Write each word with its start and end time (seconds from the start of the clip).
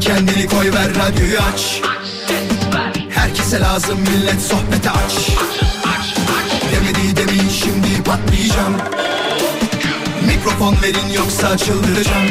Kendini 0.00 0.46
koy 0.46 0.72
ver 0.72 0.88
radyoyu 0.94 1.38
aç. 1.54 1.80
Herkese 3.10 3.60
lazım 3.60 3.98
millet 4.00 4.42
sohbete 4.42 4.90
aç. 4.90 5.28
Demedi 6.72 7.16
demin 7.16 7.48
şimdi 7.48 8.02
patlayacağım. 8.02 8.76
Mikrofon 10.26 10.76
verin 10.82 11.12
yoksa 11.16 11.56
çıldıracağım. 11.56 12.26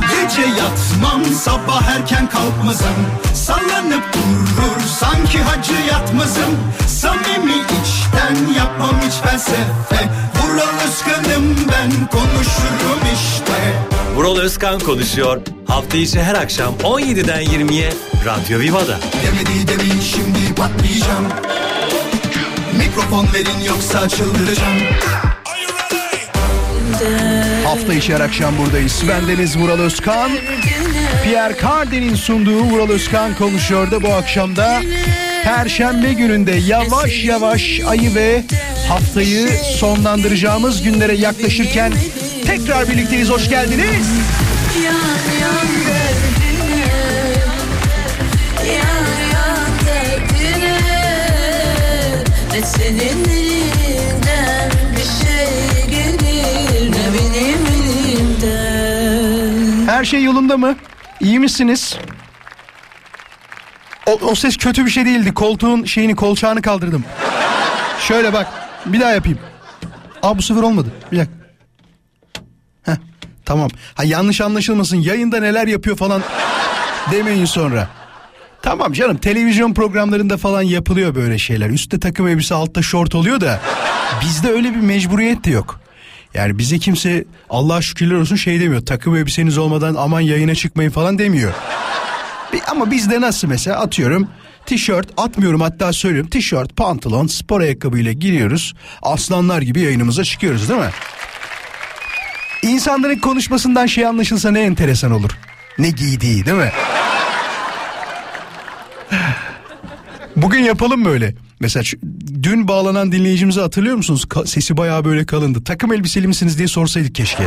Gece 0.00 0.42
yatmam 0.42 1.24
sabah 1.24 1.82
erken 1.82 2.28
kalkmazım. 2.28 2.96
Sallanıp 3.34 4.04
durur 4.14 4.80
sanki 5.00 5.42
hacı 5.42 5.74
yatmazım. 5.90 6.58
Samimi 6.86 7.66
içten 8.14 8.54
yapmam 8.54 9.00
hiç 9.06 9.14
felsefe 9.14 10.08
Vural 10.36 10.86
Özkan'ım 10.86 11.56
ben 11.72 11.90
konuşurum 12.06 13.00
işte 13.14 13.74
Vural 14.16 14.36
Özkan 14.36 14.80
konuşuyor. 14.80 15.40
Hafta 15.68 15.96
içi 15.96 16.22
her 16.22 16.34
akşam 16.34 16.74
17'den 16.74 17.42
20'ye 17.42 17.92
Radyo 18.26 18.58
Viva'da. 18.58 18.98
Demedi 19.26 19.68
demin 19.68 20.00
şimdi 20.00 20.54
patlayacağım 20.54 21.24
Mikrofon 22.78 23.28
verin 23.34 23.64
yoksa 23.66 24.08
çıldıracağım 24.08 24.78
Hafta 27.64 27.94
içi 27.94 28.14
her 28.14 28.20
akşam 28.20 28.58
buradayız. 28.58 29.02
Ben 29.08 29.28
Deniz 29.28 29.58
Vural 29.58 29.78
Özkan. 29.78 30.30
Pierre 31.24 31.56
Cardin'in 31.62 32.14
sunduğu 32.14 32.60
Vural 32.60 32.88
Özkan 32.88 33.34
konuşuyor 33.34 33.90
da 33.90 34.02
bu 34.02 34.08
akşamda 34.08 34.82
Perşembe 35.44 36.12
gününde 36.12 36.52
yavaş 36.52 37.24
yavaş 37.24 37.80
ayı 37.86 38.14
ve 38.14 38.42
haftayı 38.88 39.48
sonlandıracağımız 39.78 40.82
günlere 40.82 41.14
yaklaşırken 41.14 41.92
tekrar 42.46 42.88
birlikteyiz. 42.88 43.30
Hoş 43.30 43.48
geldiniz. 43.48 44.06
Her 59.86 60.04
şey 60.04 60.24
yolunda 60.24 60.56
mı? 60.56 60.76
İyi 61.20 61.38
misiniz? 61.38 61.98
O, 64.06 64.12
o 64.12 64.34
ses 64.34 64.56
kötü 64.56 64.86
bir 64.86 64.90
şey 64.90 65.04
değildi. 65.04 65.34
Koltuğun 65.34 65.84
şeyini 65.84 66.14
kolçağını 66.16 66.62
kaldırdım. 66.62 67.04
Şöyle 68.00 68.32
bak. 68.32 68.46
Bir 68.86 69.00
daha 69.00 69.10
yapayım. 69.12 69.38
Aa 70.22 70.38
bu 70.38 70.42
sefer 70.42 70.62
olmadı. 70.62 70.88
Bir 71.12 71.18
dakika. 71.18 71.34
Heh, 72.82 72.96
tamam. 73.44 73.70
Ha 73.94 74.04
yanlış 74.04 74.40
anlaşılmasın. 74.40 74.96
Yayında 74.96 75.40
neler 75.40 75.66
yapıyor 75.66 75.96
falan 75.96 76.22
demeyin 77.12 77.44
sonra. 77.44 77.88
Tamam 78.62 78.92
canım 78.92 79.16
televizyon 79.16 79.74
programlarında 79.74 80.36
falan 80.36 80.62
yapılıyor 80.62 81.14
böyle 81.14 81.38
şeyler. 81.38 81.70
Üstte 81.70 82.00
takım 82.00 82.28
elbise 82.28 82.54
altta 82.54 82.82
şort 82.82 83.14
oluyor 83.14 83.40
da 83.40 83.60
bizde 84.22 84.48
öyle 84.48 84.70
bir 84.70 84.80
mecburiyet 84.80 85.44
de 85.44 85.50
yok. 85.50 85.80
Yani 86.34 86.58
bize 86.58 86.78
kimse 86.78 87.24
Allah 87.50 87.82
şükürler 87.82 88.14
olsun 88.14 88.36
şey 88.36 88.60
demiyor. 88.60 88.86
Takım 88.86 89.16
elbiseniz 89.16 89.58
olmadan 89.58 89.94
aman 89.94 90.20
yayına 90.20 90.54
çıkmayın 90.54 90.90
falan 90.90 91.18
demiyor. 91.18 91.52
Ama 92.66 92.90
bizde 92.90 93.20
nasıl 93.20 93.48
mesela 93.48 93.80
atıyorum 93.80 94.28
tişört 94.66 95.08
atmıyorum 95.16 95.60
hatta 95.60 95.92
söylüyorum 95.92 96.30
tişört 96.30 96.76
pantolon 96.76 97.26
spor 97.26 97.60
ayakkabıyla 97.60 98.12
giriyoruz 98.12 98.74
aslanlar 99.02 99.62
gibi 99.62 99.80
yayınımıza 99.80 100.24
çıkıyoruz 100.24 100.68
değil 100.68 100.80
mi? 100.80 100.90
İnsanların 102.62 103.18
konuşmasından 103.18 103.86
şey 103.86 104.06
anlaşılsa 104.06 104.50
ne 104.50 104.60
enteresan 104.60 105.10
olur. 105.10 105.30
Ne 105.78 105.90
giydiği 105.90 106.46
değil 106.46 106.56
mi? 106.56 106.72
Bugün 110.36 110.58
yapalım 110.60 111.04
böyle. 111.04 111.34
Mesela 111.60 111.84
şu- 111.84 111.96
dün 112.42 112.68
bağlanan 112.68 113.12
dinleyicimizi 113.12 113.60
hatırlıyor 113.60 113.96
musunuz? 113.96 114.24
Ka- 114.30 114.46
sesi 114.46 114.76
bayağı 114.76 115.04
böyle 115.04 115.26
kalındı. 115.26 115.64
Takım 115.64 115.92
elbiseli 115.92 116.26
misiniz 116.26 116.58
diye 116.58 116.68
sorsaydık 116.68 117.14
keşke. 117.14 117.44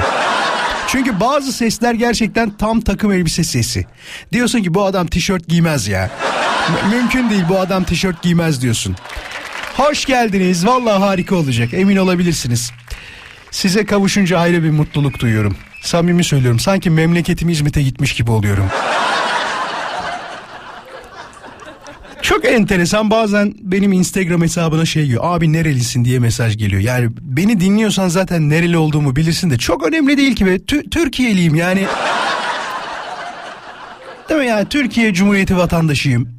Çünkü 0.87 1.19
bazı 1.19 1.53
sesler 1.53 1.93
gerçekten 1.93 2.49
tam 2.49 2.81
takım 2.81 3.11
elbise 3.11 3.43
sesi. 3.43 3.85
Diyorsun 4.31 4.63
ki 4.63 4.73
bu 4.73 4.85
adam 4.85 5.07
tişört 5.07 5.47
giymez 5.47 5.87
ya. 5.87 6.11
M- 6.91 6.97
mümkün 6.97 7.29
değil 7.29 7.43
bu 7.49 7.59
adam 7.59 7.83
tişört 7.83 8.21
giymez 8.21 8.61
diyorsun. 8.61 8.95
Hoş 9.77 10.05
geldiniz. 10.05 10.65
Vallahi 10.65 10.99
harika 10.99 11.35
olacak. 11.35 11.73
Emin 11.73 11.97
olabilirsiniz. 11.97 12.71
Size 13.51 13.85
kavuşunca 13.85 14.39
ayrı 14.39 14.63
bir 14.63 14.69
mutluluk 14.71 15.19
duyuyorum. 15.19 15.57
Samimi 15.83 16.23
söylüyorum. 16.23 16.59
Sanki 16.59 16.89
memleketim 16.89 17.49
İzmit'e 17.49 17.81
gitmiş 17.81 18.13
gibi 18.13 18.31
oluyorum. 18.31 18.65
Çok 22.27 22.45
enteresan 22.45 23.11
bazen 23.11 23.53
benim 23.61 23.91
Instagram 23.93 24.41
hesabına 24.41 24.85
şey 24.85 25.07
diyor. 25.07 25.21
Abi 25.25 25.53
nerelisin 25.53 26.05
diye 26.05 26.19
mesaj 26.19 26.57
geliyor. 26.57 26.81
Yani 26.81 27.09
beni 27.21 27.59
dinliyorsan 27.59 28.07
zaten 28.07 28.49
nereli 28.49 28.77
olduğumu 28.77 29.15
bilirsin 29.15 29.49
de 29.49 29.57
çok 29.57 29.87
önemli 29.87 30.17
değil 30.17 30.35
ki 30.35 30.45
be. 30.45 30.55
Tü- 30.55 30.89
Türkiye'liyim 30.89 31.55
yani. 31.55 31.85
Değil 34.29 34.39
mi 34.41 34.47
yani 34.47 34.69
Türkiye 34.69 35.13
Cumhuriyeti 35.13 35.57
vatandaşıyım. 35.57 36.29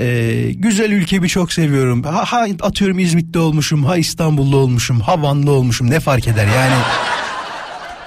Ee, 0.00 0.50
güzel 0.54 0.90
ülkemi 0.90 1.28
çok 1.28 1.52
seviyorum. 1.52 2.02
Ha, 2.02 2.24
ha 2.26 2.46
atıyorum 2.62 2.98
İzmit'te 2.98 3.38
olmuşum, 3.38 3.84
ha 3.84 3.96
İstanbul'da 3.96 4.56
olmuşum, 4.56 5.00
ha 5.00 5.22
Van'da 5.22 5.50
olmuşum 5.50 5.90
ne 5.90 6.00
fark 6.00 6.28
eder 6.28 6.46
yani. 6.46 6.74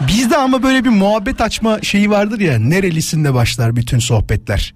Bizde 0.01 0.38
ama 0.38 0.63
böyle 0.63 0.85
bir 0.85 0.89
muhabbet 0.89 1.41
açma 1.41 1.79
şeyi 1.81 2.09
vardır 2.09 2.39
ya 2.39 2.59
nerelisin 2.59 3.23
de 3.23 3.33
başlar 3.33 3.75
bütün 3.75 4.00
sohbetler. 4.00 4.73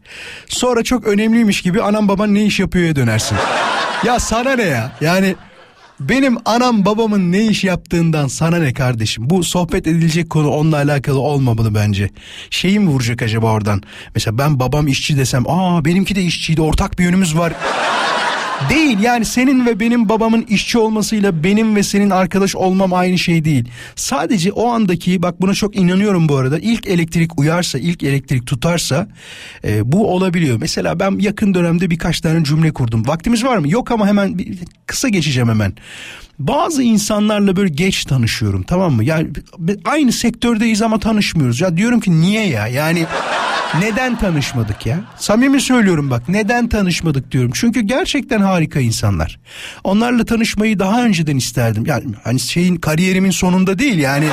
Sonra 0.48 0.84
çok 0.84 1.08
önemliymiş 1.08 1.62
gibi 1.62 1.82
anam 1.82 2.08
baban 2.08 2.34
ne 2.34 2.46
iş 2.46 2.60
yapıyor'ya 2.60 2.96
dönersin. 2.96 3.38
ya 4.06 4.20
sana 4.20 4.56
ne 4.56 4.64
ya 4.64 4.92
yani 5.02 5.36
benim 6.00 6.38
anam 6.46 6.86
babamın 6.86 7.32
ne 7.32 7.46
iş 7.46 7.64
yaptığından 7.64 8.28
sana 8.28 8.58
ne 8.58 8.74
kardeşim? 8.74 9.30
Bu 9.30 9.44
sohbet 9.44 9.88
edilecek 9.88 10.30
konu 10.30 10.50
onunla 10.50 10.76
alakalı 10.78 11.20
olmamalı 11.20 11.76
bence. 11.76 12.10
Şeyi 12.50 12.80
mi 12.80 12.88
vuracak 12.90 13.22
acaba 13.22 13.52
oradan? 13.52 13.82
Mesela 14.16 14.38
ben 14.38 14.60
babam 14.60 14.88
işçi 14.88 15.18
desem 15.18 15.44
aa 15.48 15.86
benimki 15.86 16.16
de 16.16 16.22
işçiydi 16.22 16.62
ortak 16.62 17.00
bir 17.00 17.04
yönümüz 17.04 17.38
var. 17.38 17.54
Değil 18.70 19.00
yani 19.00 19.26
senin 19.26 19.66
ve 19.66 19.80
benim 19.80 20.10
babamın 20.10 20.42
işçi 20.42 20.78
olmasıyla 20.78 21.44
benim 21.44 21.76
ve 21.76 21.84
senin 21.84 22.10
arkadaş 22.10 22.56
olmam 22.56 22.94
aynı 22.94 23.18
şey 23.18 23.46
değil. 23.46 23.70
Sadece 23.96 24.52
o 24.52 24.68
andaki 24.68 25.22
bak 25.22 25.42
buna 25.42 25.54
çok 25.54 25.76
inanıyorum 25.76 26.30
bu 26.30 26.38
arada 26.38 26.60
ilk 26.60 26.88
elektrik 26.88 27.40
uyarsa 27.40 27.80
ilk 27.80 28.04
elektrik 28.04 28.48
tutarsa 28.48 29.08
e, 29.64 29.92
bu 29.92 30.14
olabiliyor. 30.14 30.58
Mesela 30.60 31.00
ben 31.00 31.20
yakın 31.20 31.54
dönemde 31.54 31.90
birkaç 31.90 32.22
tane 32.22 32.44
cümle 32.44 32.72
kurdum. 32.72 33.08
Vaktimiz 33.08 33.44
var 33.44 33.58
mı? 33.58 33.70
Yok 33.70 33.92
ama 33.92 34.08
hemen 34.08 34.38
bir, 34.38 34.58
kısa 34.86 35.10
geçeceğim 35.10 35.50
hemen. 35.50 35.74
Bazı 36.40 36.84
insanlarla 36.84 37.56
böyle 37.56 37.70
geç 37.74 38.06
tanışıyorum 38.06 38.64
tamam 38.64 38.94
mı? 38.94 39.04
Yani 39.04 39.28
aynı 39.86 40.12
sektördeyiz 40.12 40.82
ama 40.82 41.00
tanışmıyoruz. 41.00 41.62
Ya 41.62 41.78
diyorum 41.78 42.00
ki 42.00 42.22
niye 42.22 42.48
ya? 42.48 42.68
Yani 42.68 43.06
neden 43.80 44.18
tanışmadık 44.20 44.86
ya? 44.86 45.00
Samimi 45.18 45.62
söylüyorum 45.62 46.10
bak 46.10 46.30
neden 46.30 46.68
tanışmadık 46.68 47.32
diyorum. 47.32 47.52
Çünkü 47.54 47.82
gerçekten 47.82 48.40
harika 48.40 48.80
insanlar. 48.80 49.40
Onlarla 49.84 50.26
tanışmayı 50.26 50.80
daha 50.80 51.04
önceden 51.04 51.38
isterdim. 51.38 51.86
Yani 51.86 52.06
hani 52.24 52.40
şeyin 52.40 52.76
kariyerimin 52.76 53.32
sonunda 53.32 53.80
değil 53.80 53.98
yani. 53.98 54.28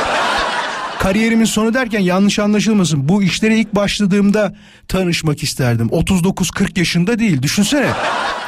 Kariyerimin 0.99 1.45
sonu 1.45 1.75
derken 1.75 2.01
yanlış 2.01 2.39
anlaşılmasın. 2.39 3.09
Bu 3.09 3.23
işlere 3.23 3.59
ilk 3.59 3.75
başladığımda 3.75 4.55
tanışmak 4.89 5.43
isterdim. 5.43 5.87
39-40 5.89 6.79
yaşında 6.79 7.19
değil 7.19 7.43
düşünsene. 7.43 7.89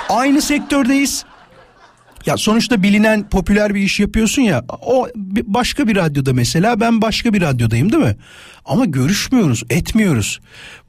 Aynı 0.09 0.43
sektördeyiz. 0.43 1.25
Ya 2.29 2.37
sonuçta 2.37 2.83
bilinen 2.83 3.29
popüler 3.29 3.75
bir 3.75 3.81
iş 3.81 4.01
yapıyorsun 4.01 4.43
ya 4.43 4.65
o 4.83 5.09
başka 5.43 5.89
bir 5.89 5.97
radyoda 5.97 6.33
mesela 6.33 6.81
ben 6.81 7.03
başka 7.03 7.33
bir 7.33 7.43
radyodayım 7.43 7.93
değil 7.93 8.03
mi? 8.03 8.17
Ama 8.65 8.85
görüşmüyoruz 8.85 9.63
etmiyoruz. 9.71 10.41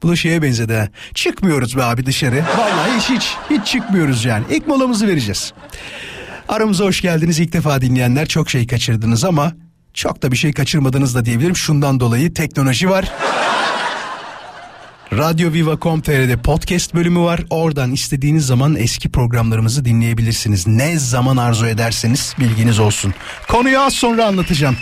Bu 0.02 0.08
da 0.08 0.16
şeye 0.16 0.42
benzedi. 0.42 0.90
Çıkmıyoruz 1.14 1.76
be 1.76 1.82
abi 1.82 2.06
dışarı. 2.06 2.44
Vallahi 2.58 2.98
hiç 2.98 3.10
hiç 3.10 3.36
hiç 3.50 3.66
çıkmıyoruz 3.66 4.24
yani. 4.24 4.44
İlk 4.50 4.66
molamızı 4.66 5.08
vereceğiz. 5.08 5.52
Aramıza 6.48 6.84
hoş 6.84 7.00
geldiniz 7.00 7.40
ilk 7.40 7.52
defa 7.52 7.80
dinleyenler 7.80 8.28
çok 8.28 8.50
şey 8.50 8.66
kaçırdınız 8.66 9.24
ama 9.24 9.52
çok 9.94 10.22
da 10.22 10.32
bir 10.32 10.36
şey 10.36 10.52
kaçırmadınız 10.52 11.14
da 11.14 11.24
diyebilirim. 11.24 11.56
Şundan 11.56 12.00
dolayı 12.00 12.34
teknoloji 12.34 12.90
var. 12.90 13.12
Radyo 15.12 15.52
Viva.com.tr'de 15.52 16.36
podcast 16.36 16.94
bölümü 16.94 17.20
var. 17.20 17.40
Oradan 17.50 17.92
istediğiniz 17.92 18.46
zaman 18.46 18.76
eski 18.76 19.08
programlarımızı 19.08 19.84
dinleyebilirsiniz. 19.84 20.66
Ne 20.66 20.98
zaman 20.98 21.36
arzu 21.36 21.66
ederseniz 21.66 22.34
bilginiz 22.40 22.78
olsun. 22.78 23.14
Konuyu 23.48 23.80
az 23.80 23.92
sonra 23.92 24.26
anlatacağım. 24.26 24.76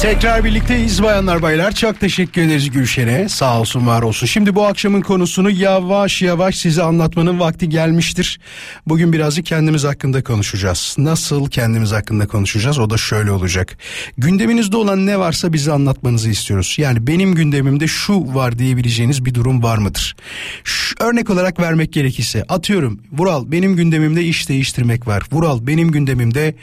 Tekrar 0.00 0.44
birlikteyiz 0.44 1.02
bayanlar 1.02 1.42
baylar. 1.42 1.72
Çok 1.72 2.00
teşekkür 2.00 2.42
ederiz 2.42 2.70
Gülşen'e. 2.70 3.28
Sağ 3.28 3.60
olsun 3.60 3.86
var 3.86 4.02
olsun. 4.02 4.26
Şimdi 4.26 4.54
bu 4.54 4.66
akşamın 4.66 5.00
konusunu 5.00 5.50
yavaş 5.50 6.22
yavaş 6.22 6.56
size 6.56 6.82
anlatmanın 6.82 7.40
vakti 7.40 7.68
gelmiştir. 7.68 8.40
Bugün 8.86 9.12
birazcık 9.12 9.46
kendimiz 9.46 9.84
hakkında 9.84 10.24
konuşacağız. 10.24 10.94
Nasıl 10.98 11.50
kendimiz 11.50 11.92
hakkında 11.92 12.26
konuşacağız? 12.26 12.78
O 12.78 12.90
da 12.90 12.96
şöyle 12.96 13.30
olacak. 13.30 13.78
Gündeminizde 14.18 14.76
olan 14.76 15.06
ne 15.06 15.18
varsa 15.18 15.52
bize 15.52 15.72
anlatmanızı 15.72 16.30
istiyoruz. 16.30 16.74
Yani 16.78 17.06
benim 17.06 17.34
gündemimde 17.34 17.86
şu 17.86 18.34
var 18.34 18.58
diyebileceğiniz 18.58 19.24
bir 19.24 19.34
durum 19.34 19.62
var 19.62 19.73
mıdır? 19.78 20.16
Şu, 20.64 20.94
örnek 21.00 21.30
olarak 21.30 21.60
vermek 21.60 21.92
gerekirse 21.92 22.44
atıyorum. 22.48 23.00
Vural 23.12 23.44
benim 23.52 23.76
gündemimde 23.76 24.24
iş 24.24 24.48
değiştirmek 24.48 25.06
var. 25.06 25.22
Vural 25.32 25.66
benim 25.66 25.90
gündemimde 25.90 26.54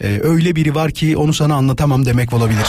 e, 0.00 0.20
öyle 0.22 0.56
biri 0.56 0.74
var 0.74 0.90
ki 0.90 1.16
onu 1.16 1.34
sana 1.34 1.54
anlatamam 1.54 2.06
demek 2.06 2.32
olabilir. 2.32 2.66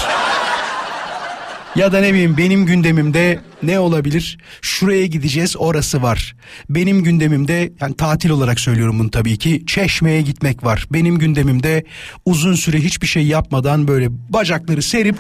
Ya 1.76 1.92
da 1.92 2.00
ne 2.00 2.14
bileyim 2.14 2.38
benim 2.38 2.66
gündemimde 2.66 3.40
ne 3.64 3.80
olabilir? 3.80 4.38
Şuraya 4.62 5.06
gideceğiz 5.06 5.56
orası 5.58 6.02
var. 6.02 6.36
Benim 6.70 7.04
gündemimde 7.04 7.72
yani 7.82 7.96
tatil 7.96 8.30
olarak 8.30 8.60
söylüyorum 8.60 9.00
bunu 9.00 9.12
tabii 9.12 9.38
ki 9.38 9.64
Çeşme'ye 9.68 10.22
gitmek 10.22 10.64
var. 10.64 10.88
Benim 10.92 11.20
gündemimde 11.20 11.84
uzun 12.26 12.54
süre 12.56 12.78
hiçbir 12.78 13.08
şey 13.08 13.24
yapmadan 13.24 13.88
böyle 13.88 14.08
bacakları 14.10 14.82
serip 14.82 15.16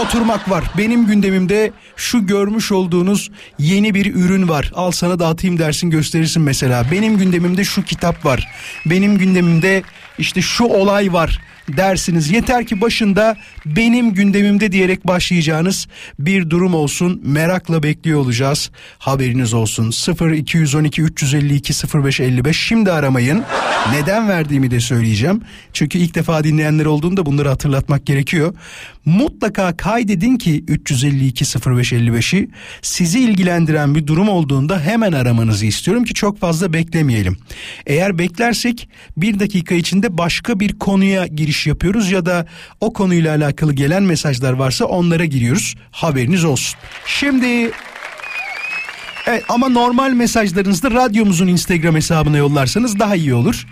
oturmak 0.00 0.50
var. 0.50 0.64
Benim 0.78 1.06
gündemimde 1.06 1.72
şu 1.96 2.26
görmüş 2.26 2.72
olduğunuz 2.72 3.30
yeni 3.58 3.94
bir 3.94 4.14
ürün 4.14 4.48
var. 4.48 4.72
Al 4.74 4.90
sana 4.90 5.18
dağıtayım 5.18 5.58
dersin 5.58 5.90
gösterirsin 5.90 6.42
mesela. 6.42 6.86
Benim 6.92 7.18
gündemimde 7.18 7.64
şu 7.64 7.82
kitap 7.82 8.24
var. 8.24 8.48
Benim 8.86 9.18
gündemimde 9.18 9.82
işte 10.18 10.42
şu 10.42 10.64
olay 10.64 11.12
var 11.12 11.40
dersiniz. 11.68 12.30
Yeter 12.30 12.66
ki 12.66 12.80
başında 12.80 13.36
benim 13.66 14.14
gündemimde 14.14 14.72
diyerek 14.72 15.06
başlayacağınız 15.06 15.88
bir 16.18 16.50
durum 16.50 16.74
olsun. 16.74 17.20
Merakla 17.24 17.82
bekliyor 17.82 18.20
olacağız. 18.20 18.70
Haberiniz 18.98 19.54
olsun. 19.54 19.90
0 19.90 20.30
212 20.30 21.02
352 21.02 21.72
0555 22.04 22.56
şimdi 22.56 22.92
aramayın. 22.92 23.42
Neden 23.92 24.28
verdiğimi 24.28 24.70
de 24.70 24.80
söyleyeceğim. 24.80 25.40
Çünkü 25.72 25.98
ilk 25.98 26.14
defa 26.14 26.44
dinleyenler 26.44 26.84
olduğunda 26.84 27.26
bunları 27.26 27.48
hatırlatmak 27.48 28.06
gerekiyor. 28.06 28.54
Mutlaka 29.04 29.76
kaydedin 29.76 30.36
ki 30.36 30.64
352 30.68 31.44
0555'i 31.44 32.48
sizi 32.82 33.20
ilgilendiren 33.20 33.94
bir 33.94 34.06
durum 34.06 34.28
olduğunda 34.28 34.80
hemen 34.80 35.12
aramanızı 35.12 35.66
istiyorum 35.66 36.04
ki 36.04 36.14
çok 36.14 36.38
fazla 36.38 36.72
beklemeyelim. 36.72 37.36
Eğer 37.86 38.18
beklersek 38.18 38.88
bir 39.16 39.38
dakika 39.40 39.74
içinde 39.74 40.18
başka 40.18 40.60
bir 40.60 40.78
konuya 40.78 41.26
giriş 41.26 41.66
yapıyoruz 41.66 42.10
ya 42.10 42.26
da 42.26 42.46
o 42.80 42.92
konuyla 42.92 43.36
alakalı 43.36 43.72
gelen 43.72 44.02
mesajlar 44.02 44.52
varsa 44.52 44.84
onlara 44.84 45.24
giriyoruz. 45.24 45.74
Haberiniz 45.90 46.44
olsun. 46.44 46.78
Şimdi 47.06 47.70
Evet 49.26 49.44
ama 49.48 49.68
normal 49.68 50.10
mesajlarınızı 50.10 50.90
radyomuzun 50.90 51.46
Instagram 51.46 51.94
hesabına 51.94 52.36
yollarsanız 52.36 52.98
daha 52.98 53.16
iyi 53.16 53.34
olur. 53.34 53.66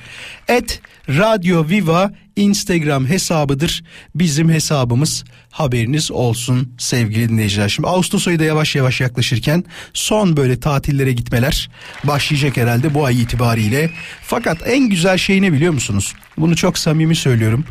Et 0.49 0.81
Radyo 1.09 1.69
Viva 1.69 2.13
Instagram 2.37 3.07
hesabıdır. 3.07 3.85
Bizim 4.15 4.51
hesabımız 4.51 5.25
haberiniz 5.51 6.11
olsun 6.11 6.75
sevgili 6.79 7.29
dinleyiciler. 7.29 7.69
Şimdi 7.69 7.89
Ağustos 7.89 8.29
ayı 8.29 8.39
da 8.39 8.45
yavaş 8.45 8.77
yavaş 8.77 9.01
yaklaşırken 9.01 9.65
son 9.95 10.37
böyle 10.37 10.61
tatillere 10.61 11.13
gitmeler 11.13 11.71
başlayacak 12.05 12.57
herhalde 12.57 12.95
bu 12.95 13.05
ay 13.05 13.23
itibariyle. 13.23 13.91
Fakat 14.23 14.59
en 14.67 14.89
güzel 14.89 15.19
şey 15.19 15.43
ne 15.43 15.53
biliyor 15.53 15.73
musunuz? 15.73 16.15
Bunu 16.39 16.57
çok 16.57 16.79
samimi 16.79 17.17
söylüyorum. 17.17 17.65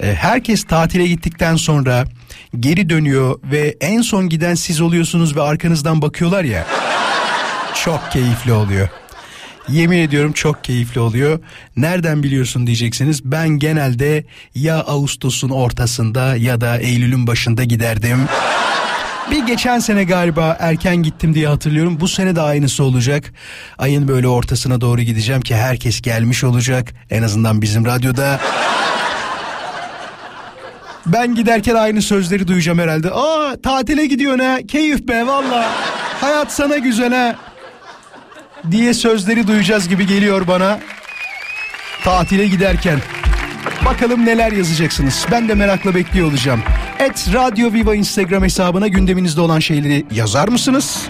Ee, 0.00 0.14
herkes 0.14 0.64
tatile 0.64 1.06
gittikten 1.06 1.56
sonra 1.56 2.04
geri 2.60 2.88
dönüyor 2.90 3.40
ve 3.44 3.76
en 3.80 4.00
son 4.00 4.28
giden 4.28 4.54
siz 4.54 4.80
oluyorsunuz 4.80 5.36
ve 5.36 5.42
arkanızdan 5.42 6.02
bakıyorlar 6.02 6.44
ya. 6.44 6.66
Çok 7.84 8.10
keyifli 8.12 8.52
oluyor. 8.52 8.88
Yemin 9.68 9.98
ediyorum 9.98 10.32
çok 10.32 10.64
keyifli 10.64 11.00
oluyor. 11.00 11.40
Nereden 11.76 12.22
biliyorsun 12.22 12.66
diyeceksiniz. 12.66 13.24
Ben 13.24 13.48
genelde 13.48 14.24
ya 14.54 14.76
Ağustos'un 14.80 15.50
ortasında 15.50 16.36
ya 16.36 16.60
da 16.60 16.78
Eylül'ün 16.78 17.26
başında 17.26 17.64
giderdim. 17.64 18.18
Bir 19.30 19.46
geçen 19.46 19.78
sene 19.78 20.04
galiba 20.04 20.56
erken 20.60 20.96
gittim 20.96 21.34
diye 21.34 21.48
hatırlıyorum. 21.48 22.00
Bu 22.00 22.08
sene 22.08 22.36
de 22.36 22.40
aynısı 22.40 22.84
olacak. 22.84 23.32
Ayın 23.78 24.08
böyle 24.08 24.28
ortasına 24.28 24.80
doğru 24.80 25.00
gideceğim 25.00 25.42
ki 25.42 25.56
herkes 25.56 26.00
gelmiş 26.00 26.44
olacak. 26.44 26.94
En 27.10 27.22
azından 27.22 27.62
bizim 27.62 27.86
radyoda. 27.86 28.40
Ben 31.06 31.34
giderken 31.34 31.74
aynı 31.74 32.02
sözleri 32.02 32.48
duyacağım 32.48 32.78
herhalde. 32.78 33.10
Aa 33.10 33.56
tatile 33.62 34.06
gidiyorsun 34.06 34.44
ha. 34.44 34.58
Keyif 34.68 35.08
be 35.08 35.26
valla. 35.26 35.70
Hayat 36.20 36.52
sana 36.52 36.76
güzel 36.76 37.12
ha 37.14 37.36
diye 38.70 38.94
sözleri 38.94 39.46
duyacağız 39.46 39.88
gibi 39.88 40.06
geliyor 40.06 40.46
bana. 40.46 40.80
Tatile 42.04 42.46
giderken. 42.46 42.98
Bakalım 43.84 44.26
neler 44.26 44.52
yazacaksınız. 44.52 45.26
Ben 45.30 45.48
de 45.48 45.54
merakla 45.54 45.94
bekliyor 45.94 46.28
olacağım. 46.28 46.62
Et 46.98 47.28
Radyo 47.34 47.72
Viva 47.72 47.94
Instagram 47.94 48.44
hesabına 48.44 48.88
gündeminizde 48.88 49.40
olan 49.40 49.58
şeyleri 49.60 50.06
yazar 50.10 50.48
mısınız? 50.48 51.06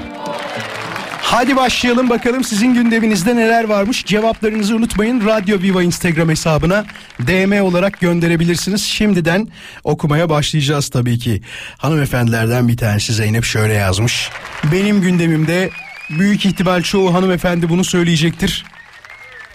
Hadi 1.22 1.56
başlayalım 1.56 2.10
bakalım 2.10 2.44
sizin 2.44 2.74
gündeminizde 2.74 3.36
neler 3.36 3.64
varmış. 3.64 4.06
Cevaplarınızı 4.06 4.76
unutmayın. 4.76 5.26
Radyo 5.26 5.58
Viva 5.62 5.82
Instagram 5.82 6.28
hesabına 6.28 6.84
DM 7.26 7.62
olarak 7.62 8.00
gönderebilirsiniz. 8.00 8.82
Şimdiden 8.82 9.48
okumaya 9.84 10.28
başlayacağız 10.30 10.88
tabii 10.88 11.18
ki. 11.18 11.42
Hanımefendilerden 11.78 12.68
bir 12.68 12.76
tanesi 12.76 13.12
Zeynep 13.12 13.44
şöyle 13.44 13.74
yazmış. 13.74 14.30
Benim 14.72 15.00
gündemimde 15.00 15.70
büyük 16.10 16.46
ihtimal 16.46 16.82
çoğu 16.82 17.14
hanımefendi 17.14 17.68
bunu 17.68 17.84
söyleyecektir. 17.84 18.64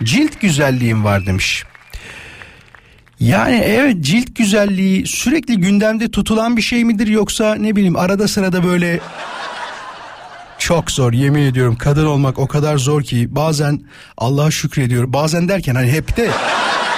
Cilt 0.04 0.42
güzelliğim 0.42 1.04
var 1.04 1.26
demiş. 1.26 1.64
Yani 3.20 3.56
evet 3.56 4.02
cilt 4.02 4.36
güzelliği 4.36 5.08
sürekli 5.08 5.58
gündemde 5.58 6.12
tutulan 6.12 6.58
bir 6.58 6.62
şey 6.62 6.86
midir 6.86 7.08
yoksa 7.08 7.56
ne 7.56 7.76
bileyim 7.76 7.96
arada 7.96 8.28
sırada 8.28 8.64
böyle 8.64 9.00
çok 10.60 10.92
zor 10.92 11.14
yemin 11.14 11.42
ediyorum 11.42 11.76
kadın 11.76 12.06
olmak 12.06 12.40
o 12.40 12.48
kadar 12.48 12.78
zor 12.78 13.04
ki 13.04 13.36
bazen 13.36 13.82
Allah'a 14.18 14.52
şükrediyorum 14.52 15.14
bazen 15.14 15.50
derken 15.50 15.76
hani 15.76 15.92
hep 15.92 16.18
de 16.18 16.30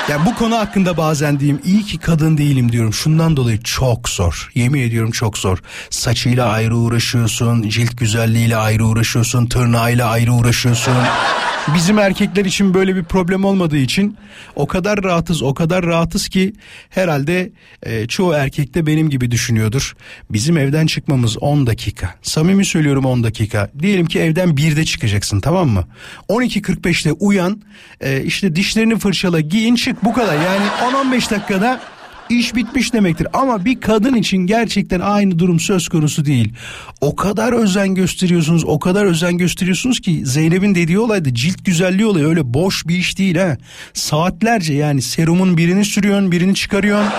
yani 0.10 0.26
bu 0.26 0.36
konu 0.36 0.58
hakkında 0.58 0.98
bazen 0.98 1.40
diyeyim 1.40 1.62
iyi 1.66 1.84
ki 1.84 1.98
kadın 1.98 2.38
değilim 2.38 2.72
diyorum. 2.72 2.94
Şundan 2.94 3.38
dolayı 3.38 3.62
çok 3.64 4.10
zor. 4.10 4.52
Yemin 4.56 4.82
ediyorum 4.82 5.12
çok 5.12 5.38
zor. 5.38 5.58
Saçıyla 5.90 6.50
ayrı 6.50 6.76
uğraşıyorsun, 6.76 7.70
cilt 7.70 7.98
güzelliğiyle 7.98 8.58
ayrı 8.58 8.86
uğraşıyorsun, 8.86 9.46
tırnağıyla 9.46 10.10
ayrı 10.10 10.34
uğraşıyorsun. 10.34 10.94
Bizim 11.76 12.00
erkekler 12.00 12.46
için 12.46 12.74
böyle 12.74 12.96
bir 12.96 13.04
problem 13.04 13.46
olmadığı 13.46 13.78
için 13.78 14.18
o 14.56 14.68
kadar 14.68 15.04
rahatız, 15.04 15.42
o 15.42 15.54
kadar 15.54 15.86
rahatız 15.86 16.30
ki 16.30 16.54
herhalde 16.90 17.52
e, 17.84 18.08
çoğu 18.08 18.34
erkek 18.34 18.74
de 18.74 18.86
benim 18.86 19.10
gibi 19.10 19.32
düşünüyordur. 19.32 19.96
Bizim 20.30 20.58
evden 20.58 20.86
çıkmamız 20.86 21.38
10 21.38 21.68
dakika. 21.68 22.16
Samimi 22.22 22.66
söylüyorum 22.66 23.06
10 23.06 23.24
dakika. 23.24 23.70
Diyelim 23.80 24.06
ki 24.06 24.20
evden 24.20 24.50
1'de 24.50 24.86
çıkacaksın 24.86 25.40
tamam 25.40 25.70
mı? 25.70 25.88
12.45'te 26.30 27.12
uyan, 27.12 27.62
e, 28.02 28.24
işte 28.24 28.56
dişlerini 28.56 29.00
fırçala, 29.00 29.40
giyin 29.40 29.76
çık 29.76 29.93
bu 30.04 30.14
kadar. 30.14 30.36
Yani 30.36 30.66
10-15 31.12 31.32
dakikada 31.32 31.80
iş 32.30 32.56
bitmiş 32.56 32.94
demektir. 32.94 33.28
Ama 33.34 33.66
bir 33.66 33.82
kadın 33.82 34.16
için 34.16 34.38
gerçekten 34.38 35.00
aynı 35.00 35.40
durum 35.40 35.60
söz 35.60 35.88
konusu 35.88 36.26
değil. 36.26 36.54
O 37.02 37.16
kadar 37.16 37.54
özen 37.54 37.96
gösteriyorsunuz, 37.96 38.64
o 38.66 38.80
kadar 38.80 39.06
özen 39.06 39.38
gösteriyorsunuz 39.38 40.00
ki 40.00 40.26
Zeynep'in 40.26 40.76
dediği 40.76 41.00
olay 41.00 41.26
da 41.26 41.34
cilt 41.34 41.66
güzelliği 41.66 42.06
olayı 42.06 42.28
öyle 42.28 42.54
boş 42.54 42.88
bir 42.88 42.96
iş 42.96 43.18
değil 43.18 43.36
ha. 43.36 43.58
Saatlerce 43.94 44.74
yani 44.74 45.02
serumun 45.02 45.58
birini 45.58 45.86
sürüyorsun, 45.86 46.32
birini 46.32 46.56
çıkarıyorsun, 46.56 47.12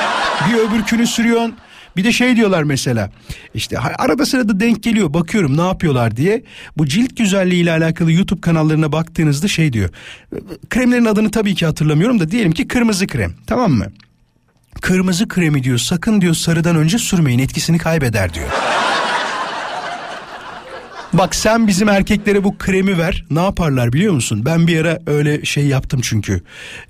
bir 0.48 0.54
öbürkünü 0.54 1.06
sürüyorsun. 1.06 1.54
Bir 1.96 2.04
de 2.04 2.12
şey 2.12 2.36
diyorlar 2.36 2.62
mesela 2.62 3.10
işte 3.54 3.78
arada 3.78 4.26
sırada 4.26 4.60
denk 4.60 4.82
geliyor 4.82 5.14
bakıyorum 5.14 5.56
ne 5.56 5.66
yapıyorlar 5.66 6.16
diye. 6.16 6.42
Bu 6.76 6.86
cilt 6.86 7.16
güzelliği 7.16 7.62
ile 7.62 7.72
alakalı 7.72 8.12
YouTube 8.12 8.40
kanallarına 8.40 8.92
baktığınızda 8.92 9.48
şey 9.48 9.72
diyor. 9.72 9.90
Kremlerin 10.70 11.04
adını 11.04 11.30
tabii 11.30 11.54
ki 11.54 11.66
hatırlamıyorum 11.66 12.20
da 12.20 12.30
diyelim 12.30 12.52
ki 12.52 12.68
kırmızı 12.68 13.06
krem 13.06 13.34
tamam 13.46 13.72
mı? 13.72 13.86
Kırmızı 14.80 15.28
kremi 15.28 15.62
diyor 15.64 15.78
sakın 15.78 16.20
diyor 16.20 16.34
sarıdan 16.34 16.76
önce 16.76 16.98
sürmeyin 16.98 17.38
etkisini 17.38 17.78
kaybeder 17.78 18.34
diyor. 18.34 18.48
Bak 21.18 21.34
sen 21.34 21.66
bizim 21.66 21.88
erkeklere 21.88 22.44
bu 22.44 22.58
kremi 22.58 22.98
ver. 22.98 23.24
Ne 23.30 23.42
yaparlar 23.42 23.92
biliyor 23.92 24.12
musun? 24.12 24.42
Ben 24.46 24.66
bir 24.66 24.80
ara 24.80 24.98
öyle 25.06 25.44
şey 25.44 25.66
yaptım 25.66 26.00
çünkü. 26.02 26.42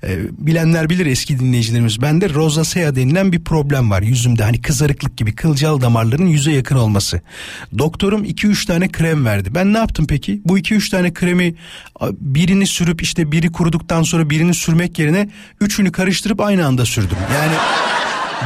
Ee, 0.03 0.17
bilenler 0.31 0.89
bilir 0.89 1.05
eski 1.05 1.39
dinleyicilerimiz. 1.39 2.01
Bende 2.01 2.29
rozasea 2.29 2.95
denilen 2.95 3.31
bir 3.31 3.43
problem 3.43 3.91
var 3.91 4.01
yüzümde. 4.01 4.43
Hani 4.43 4.61
kızarıklık 4.61 5.17
gibi 5.17 5.35
kılcal 5.35 5.81
damarların 5.81 6.27
yüze 6.27 6.51
yakın 6.51 6.75
olması. 6.75 7.21
Doktorum 7.77 8.25
2-3 8.25 8.67
tane 8.67 8.87
krem 8.87 9.25
verdi. 9.25 9.55
Ben 9.55 9.73
ne 9.73 9.77
yaptım 9.77 10.07
peki? 10.09 10.41
Bu 10.45 10.59
2-3 10.59 10.91
tane 10.91 11.13
kremi 11.13 11.55
birini 12.11 12.67
sürüp 12.67 13.01
işte 13.01 13.31
biri 13.31 13.51
kuruduktan 13.51 14.03
sonra 14.03 14.29
birini 14.29 14.53
sürmek 14.53 14.99
yerine 14.99 15.29
üçünü 15.61 15.91
karıştırıp 15.91 16.41
aynı 16.41 16.65
anda 16.65 16.85
sürdüm. 16.85 17.17
Yani 17.33 17.53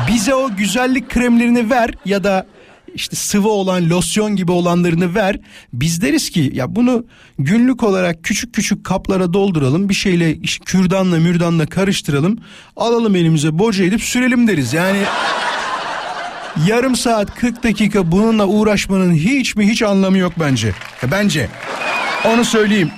Bize 0.07 0.35
o 0.35 0.55
güzellik 0.55 1.09
kremlerini 1.09 1.69
ver 1.69 1.93
ya 2.05 2.23
da 2.23 2.45
işte 2.95 3.15
sıvı 3.15 3.49
olan 3.49 3.89
losyon 3.89 4.35
gibi 4.35 4.51
olanlarını 4.51 5.15
ver. 5.15 5.39
Biz 5.73 6.01
deriz 6.01 6.29
ki 6.29 6.51
ya 6.53 6.75
bunu 6.75 7.05
günlük 7.39 7.83
olarak 7.83 8.23
küçük 8.23 8.53
küçük 8.53 8.83
kaplara 8.83 9.33
dolduralım. 9.33 9.89
Bir 9.89 9.93
şeyle 9.93 10.35
işte 10.35 10.65
kürdanla 10.65 11.17
mürdanla 11.17 11.65
karıştıralım. 11.65 12.37
Alalım 12.75 13.15
elimize 13.15 13.59
boca 13.59 13.83
edip 13.83 14.01
sürelim 14.01 14.47
deriz. 14.47 14.73
Yani 14.73 14.99
yarım 16.67 16.95
saat 16.95 17.35
40 17.35 17.63
dakika 17.63 18.11
bununla 18.11 18.47
uğraşmanın 18.47 19.13
hiç 19.13 19.55
mi 19.55 19.69
hiç 19.69 19.81
anlamı 19.81 20.17
yok 20.17 20.33
bence. 20.39 20.67
Ya 21.01 21.11
bence. 21.11 21.49
Onu 22.25 22.45
söyleyeyim. 22.45 22.91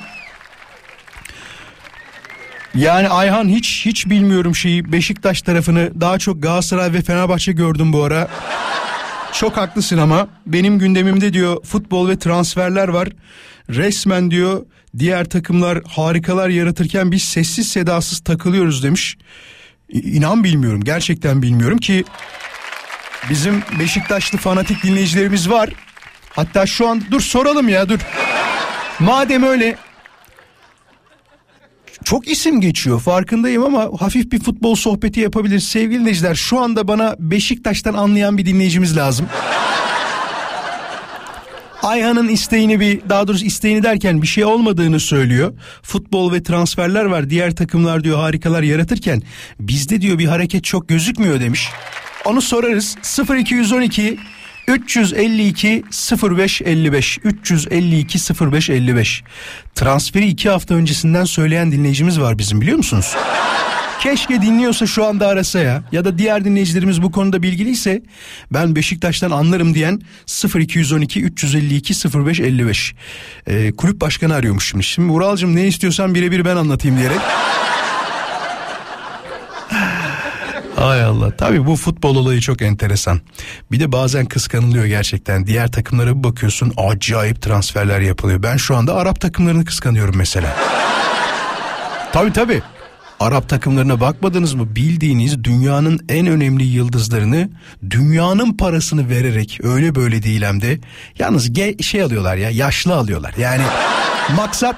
Yani 2.75 3.10
Ayhan 3.10 3.50
hiç 3.50 3.86
hiç 3.86 4.10
bilmiyorum 4.10 4.55
şeyi 4.55 4.91
Beşiktaş 4.91 5.41
tarafını 5.41 6.01
daha 6.01 6.19
çok 6.19 6.43
Galatasaray 6.43 6.93
ve 6.93 7.01
Fenerbahçe 7.01 7.51
gördüm 7.51 7.93
bu 7.93 8.03
ara. 8.03 8.27
Çok 9.34 9.58
haklısın 9.58 9.98
ama 9.98 10.28
benim 10.46 10.80
gündemimde 10.80 11.34
diyor 11.34 11.64
futbol 11.64 12.10
ve 12.10 12.20
transferler 12.20 12.88
var. 12.88 13.10
Resmen 13.70 14.32
diyor 14.32 14.66
diğer 14.98 15.26
takımlar 15.26 15.82
harikalar 15.88 16.50
yaratırken 16.50 17.12
biz 17.12 17.24
sessiz 17.24 17.68
sedasız 17.72 18.20
takılıyoruz 18.20 18.84
demiş. 18.84 19.18
İnan 19.90 20.44
bilmiyorum 20.44 20.82
gerçekten 20.84 21.42
bilmiyorum 21.42 21.78
ki 21.78 22.04
bizim 23.30 23.64
Beşiktaşlı 23.80 24.38
fanatik 24.38 24.84
dinleyicilerimiz 24.84 25.50
var. 25.50 25.70
Hatta 26.30 26.66
şu 26.66 26.88
an 26.88 27.04
dur 27.12 27.22
soralım 27.22 27.70
ya 27.70 27.90
dur. 27.90 28.00
Madem 29.00 29.44
öyle 29.44 29.78
çok 32.03 32.27
isim 32.27 32.62
geçiyor 32.62 33.00
farkındayım 33.00 33.63
ama 33.63 33.89
hafif 34.00 34.31
bir 34.31 34.39
futbol 34.39 34.75
sohbeti 34.75 35.20
yapabiliriz. 35.20 35.63
Sevgili 35.63 36.00
dinleyiciler 36.00 36.36
şu 36.36 36.60
anda 36.60 36.88
bana 36.88 37.15
Beşiktaş'tan 37.20 37.93
anlayan 37.93 38.38
bir 38.38 38.46
dinleyicimiz 38.46 38.98
lazım. 38.98 39.25
Ayhan'ın 41.84 42.27
isteğini 42.27 42.79
bir 42.79 43.10
daha 43.10 43.27
doğrusu 43.27 43.46
isteğini 43.46 43.84
derken 43.84 44.22
bir 44.22 44.27
şey 44.27 44.46
olmadığını 44.46 45.00
söylüyor. 45.00 45.53
Futbol 45.81 46.34
ve 46.34 46.43
transferler 46.43 47.05
var 47.05 47.29
diğer 47.29 47.55
takımlar 47.55 48.03
diyor 48.03 48.17
harikalar 48.17 48.63
yaratırken 48.63 49.22
bizde 49.60 50.01
diyor 50.01 50.20
bir 50.20 50.25
hareket 50.25 50.63
çok 50.63 50.89
gözükmüyor 50.89 51.39
demiş. 51.39 51.70
Onu 52.25 52.41
sorarız 52.41 52.98
0212 53.38 54.17
352 54.68 55.84
0555 56.24 57.20
352 57.24 58.20
0555 58.51 59.24
transferi 59.75 60.27
iki 60.27 60.50
hafta 60.50 60.75
öncesinden 60.75 61.24
söyleyen 61.24 61.72
dinleyicimiz 61.72 62.22
var 62.22 62.38
bizim 62.38 62.62
biliyor 62.62 62.77
musunuz? 62.77 63.15
Keşke 64.01 64.41
dinliyorsa 64.41 64.88
şu 64.88 65.06
anda 65.06 65.27
arasa 65.27 65.60
ya. 65.60 65.84
Ya 65.91 66.06
da 66.06 66.18
diğer 66.18 66.46
dinleyicilerimiz 66.46 67.01
bu 67.01 67.12
konuda 67.12 67.44
bilgiliyse 67.44 68.01
ben 68.51 68.75
Beşiktaş'tan 68.75 69.32
anlarım 69.32 69.74
diyen 69.74 70.01
0212 70.56 71.22
352 71.22 71.94
0555. 72.25 72.94
Ee, 73.48 73.72
kulüp 73.72 74.01
başkanı 74.01 74.36
arıyormuş 74.36 74.70
şimdi. 74.70 74.84
Şimdi 74.84 75.12
Uralcığım 75.12 75.56
ne 75.56 75.68
istiyorsan 75.68 76.15
birebir 76.15 76.46
ben 76.46 76.56
anlatayım 76.56 76.98
diyerek. 76.98 77.20
Hay 80.82 81.04
Allah. 81.04 81.32
Tabii 81.38 81.66
bu 81.66 81.76
futbol 81.76 82.16
olayı 82.16 82.42
çok 82.42 82.62
enteresan. 82.62 83.22
Bir 83.72 83.80
de 83.80 83.92
bazen 83.92 84.26
kıskanılıyor 84.26 84.86
gerçekten. 84.86 85.48
Diğer 85.48 85.72
takımlara 85.72 86.18
bir 86.18 86.24
bakıyorsun 86.24 86.74
acayip 86.78 87.42
transferler 87.42 88.00
yapılıyor. 88.00 88.44
Ben 88.44 88.58
şu 88.58 88.76
anda 88.76 88.96
Arap 88.96 89.22
takımlarını 89.22 89.66
kıskanıyorum 89.66 90.16
mesela. 90.18 90.58
Tabii 92.14 92.34
tabii. 92.34 92.62
Arap 93.20 93.50
takımlarına 93.50 94.00
bakmadınız 94.00 94.54
mı? 94.54 94.76
Bildiğiniz 94.76 95.44
dünyanın 95.44 96.00
en 96.10 96.28
önemli 96.28 96.64
yıldızlarını 96.64 97.50
dünyanın 97.90 98.54
parasını 98.54 99.10
vererek 99.10 99.60
öyle 99.64 99.96
böyle 99.96 100.24
değil 100.24 100.42
hem 100.42 100.62
de 100.62 100.80
yalnız 101.20 101.50
ge- 101.50 101.84
şey 101.84 102.02
alıyorlar 102.02 102.36
ya 102.36 102.50
yaşlı 102.50 102.96
alıyorlar. 102.96 103.34
Yani 103.38 103.64
maksat 104.36 104.76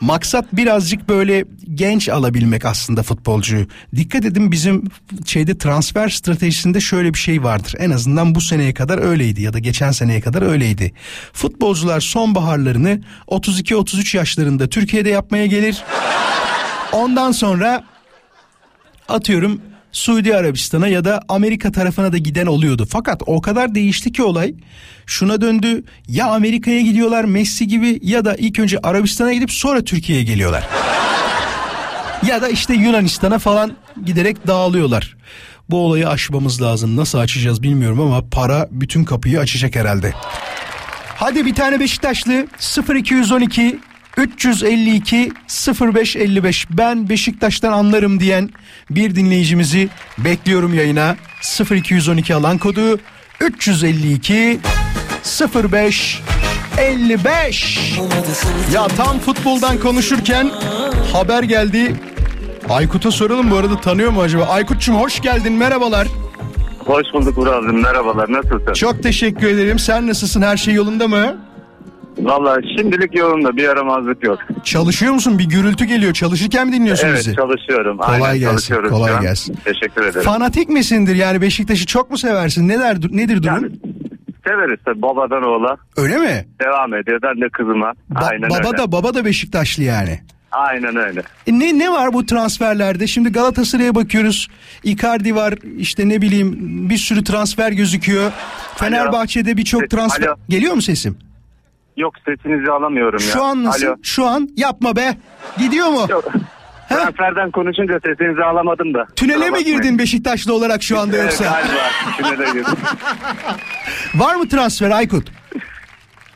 Maksat 0.00 0.52
birazcık 0.52 1.08
böyle 1.08 1.44
genç 1.74 2.08
alabilmek 2.08 2.64
aslında 2.64 3.02
futbolcuyu. 3.02 3.66
Dikkat 3.96 4.24
edin 4.24 4.52
bizim 4.52 4.84
şeyde 5.26 5.58
transfer 5.58 6.08
stratejisinde 6.08 6.80
şöyle 6.80 7.14
bir 7.14 7.18
şey 7.18 7.42
vardır. 7.42 7.74
En 7.78 7.90
azından 7.90 8.34
bu 8.34 8.40
seneye 8.40 8.74
kadar 8.74 8.98
öyleydi 8.98 9.42
ya 9.42 9.52
da 9.52 9.58
geçen 9.58 9.90
seneye 9.90 10.20
kadar 10.20 10.42
öyleydi. 10.42 10.92
Futbolcular 11.32 12.00
sonbaharlarını 12.00 13.00
32-33 13.28 14.16
yaşlarında 14.16 14.68
Türkiye'de 14.68 15.08
yapmaya 15.08 15.46
gelir. 15.46 15.84
Ondan 16.92 17.32
sonra 17.32 17.84
atıyorum 19.08 19.60
Suudi 19.92 20.36
Arabistan'a 20.36 20.88
ya 20.88 21.04
da 21.04 21.22
Amerika 21.28 21.72
tarafına 21.72 22.12
da 22.12 22.18
giden 22.18 22.46
oluyordu. 22.46 22.86
Fakat 22.90 23.22
o 23.26 23.40
kadar 23.40 23.74
değişti 23.74 24.12
ki 24.12 24.22
olay 24.22 24.54
şuna 25.06 25.40
döndü. 25.40 25.84
Ya 26.08 26.26
Amerika'ya 26.26 26.80
gidiyorlar 26.80 27.24
Messi 27.24 27.66
gibi 27.66 28.00
ya 28.02 28.24
da 28.24 28.36
ilk 28.36 28.58
önce 28.58 28.78
Arabistan'a 28.82 29.32
gidip 29.32 29.52
sonra 29.52 29.84
Türkiye'ye 29.84 30.24
geliyorlar. 30.24 30.68
ya 32.26 32.42
da 32.42 32.48
işte 32.48 32.74
Yunanistan'a 32.74 33.38
falan 33.38 33.76
giderek 34.04 34.46
dağılıyorlar. 34.46 35.16
Bu 35.70 35.86
olayı 35.86 36.08
aşmamız 36.08 36.62
lazım. 36.62 36.96
Nasıl 36.96 37.18
açacağız 37.18 37.62
bilmiyorum 37.62 38.00
ama 38.00 38.24
para 38.30 38.68
bütün 38.70 39.04
kapıyı 39.04 39.40
açacak 39.40 39.76
herhalde. 39.76 40.12
Hadi 41.16 41.46
bir 41.46 41.54
tane 41.54 41.80
Beşiktaşlı 41.80 42.46
0212 42.94 43.78
352 44.16 45.32
0555 45.80 46.66
ben 46.70 47.08
Beşiktaş'tan 47.08 47.72
anlarım 47.72 48.20
diyen 48.20 48.50
bir 48.90 49.14
dinleyicimizi 49.14 49.88
bekliyorum 50.18 50.74
yayına. 50.74 51.16
0212 51.70 52.34
alan 52.34 52.58
kodu 52.58 52.98
352 53.40 54.60
05 55.72 56.20
55 56.78 57.98
ya 58.74 58.88
tam 58.88 59.18
futboldan 59.18 59.78
konuşurken 59.78 60.50
haber 61.12 61.42
geldi. 61.42 61.94
Aykut'a 62.68 63.10
soralım 63.10 63.50
bu 63.50 63.56
arada 63.56 63.80
tanıyor 63.80 64.10
mu 64.10 64.20
acaba? 64.20 64.44
Aykut'cum 64.44 64.96
hoş 64.96 65.20
geldin 65.20 65.52
merhabalar. 65.52 66.08
Hoş 66.78 67.06
bulduk 67.14 67.38
Uraz'ım 67.38 67.82
merhabalar. 67.82 68.32
Nasılsın? 68.32 68.72
çok 68.72 69.02
teşekkür 69.02 69.46
ederim. 69.48 69.78
Sen 69.78 70.06
nasılsın? 70.06 70.42
Her 70.42 70.56
şey 70.56 70.74
yolunda 70.74 71.08
mı 71.08 71.36
Valla 72.18 72.58
şimdilik 72.76 73.18
yolunda 73.18 73.56
bir 73.56 73.62
yaramazlık 73.62 74.24
yok. 74.24 74.38
Çalışıyor 74.64 75.12
musun? 75.12 75.38
Bir 75.38 75.44
gürültü 75.44 75.84
geliyor. 75.84 76.12
Çalışırken 76.12 76.66
mi 76.66 76.72
dinliyorsun 76.72 77.06
Evet 77.08 77.18
bizi? 77.18 77.34
çalışıyorum. 77.36 77.98
Kolay 77.98 78.22
Aynen, 78.22 78.38
gelsin, 78.38 78.74
kolay 78.88 79.20
gelsin. 79.20 79.56
Teşekkür 79.64 80.02
ederim. 80.02 80.22
Fanatik 80.22 80.68
misindir? 80.68 81.14
Yani 81.14 81.40
Beşiktaş'ı 81.40 81.86
çok 81.86 82.10
mu 82.10 82.18
seversin? 82.18 82.68
Neler 82.68 82.96
nedir 83.10 83.42
durum? 83.42 83.54
Yani 83.54 83.66
severiz 84.46 84.78
tabii 84.84 85.02
babadan 85.02 85.42
oğula. 85.42 85.76
Öyle 85.96 86.16
mi? 86.18 86.46
Devam 86.64 86.94
ediyor. 86.94 87.20
Ben 87.22 87.40
de 87.40 87.48
kızıma. 87.52 87.92
Ba- 88.12 88.24
Aynen 88.30 88.50
baba 88.50 88.68
öyle. 88.68 88.78
da 88.78 88.92
baba 88.92 89.14
da 89.14 89.24
Beşiktaşlı 89.24 89.82
yani. 89.82 90.20
Aynen 90.52 90.96
öyle. 90.96 91.22
E 91.46 91.58
ne 91.58 91.78
ne 91.78 91.90
var 91.92 92.12
bu 92.12 92.26
transferlerde? 92.26 93.06
Şimdi 93.06 93.32
Galatasaray'a 93.32 93.94
bakıyoruz. 93.94 94.48
Icardi 94.84 95.34
var. 95.34 95.54
işte 95.78 96.08
ne 96.08 96.22
bileyim 96.22 96.56
bir 96.90 96.96
sürü 96.96 97.24
transfer 97.24 97.72
gözüküyor. 97.72 98.32
Fenerbahçe'de 98.76 99.56
birçok 99.56 99.82
Se- 99.82 99.88
transfer. 99.88 100.26
Alo. 100.26 100.34
Geliyor 100.48 100.74
mu 100.74 100.82
sesim? 100.82 101.18
Yok 101.96 102.14
sesinizi 102.24 102.70
alamıyorum 102.70 103.18
ya. 103.22 103.32
Şu 103.32 103.44
an 103.44 103.64
nasıl? 103.64 103.86
Alo. 103.86 103.96
Şu 104.02 104.26
an 104.26 104.48
yapma 104.56 104.96
be. 104.96 105.16
Gidiyor 105.58 105.88
mu? 105.88 106.06
Yok. 106.10 106.24
Transferden 106.88 107.50
konuşunca 107.50 108.00
sesinizi 108.06 108.42
alamadım 108.44 108.94
da. 108.94 109.06
Tünele 109.16 109.50
mi 109.50 109.64
girdin 109.64 109.98
Beşiktaşlı 109.98 110.54
olarak 110.54 110.82
şu 110.82 110.98
anda 110.98 111.16
Evet, 111.16 111.24
yoksa? 111.40 111.44
galiba 111.44 112.36
tünele 112.36 112.50
girdim. 112.52 112.74
Var 114.14 114.34
mı 114.34 114.48
transfer 114.48 114.90
Aykut? 114.90 115.28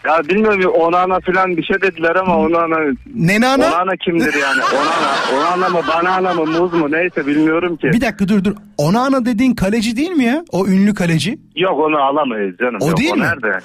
ya 0.06 0.20
bilmiyorum 0.28 0.72
Onana 0.78 1.18
falan 1.20 1.56
bir 1.56 1.62
şey 1.64 1.80
dediler 1.82 2.16
ama 2.16 2.38
Onana... 2.38 2.76
Nenana? 3.14 3.66
Onana 3.68 3.96
kimdir 3.96 4.34
yani? 4.34 4.62
Onana, 4.74 5.48
Onana 5.48 5.68
mı, 5.68 5.80
banana 5.88 6.34
mı, 6.34 6.46
muz 6.46 6.72
mu 6.72 6.90
neyse 6.92 7.26
bilmiyorum 7.26 7.76
ki. 7.76 7.86
Bir 7.92 8.00
dakika 8.00 8.28
dur 8.28 8.44
dur. 8.44 8.54
Onana 8.78 9.24
dediğin 9.24 9.54
kaleci 9.54 9.96
değil 9.96 10.10
mi 10.10 10.24
ya? 10.24 10.44
O 10.52 10.66
ünlü 10.66 10.94
kaleci. 10.94 11.38
Yok 11.56 11.78
onu 11.80 12.02
alamayız 12.02 12.56
canım. 12.58 12.78
O 12.80 12.88
Yok, 12.88 12.98
değil 12.98 13.12
o 13.12 13.16
mi? 13.16 13.22
nerede? 13.22 13.60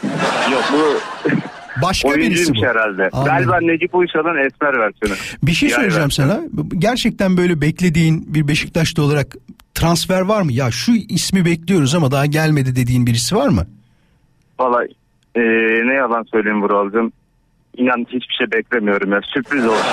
Yok 0.52 0.64
bu 0.74 1.00
Başka 1.84 2.10
birisi 2.10 2.22
oyuncuymuş 2.22 2.60
bu. 2.62 2.66
herhalde. 2.66 3.10
Anladım. 3.14 3.26
Galiba 3.26 3.58
Necip 3.62 3.96
Uysal'ın 3.96 4.46
esmer 4.46 4.74
versiyonu. 4.80 5.16
Bir 5.44 5.52
şey 5.52 5.70
Diğer 5.70 5.76
söyleyeceğim 5.80 6.06
versiyonu. 6.06 6.32
sana. 6.32 6.66
Gerçekten 6.80 7.38
böyle 7.38 7.62
beklediğin 7.62 8.34
bir 8.34 8.48
Beşiktaşlı 8.48 9.04
olarak 9.04 9.36
transfer 9.74 10.22
var 10.22 10.42
mı? 10.42 10.54
Ya 10.54 10.72
şu 10.72 10.92
ismi 10.92 11.46
bekliyoruz 11.46 11.96
ama 11.96 12.12
daha 12.12 12.26
gelmedi 12.26 12.76
dediğin 12.76 13.08
birisi 13.08 13.36
var 13.36 13.48
mı? 13.48 13.68
Valla 14.60 14.84
eee, 15.36 15.42
ne 15.86 15.94
yalan 15.94 16.24
söyleyeyim 16.32 16.62
Vuralcığım. 16.62 17.12
İnan 17.78 18.06
hiçbir 18.10 18.36
şey 18.38 18.52
beklemiyorum 18.52 19.12
ya. 19.12 19.20
Sürpriz 19.34 19.66
olsun. 19.66 19.86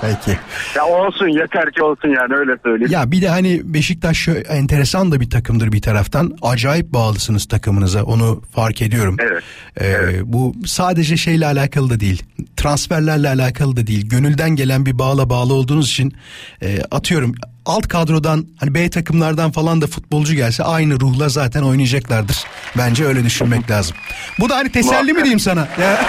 Peki. 0.00 0.38
Ya 0.76 0.86
olsun 0.86 1.28
yeter 1.28 1.72
ki 1.72 1.82
olsun 1.82 2.08
yani 2.08 2.34
öyle 2.34 2.52
söyleyeyim. 2.64 2.92
Ya 2.92 3.10
bir 3.10 3.22
de 3.22 3.28
hani 3.28 3.60
Beşiktaş 3.64 4.28
şö- 4.28 4.46
enteresan 4.48 5.12
da 5.12 5.20
bir 5.20 5.30
takımdır 5.30 5.72
bir 5.72 5.82
taraftan. 5.82 6.38
Acayip 6.42 6.92
bağlısınız 6.92 7.44
takımınıza. 7.48 8.02
Onu 8.02 8.42
fark 8.54 8.82
ediyorum. 8.82 9.16
Evet, 9.20 9.42
Ee, 9.80 10.32
Bu 10.32 10.54
sadece 10.66 11.16
şeyle 11.16 11.46
alakalı 11.46 11.90
da 11.90 12.00
değil. 12.00 12.22
Transferlerle 12.56 13.28
alakalı 13.28 13.76
da 13.76 13.86
değil. 13.86 14.08
Gönülden 14.08 14.50
gelen 14.50 14.86
bir 14.86 14.98
bağla 14.98 15.30
bağlı 15.30 15.54
olduğunuz 15.54 15.90
için 15.90 16.14
e, 16.62 16.78
atıyorum 16.90 17.34
alt 17.66 17.88
kadrodan 17.88 18.46
hani 18.56 18.74
B 18.74 18.90
takımlardan 18.90 19.50
falan 19.50 19.80
da 19.80 19.86
futbolcu 19.86 20.34
gelse 20.34 20.64
aynı 20.64 21.00
ruhla 21.00 21.28
zaten 21.28 21.62
oynayacaklardır. 21.62 22.36
Bence 22.78 23.04
öyle 23.06 23.24
düşünmek 23.24 23.70
lazım. 23.70 23.96
Bu 24.40 24.48
da 24.50 24.56
hani 24.56 24.72
teselli 24.72 25.12
mi 25.12 25.18
diyeyim 25.20 25.40
sana? 25.40 25.68
Ya, 25.80 26.00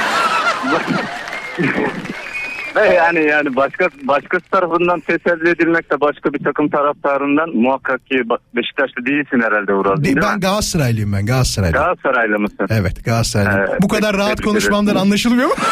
yani 2.95 3.19
yani 3.19 3.55
başka 3.55 3.89
başkası 4.03 4.45
tarafından 4.51 4.99
teselli 4.99 5.49
edilmek 5.49 5.91
de 5.91 6.01
başka 6.01 6.33
bir 6.33 6.43
takım 6.43 6.69
taraftarından 6.69 7.49
muhakkak 7.49 8.05
ki 8.05 8.21
Beşiktaşlı 8.55 9.05
değilsin 9.05 9.41
herhalde 9.41 9.73
Ural. 9.73 10.03
değil 10.03 10.17
ben 10.21 10.35
mi? 10.35 10.39
Galatasaraylıyım 10.41 11.13
ben 11.13 11.25
Galatasaraylıyım. 11.25 11.85
Galatasaraylı 11.85 12.39
mısın? 12.39 12.67
Evet 12.69 13.05
Galatasaraylıyım. 13.05 13.69
Evet, 13.69 13.81
Bu 13.81 13.87
kadar 13.87 14.17
rahat 14.17 14.41
konuşmamdan 14.41 14.95
anlaşılmıyor 14.95 15.47
mu? 15.47 15.55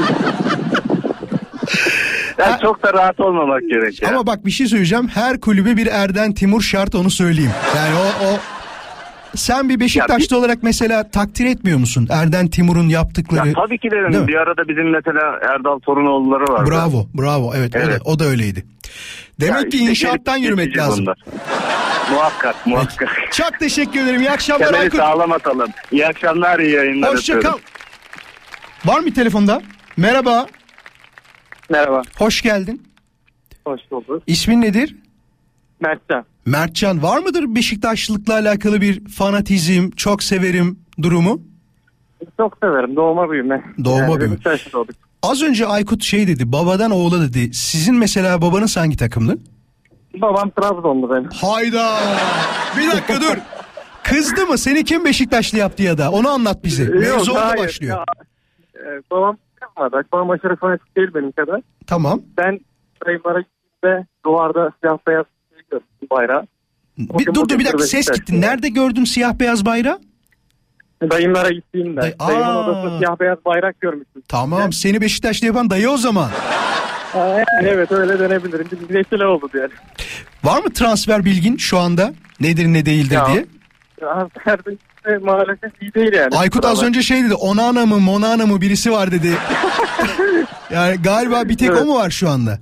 Yani 2.38 2.60
çok 2.62 2.82
da 2.82 2.92
rahat 2.92 3.20
olmamak 3.20 3.60
gerek 3.60 4.02
ya. 4.02 4.08
Ama 4.08 4.26
bak 4.26 4.46
bir 4.46 4.50
şey 4.50 4.66
söyleyeceğim. 4.66 5.08
Her 5.08 5.40
kulübe 5.40 5.76
bir 5.76 5.86
Erden 5.86 6.32
Timur 6.32 6.60
şart 6.60 6.94
onu 6.94 7.10
söyleyeyim. 7.10 7.50
Yani 7.76 7.94
o 7.94 8.26
o 8.26 8.38
sen 9.36 9.68
bir 9.68 9.80
Beşiktaşlı 9.80 10.38
olarak 10.38 10.62
mesela 10.62 11.10
takdir 11.10 11.44
etmiyor 11.46 11.78
musun? 11.78 12.08
Erden 12.10 12.48
Timur'un 12.48 12.88
Ya 12.88 12.98
yaptıkları. 13.00 13.52
tabii 13.52 13.78
ki 13.78 13.90
derim. 13.90 14.26
Bir 14.28 14.34
arada 14.34 14.68
bizim 14.68 14.90
mesela 14.90 15.38
Erdal 15.54 15.78
Torunoğulları 15.78 16.44
vardı. 16.52 16.70
Bravo, 16.70 17.06
bravo. 17.14 17.52
Evet, 17.56 17.76
O, 17.76 17.78
Evet. 17.78 18.00
da, 18.00 18.04
o 18.04 18.18
da 18.18 18.24
öyleydi. 18.24 18.58
Ya 18.58 19.46
Demek 19.48 19.70
ki 19.72 19.76
işte 19.78 19.90
inşaattan 19.90 20.36
yürümek 20.36 20.76
lazım. 20.76 21.06
bunlar. 21.06 21.18
muhakkak 22.12 22.66
muhakkak. 22.66 23.08
Çok 23.32 23.58
teşekkür 23.58 24.00
ederim. 24.00 24.20
İyi 24.20 24.30
akşamlar 24.30 24.66
Temeli 24.66 24.82
Aykut. 24.82 25.00
sağlam 25.00 25.32
atalım. 25.32 25.68
İyi 25.92 26.06
akşamlar 26.06 26.58
iyi 26.58 26.70
yayınlar. 26.74 27.12
Hoşça 27.14 27.40
kal. 27.40 27.58
Var 28.84 29.00
mı 29.00 29.14
telefonda? 29.14 29.62
Merhaba. 29.96 30.46
Merhaba, 31.70 32.02
Hoş 32.18 32.42
geldin. 32.42 32.82
hoş 33.64 33.80
bulduk. 33.90 34.22
İsmin 34.26 34.60
nedir? 34.62 34.96
Mertcan. 35.80 36.24
Mertcan 36.46 37.02
var 37.02 37.18
mıdır 37.18 37.54
Beşiktaşlılıkla 37.54 38.34
alakalı 38.34 38.80
bir 38.80 39.08
fanatizm, 39.08 39.90
çok 39.90 40.22
severim 40.22 40.78
durumu? 41.02 41.40
Çok 42.36 42.58
severim, 42.62 42.96
doğma 42.96 43.30
büyüme. 43.30 43.64
Doğma 43.84 43.98
yani 43.98 44.20
büyüme. 44.20 44.36
Olduk. 44.74 44.94
Az 45.22 45.42
önce 45.42 45.66
Aykut 45.66 46.02
şey 46.02 46.26
dedi, 46.26 46.52
babadan 46.52 46.90
oğula 46.90 47.20
dedi. 47.20 47.54
Sizin 47.54 47.94
mesela 47.94 48.42
babanız 48.42 48.76
hangi 48.76 48.96
takımdı? 48.96 49.38
Babam 50.14 50.50
Trabzonlu 50.50 51.10
benim. 51.10 51.28
Hayda. 51.30 51.98
Bir 52.78 52.90
dakika 52.90 53.20
dur. 53.20 53.38
Kızdı 54.02 54.46
mı? 54.46 54.58
Seni 54.58 54.84
kim 54.84 55.04
Beşiktaşlı 55.04 55.58
yaptı 55.58 55.82
ya 55.82 55.98
da? 55.98 56.10
Onu 56.10 56.28
anlat 56.28 56.64
bize. 56.64 56.84
Mevzu 56.84 57.32
orada 57.32 57.58
başlıyor. 57.58 57.96
Ya, 57.98 58.04
e, 58.74 59.02
babam 59.10 59.36
kızmadı. 59.60 60.02
Babam 60.12 60.30
aşırı 60.30 60.56
fanatik 60.56 60.96
değil 60.96 61.08
benim 61.14 61.32
kadar. 61.32 61.60
Tamam. 61.86 62.20
Ben 62.36 62.60
dayımlara 63.06 63.40
gittiğimde 63.40 64.06
duvarda 64.24 64.72
siyah 64.80 64.98
beyaz 65.08 65.24
gördüm 65.70 65.86
bayrağı. 66.10 66.46
Bir, 66.98 67.26
dur 67.26 67.48
dur 67.48 67.58
bir 67.58 67.64
dakika 67.64 67.82
ses 67.82 68.10
gitti. 68.12 68.40
Nerede 68.40 68.68
gördün 68.68 69.04
siyah 69.04 69.34
beyaz 69.34 69.66
bayrağı? 69.66 69.98
Dayımlara 71.10 71.50
gittiğimde. 71.50 72.00
Day- 72.00 72.18
Dayımın 72.28 72.44
Aa. 72.46 72.58
odasında 72.64 72.98
siyah 72.98 73.20
beyaz 73.20 73.38
bayrak 73.44 73.80
görmüştüm. 73.80 74.22
Tamam 74.28 74.72
seni 74.72 75.00
Beşiktaşlı 75.00 75.46
yapan 75.46 75.70
dayı 75.70 75.90
o 75.90 75.96
zaman. 75.96 76.30
Aa, 77.14 77.38
evet 77.62 77.92
öyle 77.92 78.18
denebilirim. 78.18 78.66
Bir 78.88 78.94
vesile 78.94 79.26
oldu 79.26 79.48
yani. 79.54 79.70
Var 80.44 80.62
mı 80.62 80.72
transfer 80.72 81.24
bilgin 81.24 81.56
şu 81.56 81.78
anda? 81.78 82.12
Nedir 82.40 82.66
ne 82.66 82.86
değildir 82.86 83.14
Ya, 83.14 83.26
diye? 83.32 83.46
Transferde 84.00 84.70
işte 84.96 85.18
maalesef 85.18 85.82
iyi 85.82 85.94
değil 85.94 86.12
yani. 86.12 86.36
Aykut 86.36 86.64
az 86.64 86.70
Kusura 86.70 86.86
önce 86.88 87.02
şey 87.02 87.24
dedi. 87.24 87.34
Onana 87.34 87.86
mı 87.86 87.98
Monana 88.00 88.46
mı 88.46 88.60
birisi 88.60 88.92
var 88.92 89.12
dedi. 89.12 89.32
yani 90.70 90.96
galiba 91.02 91.48
bir 91.48 91.56
tek 91.58 91.70
o 91.70 91.74
Evet. 91.74 91.84
mu 91.86 91.94
var 91.94 92.10
şu 92.10 92.28
anda? 92.28 92.58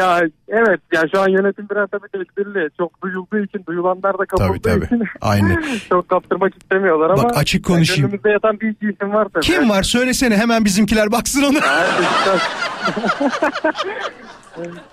Ya 0.00 0.20
evet 0.48 0.80
ya 0.92 1.02
şu 1.14 1.20
an 1.20 1.28
yönetim 1.28 1.66
biraz 1.70 1.88
tabii 1.90 2.08
tedbirli. 2.12 2.68
Çok 2.78 3.02
duyulduğu 3.02 3.38
için 3.38 3.64
duyulanlar 3.66 4.18
da 4.18 4.24
kapıldığı 4.24 4.48
Tabii, 4.48 4.62
tabii. 4.62 4.84
için 4.84 5.02
Aynen. 5.20 5.62
çok 5.88 6.08
kaptırmak 6.08 6.52
istemiyorlar 6.62 7.10
ama 7.10 7.22
Bak, 7.22 7.36
açık 7.36 7.64
konuşayım. 7.64 8.02
ya 8.02 8.06
gönlümüzde 8.06 8.30
yatan 8.30 8.60
bir 8.60 8.68
iki 8.68 8.86
isim 8.90 9.12
var 9.14 9.28
tabii. 9.34 9.44
Kim 9.44 9.70
var 9.70 9.82
söylesene 9.82 10.36
hemen 10.36 10.64
bizimkiler 10.64 11.12
baksın 11.12 11.42
ona. 11.42 11.60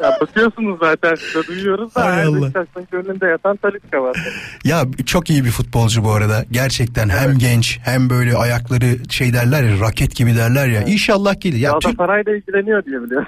Ya 0.03 0.17
bakıyorsunuz 0.21 0.79
zaten 0.79 1.15
siz 1.15 1.35
de 1.35 1.47
duyuyoruz 1.47 1.95
da 1.95 2.05
Hay 2.05 2.13
her 2.13 2.23
Allah. 2.23 2.41
Beşiktaş'ın 2.41 2.87
gönlünde 2.91 3.25
yatan 3.25 3.57
Talisca 3.57 4.01
var. 4.03 4.17
Ya 4.63 4.83
çok 5.05 5.29
iyi 5.29 5.45
bir 5.45 5.51
futbolcu 5.51 6.03
bu 6.03 6.11
arada. 6.11 6.45
Gerçekten 6.51 7.09
hem 7.09 7.37
genç 7.37 7.79
hem 7.83 8.09
böyle 8.09 8.35
ayakları 8.35 9.09
şey 9.09 9.33
derler 9.33 9.63
ya 9.63 9.79
raket 9.79 10.15
gibi 10.15 10.35
derler 10.35 10.67
ya. 10.67 10.81
İnşallah 10.81 11.41
gelir. 11.41 11.57
Ya 11.57 11.71
Türk... 11.79 11.97
Galatasaray'la 11.97 12.35
ilgileniyor 12.35 12.85
diye 12.85 13.01
biliyorum. 13.01 13.27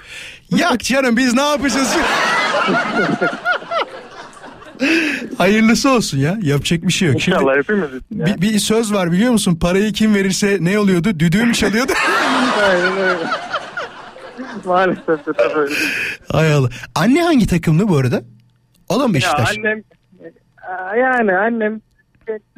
Yak 0.50 0.80
canım 0.80 1.18
biz 1.18 1.34
ne 1.34 1.42
yapacağız? 1.50 1.98
Hayırlısı 5.38 5.90
olsun 5.90 6.18
ya. 6.18 6.38
Yapacak 6.42 6.88
bir 6.88 6.94
şey 6.94 7.08
yok. 7.08 7.22
Şimdi 7.22 7.38
İnşallah 7.38 7.58
hepimiz 7.58 7.90
için 7.90 8.20
ya. 8.20 8.26
bir, 8.26 8.42
bir 8.42 8.60
söz 8.60 8.94
var 8.94 9.12
biliyor 9.12 9.32
musun? 9.32 9.56
Parayı 9.56 9.94
kim 9.94 10.16
verirse 10.16 10.58
ne 10.62 10.80
oluyordu? 10.80 11.20
Düdüğü 11.20 11.46
mü 11.46 11.54
çalıyordu? 11.54 11.94
Aynen 12.64 12.98
öyle. 12.98 13.28
Maalesef 14.66 15.08
de 15.08 15.34
tabii 15.38 15.60
öyle. 15.60 15.76
Hay 16.32 16.54
Allah. 16.54 16.70
Anne 16.96 17.22
hangi 17.24 17.48
takımlı 17.48 17.88
bu 17.88 17.98
arada? 17.98 18.22
O 18.90 19.00
da 19.00 19.08
mı 19.08 19.08
Ya 19.08 19.14
Beşiktaş? 19.14 19.58
annem 19.58 19.84
yani 21.00 21.38
annem 21.38 21.82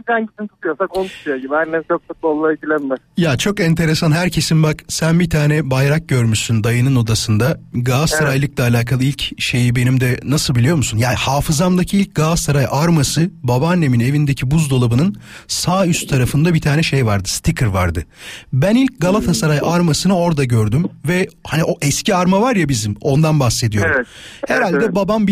hangisini 0.07 0.47
tutuyorsak 0.47 0.97
onu 0.97 1.07
tutuyor 1.07 1.37
gibi. 1.37 1.55
Annem 1.55 1.83
çok 1.87 2.07
futbolla 2.07 2.53
ilgilenmez. 2.53 2.99
Ya 3.17 3.37
çok 3.37 3.59
enteresan 3.59 4.11
herkesin 4.11 4.63
bak 4.63 4.83
sen 4.87 5.19
bir 5.19 5.29
tane 5.29 5.69
bayrak 5.71 6.07
görmüşsün 6.07 6.63
dayının 6.63 6.95
odasında. 6.95 7.59
Galatasaraylıkla 7.73 8.63
alakalı 8.63 9.03
ilk 9.03 9.41
şeyi 9.41 9.75
benim 9.75 9.99
de 9.99 10.19
nasıl 10.23 10.55
biliyor 10.55 10.77
musun? 10.77 10.97
Yani 10.97 11.15
hafızamdaki 11.15 11.97
ilk 11.97 12.15
Galatasaray 12.15 12.65
arması 12.71 13.29
babaannemin 13.43 13.99
evindeki 13.99 14.51
buzdolabının 14.51 15.15
sağ 15.47 15.87
üst 15.87 16.09
tarafında 16.09 16.53
bir 16.53 16.61
tane 16.61 16.83
şey 16.83 17.05
vardı 17.05 17.29
sticker 17.29 17.67
vardı. 17.67 18.05
Ben 18.53 18.75
ilk 18.75 19.01
Galatasaray 19.01 19.59
armasını 19.63 20.17
orada 20.17 20.43
gördüm 20.43 20.85
ve 21.07 21.27
hani 21.43 21.63
o 21.63 21.75
eski 21.81 22.15
arma 22.15 22.41
var 22.41 22.55
ya 22.55 22.69
bizim 22.69 22.95
ondan 23.01 23.39
bahsediyorum. 23.39 23.91
Evet. 23.95 24.07
Herhalde 24.47 24.75
Evet, 24.75 24.85
evet. 24.85 24.95
babam 24.95 25.27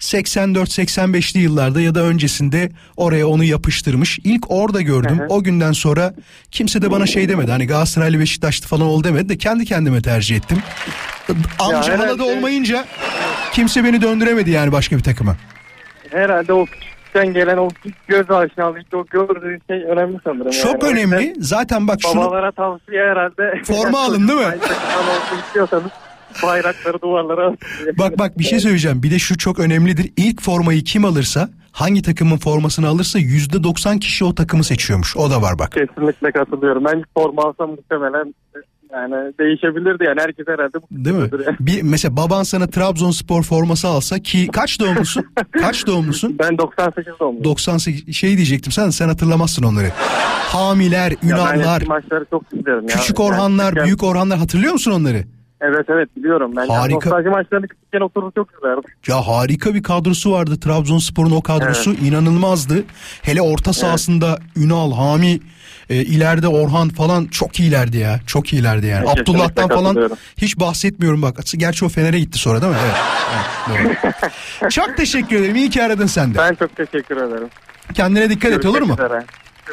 1984-85'li 0.00 1.40
yıllarda 1.40 1.80
ya 1.80 1.94
da 1.94 2.00
öncesinde 2.02 2.70
oraya 2.96 3.28
onu 3.28 3.44
yapıştırmış. 3.44 4.18
İlk 4.24 4.50
orada 4.50 4.80
gördüm. 4.80 5.18
Hı 5.18 5.22
hı. 5.22 5.26
O 5.28 5.42
günden 5.42 5.72
sonra 5.72 6.14
kimse 6.50 6.82
de 6.82 6.90
bana 6.90 7.06
şey 7.06 7.28
demedi. 7.28 7.50
Hani 7.50 7.66
Galatasaraylı 7.66 8.18
Beşiktaşlı 8.18 8.66
falan 8.66 8.86
ol 8.86 9.04
demedi 9.04 9.28
de 9.28 9.38
kendi 9.38 9.64
kendime 9.64 10.02
tercih 10.02 10.36
ettim. 10.36 10.58
Amca 11.58 11.82
herhalde- 11.92 11.96
hala 12.06 12.18
da 12.18 12.24
olmayınca 12.24 12.84
kimse 13.52 13.84
beni 13.84 14.02
döndüremedi 14.02 14.50
yani 14.50 14.72
başka 14.72 14.96
bir 14.96 15.02
takıma. 15.02 15.36
Herhalde 16.10 16.52
o 16.52 16.64
küçükten 16.64 17.34
gelen 17.34 17.56
o 17.56 17.68
göz 18.08 18.30
aşinalığı 18.30 18.78
o 18.92 19.06
gördüğün 19.06 19.62
şey 19.70 19.82
önemli 19.84 20.18
sanırım. 20.24 20.50
Çok 20.50 20.82
yani. 20.82 20.92
Önemli. 20.92 21.34
Zaten 21.38 21.88
bak 21.88 21.98
şunu 22.02 22.20
Babalara 22.20 22.52
tavsiye 22.52 23.02
herhalde. 23.02 23.62
Forma 23.64 24.00
alın, 24.00 24.28
değil 24.28 24.38
mi? 24.38 24.54
İstiyorsanız 25.46 25.90
bayrakları 26.42 27.00
duvarlara. 27.02 27.54
Bak 27.98 28.18
bak 28.18 28.38
bir 28.38 28.44
şey 28.44 28.60
söyleyeceğim. 28.60 29.02
Bir 29.02 29.10
de 29.10 29.18
şu 29.18 29.38
çok 29.38 29.58
önemlidir. 29.58 30.12
İlk 30.16 30.42
formayı 30.42 30.84
kim 30.84 31.04
alırsa 31.04 31.48
hangi 31.72 32.02
takımın 32.02 32.36
formasını 32.36 32.88
alırsa 32.88 33.18
%90 33.18 33.98
kişi 34.00 34.24
o 34.24 34.34
takımı 34.34 34.64
seçiyormuş. 34.64 35.16
O 35.16 35.30
da 35.30 35.42
var 35.42 35.58
bak. 35.58 35.72
Kesinlikle 35.72 36.32
katılıyorum. 36.32 36.84
Ben 36.84 37.02
forma 37.16 37.42
alsam 37.42 37.70
muhtemelen 37.70 38.34
yani 38.92 39.14
değişebilirdi 39.40 40.04
yani 40.04 40.20
herkes 40.20 40.46
herhalde 40.48 40.78
Değil 40.90 41.16
mi? 41.16 41.30
yani. 41.46 41.56
Bir 41.60 41.82
mesela 41.82 42.16
baban 42.16 42.42
sana 42.42 42.66
Trabzonspor 42.66 43.42
forması 43.42 43.88
alsa 43.88 44.18
ki 44.18 44.48
kaç 44.52 44.80
doğumlusun? 44.80 45.24
kaç 45.60 45.86
doğumlusun? 45.86 46.36
Ben 46.38 46.58
98 46.58 47.12
doğumluyum. 47.20 47.44
98 47.44 48.14
şey 48.16 48.36
diyecektim 48.36 48.72
sen 48.72 48.90
sen 48.90 49.08
hatırlamazsın 49.08 49.62
onları. 49.62 49.88
Hamiler, 50.48 51.10
Ya 51.10 51.16
ben 51.22 51.28
Ünallar, 51.28 51.82
maçları 51.86 52.24
çok 52.30 52.42
izlerim 52.52 52.82
ya. 52.82 52.86
Küçük 52.96 53.18
Yani 53.18 53.28
Orhanlar, 53.28 53.70
küçükken- 53.72 53.84
Büyük 53.84 54.02
Orhanlar 54.02 54.38
hatırlıyor 54.38 54.72
musun 54.72 54.90
onları? 54.90 55.24
Evet 55.60 55.86
evet 55.88 56.16
biliyorum. 56.16 56.52
Ben 56.56 56.68
Harika. 56.68 56.94
Nostalji 56.94 57.28
maçlarını 57.28 57.68
küçükken 57.68 58.00
oturup 58.00 58.34
çok 58.34 58.48
izlerdim. 58.58 58.82
Ya 59.08 59.26
harika 59.26 59.74
bir 59.74 59.82
kadrosu 59.82 60.32
vardı 60.32 60.60
Trabzonspor'un 60.60 61.30
o 61.30 61.42
kadrosu 61.42 61.94
inanılmazdı. 61.94 62.84
Hele 63.22 63.42
orta 63.42 63.72
sahasında 63.72 64.38
Ünal, 64.56 64.92
Hami, 64.92 65.40
e, 65.90 65.96
ileride 65.96 66.48
Orhan 66.48 66.88
falan 66.88 67.26
çok 67.26 67.60
iyilerdi 67.60 67.96
ya. 67.96 68.20
Çok 68.26 68.52
iyilerdi 68.52 68.86
yani. 68.86 69.06
Kesinlikle 69.06 69.22
Abdullah'tan 69.22 69.68
falan 69.68 70.10
hiç 70.36 70.60
bahsetmiyorum 70.60 71.22
bak. 71.22 71.38
Gerçi 71.56 71.84
o 71.84 71.88
Fener'e 71.88 72.18
gitti 72.18 72.38
sonra 72.38 72.62
değil 72.62 72.72
mi? 72.72 72.78
Evet. 72.84 73.96
evet 74.02 74.70
çok 74.70 74.96
teşekkür 74.96 75.36
ederim. 75.36 75.56
İyi 75.56 75.70
ki 75.70 75.82
aradın 75.82 76.06
sen 76.06 76.34
de. 76.34 76.38
Ben 76.38 76.54
çok 76.54 76.76
teşekkür 76.76 77.16
ederim. 77.16 77.48
Kendine 77.94 78.30
dikkat 78.30 78.52
et 78.52 78.66
olur 78.66 78.82
mu? 78.82 78.86
Görüşmek 78.86 79.10
üzere. 79.10 79.24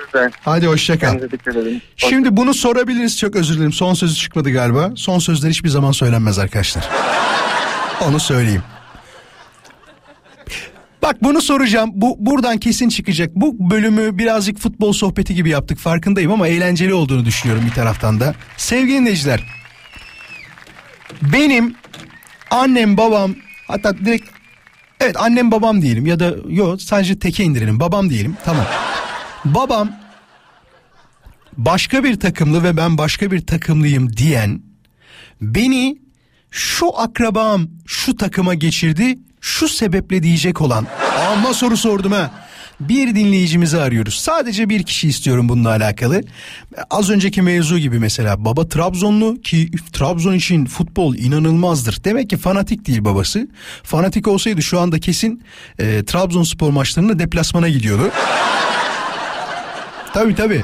Güzel. 0.06 0.32
Hadi 0.42 0.68
hoşça 0.68 1.00
kal. 1.00 1.08
Kendinize 1.08 1.32
dikkat 1.32 1.56
edin. 1.56 1.82
Şimdi 1.98 2.38
bunu 2.38 2.54
sorabiliriz 2.54 3.18
çok 3.20 3.36
özür 3.36 3.56
dilerim. 3.56 3.74
Son 3.74 3.94
sözü 3.94 4.16
çıkmadı 4.16 4.52
galiba. 4.52 4.92
Son 4.96 5.20
sözler 5.20 5.50
hiçbir 5.50 5.70
zaman 5.70 5.92
söylenmez 5.92 6.40
arkadaşlar. 6.40 6.90
Onu 8.02 8.20
söyleyeyim. 8.20 8.64
Bak 11.02 11.24
bunu 11.24 11.42
soracağım. 11.42 11.90
Bu 11.94 12.16
buradan 12.20 12.58
kesin 12.58 12.90
çıkacak. 12.90 13.36
Bu 13.36 13.70
bölümü 13.70 14.18
birazcık 14.18 14.58
futbol 14.60 14.94
sohbeti 14.94 15.36
gibi 15.36 15.50
yaptık 15.50 15.78
farkındayım 15.78 16.32
ama 16.32 16.48
eğlenceli 16.48 16.94
olduğunu 16.94 17.26
düşünüyorum 17.26 17.66
bir 17.66 17.74
taraftan 17.74 18.20
da. 18.20 18.36
Sevgili 18.58 19.00
dinleyiciler. 19.00 19.44
Benim 21.22 21.76
annem 22.52 22.98
babam 22.98 23.36
hatta 23.68 23.98
direkt 23.98 24.30
evet 25.00 25.16
annem 25.20 25.52
babam 25.52 25.82
diyelim 25.82 26.06
ya 26.06 26.20
da 26.20 26.34
yok 26.50 26.82
sadece 26.82 27.20
teke 27.20 27.44
indirelim 27.44 27.80
babam 27.80 28.10
diyelim 28.10 28.38
tamam. 28.46 28.66
Babam 29.46 29.92
başka 31.58 32.04
bir 32.04 32.20
takımlı 32.20 32.64
ve 32.64 32.78
ben 32.78 32.98
başka 32.98 33.32
bir 33.32 33.46
takımlıyım 33.46 34.18
diyen 34.18 34.62
beni 35.42 35.98
şu 36.52 37.00
akrabam 37.00 37.68
şu 37.86 38.16
takıma 38.16 38.54
geçirdi 38.54 39.18
şu 39.42 39.68
sebeple 39.68 40.24
diyecek 40.24 40.62
olan 40.62 40.88
ama 41.32 41.54
soru 41.54 41.78
sordum 41.78 42.12
ha. 42.12 42.32
Bir 42.80 43.16
dinleyicimizi 43.16 43.82
arıyoruz. 43.82 44.16
Sadece 44.16 44.70
bir 44.70 44.84
kişi 44.84 45.08
istiyorum 45.08 45.50
bununla 45.50 45.70
alakalı. 45.70 46.22
Az 46.90 47.10
önceki 47.10 47.42
mevzu 47.42 47.78
gibi 47.80 48.00
mesela 48.00 48.46
baba 48.46 48.68
Trabzonlu 48.70 49.42
ki 49.42 49.72
Trabzon 49.94 50.34
için 50.34 50.66
futbol 50.66 51.16
inanılmazdır. 51.16 52.04
Demek 52.04 52.30
ki 52.30 52.38
fanatik 52.38 52.88
değil 52.88 53.06
babası. 53.06 53.48
Fanatik 53.84 54.28
olsaydı 54.28 54.62
şu 54.62 54.80
anda 54.80 55.00
kesin 55.00 55.44
e, 55.80 56.06
Trabzonspor 56.06 56.70
maçlarına 56.70 57.20
deplasmana 57.20 57.70
gidiyordu. 57.70 58.12
Tabii 60.16 60.36
tabii. 60.36 60.64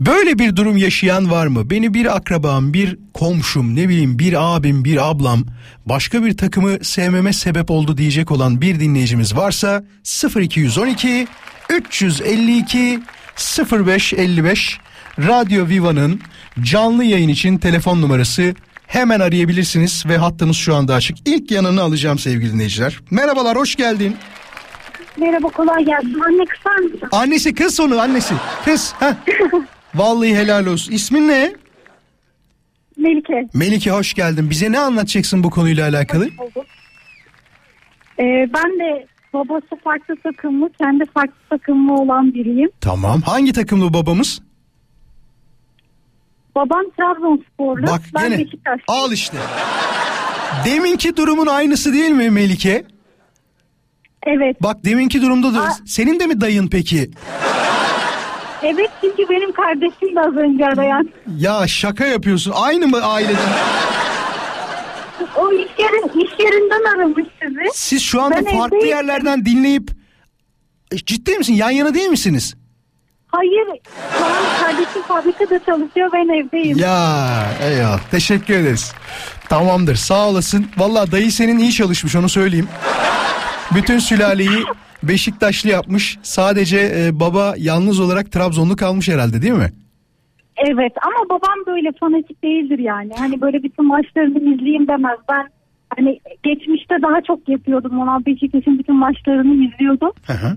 Böyle 0.00 0.38
bir 0.38 0.56
durum 0.56 0.76
yaşayan 0.76 1.30
var 1.30 1.46
mı? 1.46 1.70
Beni 1.70 1.94
bir 1.94 2.16
akrabam, 2.16 2.72
bir 2.72 2.98
komşum, 3.14 3.76
ne 3.76 3.88
bileyim 3.88 4.18
bir 4.18 4.54
abim, 4.54 4.84
bir 4.84 5.10
ablam 5.10 5.44
başka 5.86 6.24
bir 6.24 6.36
takımı 6.36 6.84
sevmeme 6.84 7.32
sebep 7.32 7.70
oldu 7.70 7.98
diyecek 7.98 8.30
olan 8.30 8.60
bir 8.60 8.80
dinleyicimiz 8.80 9.36
varsa 9.36 9.84
0212 10.36 11.26
352 11.70 13.00
0555 13.72 14.78
Radyo 15.18 15.68
Viva'nın 15.68 16.20
canlı 16.62 17.04
yayın 17.04 17.28
için 17.28 17.58
telefon 17.58 18.02
numarası 18.02 18.54
hemen 18.86 19.20
arayabilirsiniz 19.20 20.06
ve 20.06 20.16
hattımız 20.16 20.56
şu 20.56 20.74
anda 20.74 20.94
açık. 20.94 21.28
İlk 21.28 21.50
yanını 21.50 21.82
alacağım 21.82 22.18
sevgili 22.18 22.52
dinleyiciler. 22.52 22.98
Merhabalar, 23.10 23.58
hoş 23.58 23.76
geldin. 23.76 24.16
Merhaba 25.16 25.48
kolay 25.48 25.84
gelsin. 25.84 26.20
Anne 26.26 26.44
kısar 26.44 26.76
mısın? 26.76 27.08
Annesi 27.12 27.54
kız 27.54 27.80
onu 27.80 28.00
annesi. 28.00 28.34
Kız. 28.64 28.94
Heh. 29.00 29.14
Vallahi 29.94 30.36
helal 30.36 30.66
olsun. 30.66 30.92
İsmin 30.92 31.28
ne? 31.28 31.52
Melike. 32.96 33.48
Melike 33.54 33.90
hoş 33.90 34.14
geldin. 34.14 34.50
Bize 34.50 34.72
ne 34.72 34.78
anlatacaksın 34.78 35.44
bu 35.44 35.50
konuyla 35.50 35.88
alakalı? 35.88 36.26
Ee, 38.18 38.22
ben 38.54 38.78
de 38.78 39.06
babası 39.32 39.76
farklı 39.84 40.16
takımlı, 40.22 40.70
kendi 40.78 41.04
farklı 41.14 41.34
takımlı 41.50 41.92
olan 41.94 42.34
biriyim. 42.34 42.70
Tamam. 42.80 43.22
Hangi 43.22 43.52
takımlı 43.52 43.94
babamız? 43.94 44.42
Babam 46.54 46.82
Trabzonsporlu, 46.96 47.86
Bak 47.86 48.00
ben 48.14 48.30
gene. 48.30 48.38
Beşiktaş. 48.38 48.80
Al 48.88 49.12
işte. 49.12 49.36
Deminki 50.64 51.16
durumun 51.16 51.46
aynısı 51.46 51.92
değil 51.92 52.10
mi 52.10 52.30
Melike? 52.30 52.84
Evet. 54.26 54.62
Bak 54.62 54.84
deminki 54.84 55.22
durumda 55.22 55.54
da 55.54 55.60
Aa. 55.62 55.76
senin 55.86 56.20
de 56.20 56.26
mi 56.26 56.40
dayın 56.40 56.68
peki? 56.68 57.10
Evet 58.62 58.90
çünkü 59.00 59.28
benim 59.30 59.52
kardeşim 59.52 60.16
de 60.16 60.20
az 60.20 60.34
önce 60.36 60.66
arayan. 60.66 61.08
Ya 61.38 61.66
şaka 61.68 62.06
yapıyorsun. 62.06 62.52
Aynı 62.56 62.86
mı 62.88 63.00
aileden? 63.02 63.52
O 65.36 65.52
iş, 65.52 65.68
yerin, 65.78 66.08
iş 66.24 66.30
yerinden 66.44 66.94
aramış 66.96 67.26
sizi. 67.42 67.60
Siz 67.74 68.02
şu 68.02 68.22
anda 68.22 68.36
Ben 68.36 68.44
farklı 68.58 68.76
evdeyim. 68.76 68.96
yerlerden 68.96 69.44
dinleyip 69.44 69.90
E, 70.92 70.96
ciddi 70.96 71.38
misin? 71.38 71.54
Yan 71.54 71.70
yana 71.70 71.94
değil 71.94 72.08
misiniz? 72.08 72.54
Hayır, 73.26 73.66
şu 74.18 74.24
an 74.24 74.32
kardeşim 74.60 75.02
fabrikada 75.08 75.64
çalışıyor, 75.66 76.10
ben 76.12 76.28
evdeyim. 76.40 76.78
Ya 76.78 77.46
eyvallah. 77.62 78.00
Teşekkür 78.10 78.54
ederiz. 78.54 78.92
Tamamdır. 79.48 79.94
Sağ 79.96 80.28
olasın. 80.28 80.66
Valla 80.76 81.12
dayı 81.12 81.32
senin 81.32 81.58
iyi 81.58 81.72
çalışmış 81.72 82.16
onu 82.16 82.28
söyleyeyim. 82.28 82.68
Bütün 83.76 83.98
sülaleyi 83.98 84.64
Beşiktaşlı 85.02 85.70
yapmış. 85.70 86.18
Sadece 86.22 86.92
e, 86.96 87.20
baba 87.20 87.54
yalnız 87.58 88.00
olarak 88.00 88.32
Trabzonlu 88.32 88.76
kalmış 88.76 89.08
herhalde 89.08 89.42
değil 89.42 89.54
mi? 89.54 89.72
Evet 90.56 90.92
ama 91.02 91.28
babam 91.28 91.66
böyle 91.66 91.88
fanatik 92.00 92.42
değildir 92.44 92.78
yani. 92.78 93.12
Hani 93.18 93.40
böyle 93.40 93.62
bütün 93.62 93.86
maçlarını 93.86 94.54
izleyeyim 94.54 94.88
demez. 94.88 95.18
Ben 95.32 95.48
hani 95.96 96.20
geçmişte 96.42 96.94
daha 97.02 97.20
çok 97.26 97.48
yapıyordum. 97.48 97.98
Ona 97.98 98.26
Beşiktaş'ın 98.26 98.78
bütün 98.78 98.96
maçlarını 98.96 99.54
izliyordum. 99.64 100.10
Hı 100.26 100.32
hı. 100.32 100.56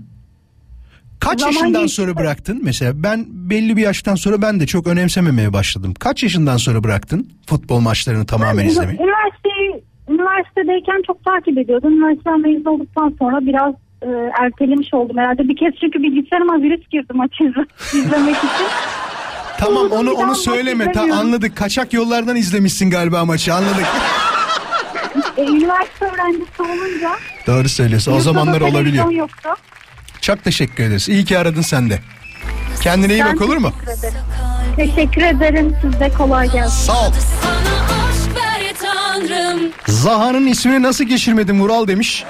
Kaç 1.20 1.40
Zaman 1.40 1.52
yaşından 1.52 1.82
geçti. 1.82 1.96
sonra 1.96 2.16
bıraktın? 2.16 2.60
Mesela 2.62 3.02
ben 3.02 3.24
belli 3.28 3.76
bir 3.76 3.82
yaştan 3.82 4.14
sonra 4.14 4.42
ben 4.42 4.60
de 4.60 4.66
çok 4.66 4.86
önemsememeye 4.86 5.52
başladım. 5.52 5.94
Kaç 5.98 6.22
yaşından 6.22 6.56
sonra 6.56 6.84
bıraktın 6.84 7.28
futbol 7.46 7.80
maçlarını 7.80 8.26
tamamen 8.26 8.66
izlemeyi? 8.66 8.98
Üniversiteyi, 8.98 9.84
üniversitedeyken 10.08 11.02
çok 11.06 11.24
takip 11.24 11.58
ediyordum. 11.58 11.92
Üniversiteden 11.92 12.40
mezun 12.40 12.64
olduktan 12.64 13.14
sonra 13.18 13.38
biraz 13.46 13.74
e, 14.02 14.06
ertelemiş 14.42 14.94
oldum 14.94 15.16
herhalde. 15.18 15.48
Bir 15.48 15.56
kez 15.56 15.74
çünkü 15.80 16.02
bilgisayarıma 16.02 16.62
virüs 16.62 16.88
girdi 16.88 17.12
maçı 17.14 17.44
izle- 17.44 17.66
izlemek 17.98 18.36
için. 18.36 18.66
Tamam 19.58 19.90
onu 19.90 20.10
onu 20.12 20.34
söyleme. 20.34 20.92
Ta, 20.92 21.00
anladık. 21.02 21.56
Kaçak 21.56 21.92
yollardan 21.92 22.36
izlemişsin 22.36 22.90
galiba 22.90 23.24
maçı. 23.24 23.54
Anladık. 23.54 23.86
E, 25.36 25.42
üniversite 25.42 26.04
öğrencisi 26.06 26.62
olunca 26.62 27.10
Doğru 27.46 27.68
söylüyorsun. 27.68 28.12
O 28.12 28.20
zamanlar 28.20 28.60
olabiliyor. 28.60 29.10
Yoktu. 29.10 29.48
Çok 30.20 30.44
teşekkür 30.44 30.84
ederiz. 30.84 31.08
İyi 31.08 31.24
ki 31.24 31.38
aradın 31.38 31.60
sen 31.60 31.90
de. 31.90 31.98
Kendine 32.82 33.12
iyi 33.12 33.24
Ben 33.24 33.34
bak 33.34 33.42
olur 33.42 33.56
mu? 33.56 33.72
teşekkür 33.86 33.98
ederim. 33.98 34.24
Teşekkür 34.76 35.22
ederim. 35.22 35.76
Siz 35.82 36.00
de 36.00 36.10
kolay 36.18 36.50
gelsin. 36.52 36.92
Sağ 36.92 37.08
ol. 37.08 37.12
Tanrım 39.16 39.72
Zaha'nın 39.88 40.46
ismini 40.46 40.82
nasıl 40.82 41.04
geçirmedin 41.04 41.60
Vural 41.60 41.86
demiş. 41.86 42.24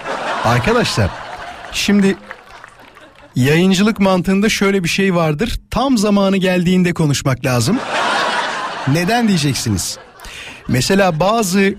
Arkadaşlar 0.45 1.11
şimdi 1.73 2.17
yayıncılık 3.37 4.01
mantığında 4.01 4.49
şöyle 4.49 4.85
bir 4.85 4.89
şey 4.89 5.15
vardır. 5.15 5.61
Tam 5.71 5.99
zamanı 5.99 6.37
geldiğinde 6.37 6.95
konuşmak 6.95 7.45
lazım. 7.45 7.79
Neden 8.89 9.29
diyeceksiniz? 9.29 9.99
Mesela 10.69 11.21
bazı 11.21 11.75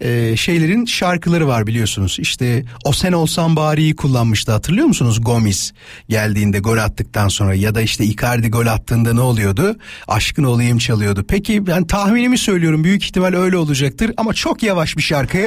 e, 0.00 0.36
şeylerin 0.36 0.84
şarkıları 0.84 1.48
var 1.48 1.66
biliyorsunuz. 1.66 2.16
İşte 2.20 2.64
o 2.84 2.92
sen 2.92 3.12
olsan 3.12 3.56
bari'yi 3.56 3.96
kullanmıştı 3.96 4.52
hatırlıyor 4.52 4.86
musunuz? 4.86 5.24
Gomis 5.24 5.72
geldiğinde 6.08 6.58
gol 6.58 6.78
attıktan 6.78 7.28
sonra 7.28 7.54
ya 7.54 7.74
da 7.74 7.80
işte 7.80 8.04
Icardi 8.04 8.50
gol 8.50 8.66
attığında 8.66 9.14
ne 9.14 9.20
oluyordu? 9.20 9.76
Aşkın 10.08 10.44
olayım 10.44 10.78
çalıyordu. 10.78 11.24
Peki 11.28 11.66
ben 11.66 11.86
tahminimi 11.86 12.38
söylüyorum 12.38 12.84
büyük 12.84 13.04
ihtimal 13.04 13.34
öyle 13.34 13.56
olacaktır 13.56 14.12
ama 14.16 14.34
çok 14.34 14.62
yavaş 14.62 14.96
bir 14.96 15.02
şarkı. 15.02 15.46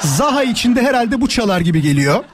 Zaha 0.00 0.42
içinde 0.42 0.82
herhalde 0.82 1.20
bu 1.20 1.28
çalar 1.28 1.60
gibi 1.60 1.82
geliyor. 1.82 2.24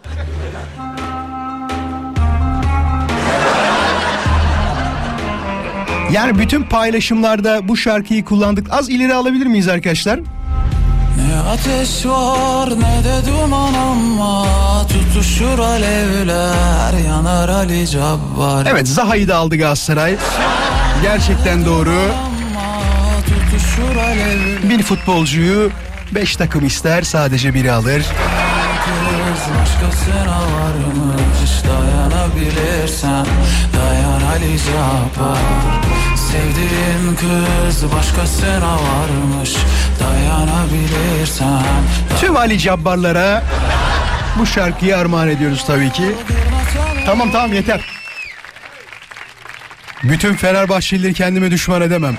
Yani 6.12 6.38
bütün 6.38 6.62
paylaşımlarda 6.62 7.68
bu 7.68 7.76
şarkıyı 7.76 8.24
kullandık. 8.24 8.66
Az 8.70 8.88
ileri 8.88 9.14
alabilir 9.14 9.46
miyiz 9.46 9.68
arkadaşlar? 9.68 10.20
Ne 11.28 11.38
ateş 11.50 12.06
var 12.06 12.68
ne 12.70 13.04
de 13.04 13.26
duman 13.26 13.74
ama 13.74 14.46
Tutuşur 14.88 15.58
alevler 15.58 16.92
yanar 17.08 17.48
Ali 17.48 17.88
Cabbar 17.90 18.66
Evet 18.66 18.88
Zaha'yı 18.88 19.28
da 19.28 19.36
aldı 19.36 19.56
Galatasaray. 19.56 20.16
Gerçekten 21.02 21.66
doğru. 21.66 21.94
Bir 24.62 24.82
futbolcuyu 24.82 25.70
5 26.14 26.36
takım 26.36 26.66
ister 26.66 27.02
sadece 27.02 27.54
biri 27.54 27.72
alır. 27.72 28.02
Başkasına 29.60 30.36
varmış 30.36 31.50
Dayanabilirsen 31.68 33.26
dayan 33.76 34.22
Ali 34.32 34.58
Cabbar 34.58 35.38
Sevdiğin 36.32 37.16
kız 37.16 37.92
başkasına 37.92 38.74
varmış 38.74 39.56
Dayanabilirsen 40.00 41.62
Tüm 42.20 42.36
Ali 42.36 42.58
Cabbarlara 42.58 43.42
bu 44.38 44.46
şarkıyı 44.46 44.96
armağan 44.96 45.28
ediyoruz 45.28 45.64
tabii 45.66 45.90
ki. 45.92 46.12
Tamam 47.06 47.32
tamam 47.32 47.52
yeter. 47.52 47.80
Bütün 50.02 50.34
Fenerbahçelileri 50.34 51.14
kendime 51.14 51.50
düşman 51.50 51.82
edemem. 51.82 52.16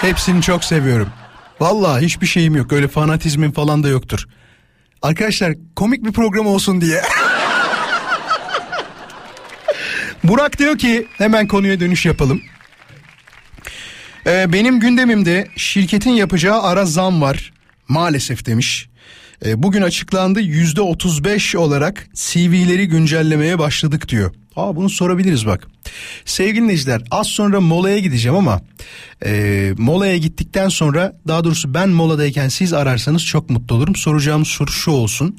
Hepsini 0.00 0.42
çok 0.42 0.64
seviyorum. 0.64 1.08
Vallahi 1.60 2.04
hiçbir 2.04 2.26
şeyim 2.26 2.56
yok. 2.56 2.72
Öyle 2.72 2.88
fanatizmin 2.88 3.52
falan 3.52 3.82
da 3.82 3.88
yoktur. 3.88 4.24
Arkadaşlar 5.02 5.52
komik 5.76 6.04
bir 6.04 6.12
program 6.12 6.46
olsun 6.46 6.80
diye. 6.80 7.02
Burak 10.24 10.58
diyor 10.58 10.78
ki 10.78 11.06
hemen 11.18 11.46
konuya 11.48 11.80
dönüş 11.80 12.06
yapalım. 12.06 12.42
Ee, 14.26 14.52
benim 14.52 14.80
gündemimde 14.80 15.48
şirketin 15.56 16.10
yapacağı 16.10 16.62
ara 16.62 16.84
zam 16.84 17.20
var 17.20 17.52
maalesef 17.88 18.46
demiş. 18.46 18.88
Ee, 19.44 19.62
bugün 19.62 19.82
açıklandı 19.82 20.40
yüzde 20.40 20.80
35 20.80 21.56
olarak 21.56 22.08
CV'leri 22.14 22.88
güncellemeye 22.88 23.58
başladık 23.58 24.08
diyor. 24.08 24.34
Aa 24.56 24.76
bunu 24.76 24.90
sorabiliriz 24.90 25.46
bak. 25.46 25.68
Sevgili 26.24 26.62
dinleyiciler 26.62 27.02
az 27.10 27.26
sonra 27.26 27.60
molaya 27.60 27.98
gideceğim 27.98 28.36
ama 28.36 28.60
e, 29.24 29.72
molaya 29.78 30.16
gittikten 30.16 30.68
sonra 30.68 31.16
daha 31.28 31.44
doğrusu 31.44 31.74
ben 31.74 31.88
moladayken 31.88 32.48
siz 32.48 32.72
ararsanız 32.72 33.24
çok 33.24 33.50
mutlu 33.50 33.76
olurum. 33.76 33.96
Soracağım 33.96 34.44
soru 34.44 34.70
şu 34.70 34.90
olsun. 34.90 35.36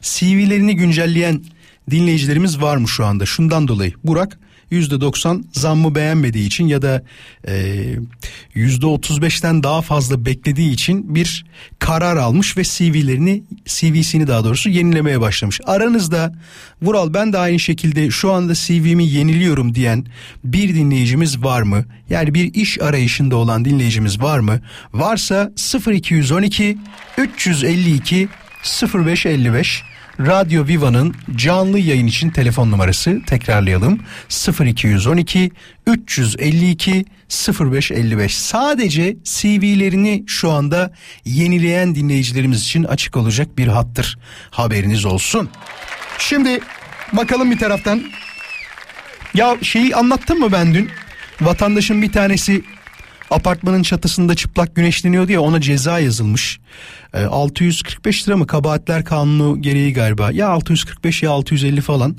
CV'lerini 0.00 0.76
güncelleyen 0.76 1.44
dinleyicilerimiz 1.90 2.60
var 2.60 2.76
mı 2.76 2.88
şu 2.88 3.06
anda? 3.06 3.26
Şundan 3.26 3.68
dolayı 3.68 3.92
Burak 4.04 4.38
%90 4.72 5.42
zammı 5.52 5.94
beğenmediği 5.94 6.46
için 6.46 6.66
ya 6.66 6.82
da 6.82 7.02
e, 7.48 7.84
%35'ten 8.56 9.62
daha 9.62 9.82
fazla 9.82 10.26
beklediği 10.26 10.70
için 10.70 11.14
bir 11.14 11.44
karar 11.78 12.16
almış 12.16 12.56
ve 12.56 12.62
CV'lerini 12.64 13.42
CV'sini 13.64 14.26
daha 14.26 14.44
doğrusu 14.44 14.68
yenilemeye 14.68 15.20
başlamış. 15.20 15.60
Aranızda 15.64 16.34
Vural 16.82 17.14
ben 17.14 17.32
de 17.32 17.38
aynı 17.38 17.58
şekilde 17.58 18.10
şu 18.10 18.32
anda 18.32 18.54
CV'mi 18.54 19.08
yeniliyorum 19.08 19.74
diyen 19.74 20.06
bir 20.44 20.74
dinleyicimiz 20.74 21.42
var 21.42 21.62
mı? 21.62 21.84
Yani 22.10 22.34
bir 22.34 22.54
iş 22.54 22.80
arayışında 22.80 23.36
olan 23.36 23.64
dinleyicimiz 23.64 24.20
var 24.20 24.38
mı? 24.38 24.60
Varsa 24.92 25.52
0212 25.86 26.78
352 27.18 28.28
0555 28.94 29.82
Radyo 30.20 30.66
Viva'nın 30.66 31.14
canlı 31.36 31.78
yayın 31.78 32.06
için 32.06 32.30
telefon 32.30 32.70
numarası 32.70 33.22
tekrarlayalım. 33.26 34.00
0212 34.60 35.50
352 35.86 37.04
0555 37.60 38.36
sadece 38.36 39.16
CV'lerini 39.24 40.24
şu 40.26 40.50
anda 40.50 40.92
yenileyen 41.24 41.94
dinleyicilerimiz 41.94 42.62
için 42.62 42.84
açık 42.84 43.16
olacak 43.16 43.58
bir 43.58 43.66
hattır. 43.66 44.18
Haberiniz 44.50 45.04
olsun. 45.04 45.48
Şimdi 46.18 46.60
bakalım 47.12 47.50
bir 47.50 47.58
taraftan. 47.58 48.02
Ya 49.34 49.56
şeyi 49.62 49.96
anlattım 49.96 50.38
mı 50.38 50.52
ben 50.52 50.74
dün? 50.74 50.90
Vatandaşın 51.40 52.02
bir 52.02 52.12
tanesi 52.12 52.62
apartmanın 53.30 53.82
çatısında 53.82 54.34
çıplak 54.34 54.76
güneşleniyor 54.76 55.28
diye 55.28 55.38
ona 55.38 55.60
ceza 55.60 55.98
yazılmış. 55.98 56.60
E, 57.14 57.24
645 57.24 58.28
lira 58.28 58.36
mı 58.36 58.46
kabahatler 58.46 59.04
kanunu 59.04 59.62
gereği 59.62 59.92
galiba. 59.92 60.30
Ya 60.30 60.48
645 60.48 61.22
ya 61.22 61.30
650 61.30 61.80
falan. 61.80 62.16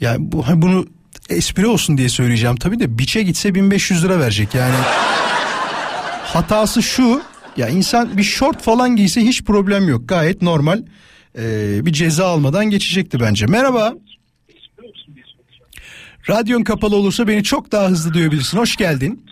Yani 0.00 0.32
bu 0.32 0.44
bunu 0.54 0.86
espri 1.28 1.66
olsun 1.66 1.98
diye 1.98 2.08
söyleyeceğim 2.08 2.56
tabii 2.56 2.80
de 2.80 2.98
biçe 2.98 3.22
gitse 3.22 3.54
1500 3.54 4.04
lira 4.04 4.20
verecek 4.20 4.54
yani. 4.54 4.74
Hatası 6.24 6.82
şu 6.82 7.22
ya 7.56 7.68
insan 7.68 8.16
bir 8.16 8.22
şort 8.22 8.62
falan 8.62 8.96
giyse 8.96 9.20
hiç 9.20 9.44
problem 9.44 9.88
yok 9.88 10.08
gayet 10.08 10.42
normal 10.42 10.82
e, 11.38 11.86
bir 11.86 11.92
ceza 11.92 12.26
almadan 12.26 12.70
geçecekti 12.70 13.20
bence. 13.20 13.46
Merhaba. 13.46 13.94
Radyon 16.30 16.62
kapalı 16.62 16.96
olursa 16.96 17.28
beni 17.28 17.42
çok 17.42 17.72
daha 17.72 17.88
hızlı 17.88 18.14
duyabilirsin. 18.14 18.58
Hoş 18.58 18.76
geldin. 18.76 19.26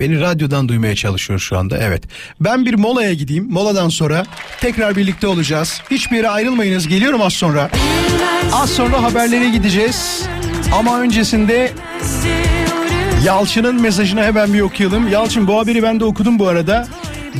Beni 0.00 0.20
radyodan 0.20 0.68
duymaya 0.68 0.94
çalışıyor 0.94 1.38
şu 1.38 1.58
anda. 1.58 1.78
Evet. 1.78 2.04
Ben 2.40 2.66
bir 2.66 2.74
molaya 2.74 3.14
gideyim. 3.14 3.50
Moladan 3.50 3.88
sonra 3.88 4.24
tekrar 4.60 4.96
birlikte 4.96 5.26
olacağız. 5.26 5.82
Hiçbir 5.90 6.16
yere 6.16 6.28
ayrılmayınız. 6.28 6.88
Geliyorum 6.88 7.22
az 7.22 7.32
sonra. 7.32 7.70
Az 8.52 8.70
sonra 8.70 9.02
haberlere 9.02 9.48
gideceğiz. 9.48 10.28
Ama 10.74 11.00
öncesinde 11.00 11.72
Yalçın'ın 13.24 13.80
mesajını 13.80 14.22
hemen 14.22 14.54
bir 14.54 14.60
okuyalım. 14.60 15.08
Yalçın 15.08 15.46
bu 15.46 15.58
haberi 15.58 15.82
ben 15.82 16.00
de 16.00 16.04
okudum 16.04 16.38
bu 16.38 16.48
arada. 16.48 16.88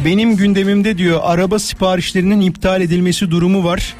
Benim 0.04 0.36
gündemimde 0.36 0.98
diyor 0.98 1.20
araba 1.22 1.58
siparişlerinin 1.58 2.40
iptal 2.40 2.80
edilmesi 2.80 3.30
durumu 3.30 3.64
var. 3.64 3.94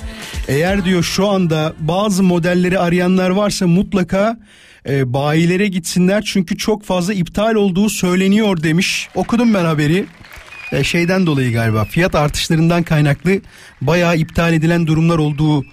Eğer 0.48 0.84
diyor 0.84 1.02
şu 1.02 1.28
anda 1.28 1.72
bazı 1.78 2.22
modelleri 2.22 2.78
arayanlar 2.78 3.30
varsa 3.30 3.66
mutlaka 3.66 4.38
e, 4.88 5.12
bayilere 5.12 5.68
gitsinler 5.68 6.22
çünkü 6.22 6.58
çok 6.58 6.84
fazla 6.84 7.12
iptal 7.12 7.54
olduğu 7.54 7.88
söyleniyor 7.88 8.62
demiş. 8.62 9.08
Okudum 9.14 9.54
ben 9.54 9.64
haberi. 9.64 10.06
E, 10.72 10.84
şeyden 10.84 11.26
dolayı 11.26 11.52
galiba 11.52 11.84
fiyat 11.84 12.14
artışlarından 12.14 12.82
kaynaklı 12.82 13.40
bayağı 13.80 14.16
iptal 14.16 14.52
edilen 14.52 14.86
durumlar 14.86 15.18
olduğu 15.18 15.64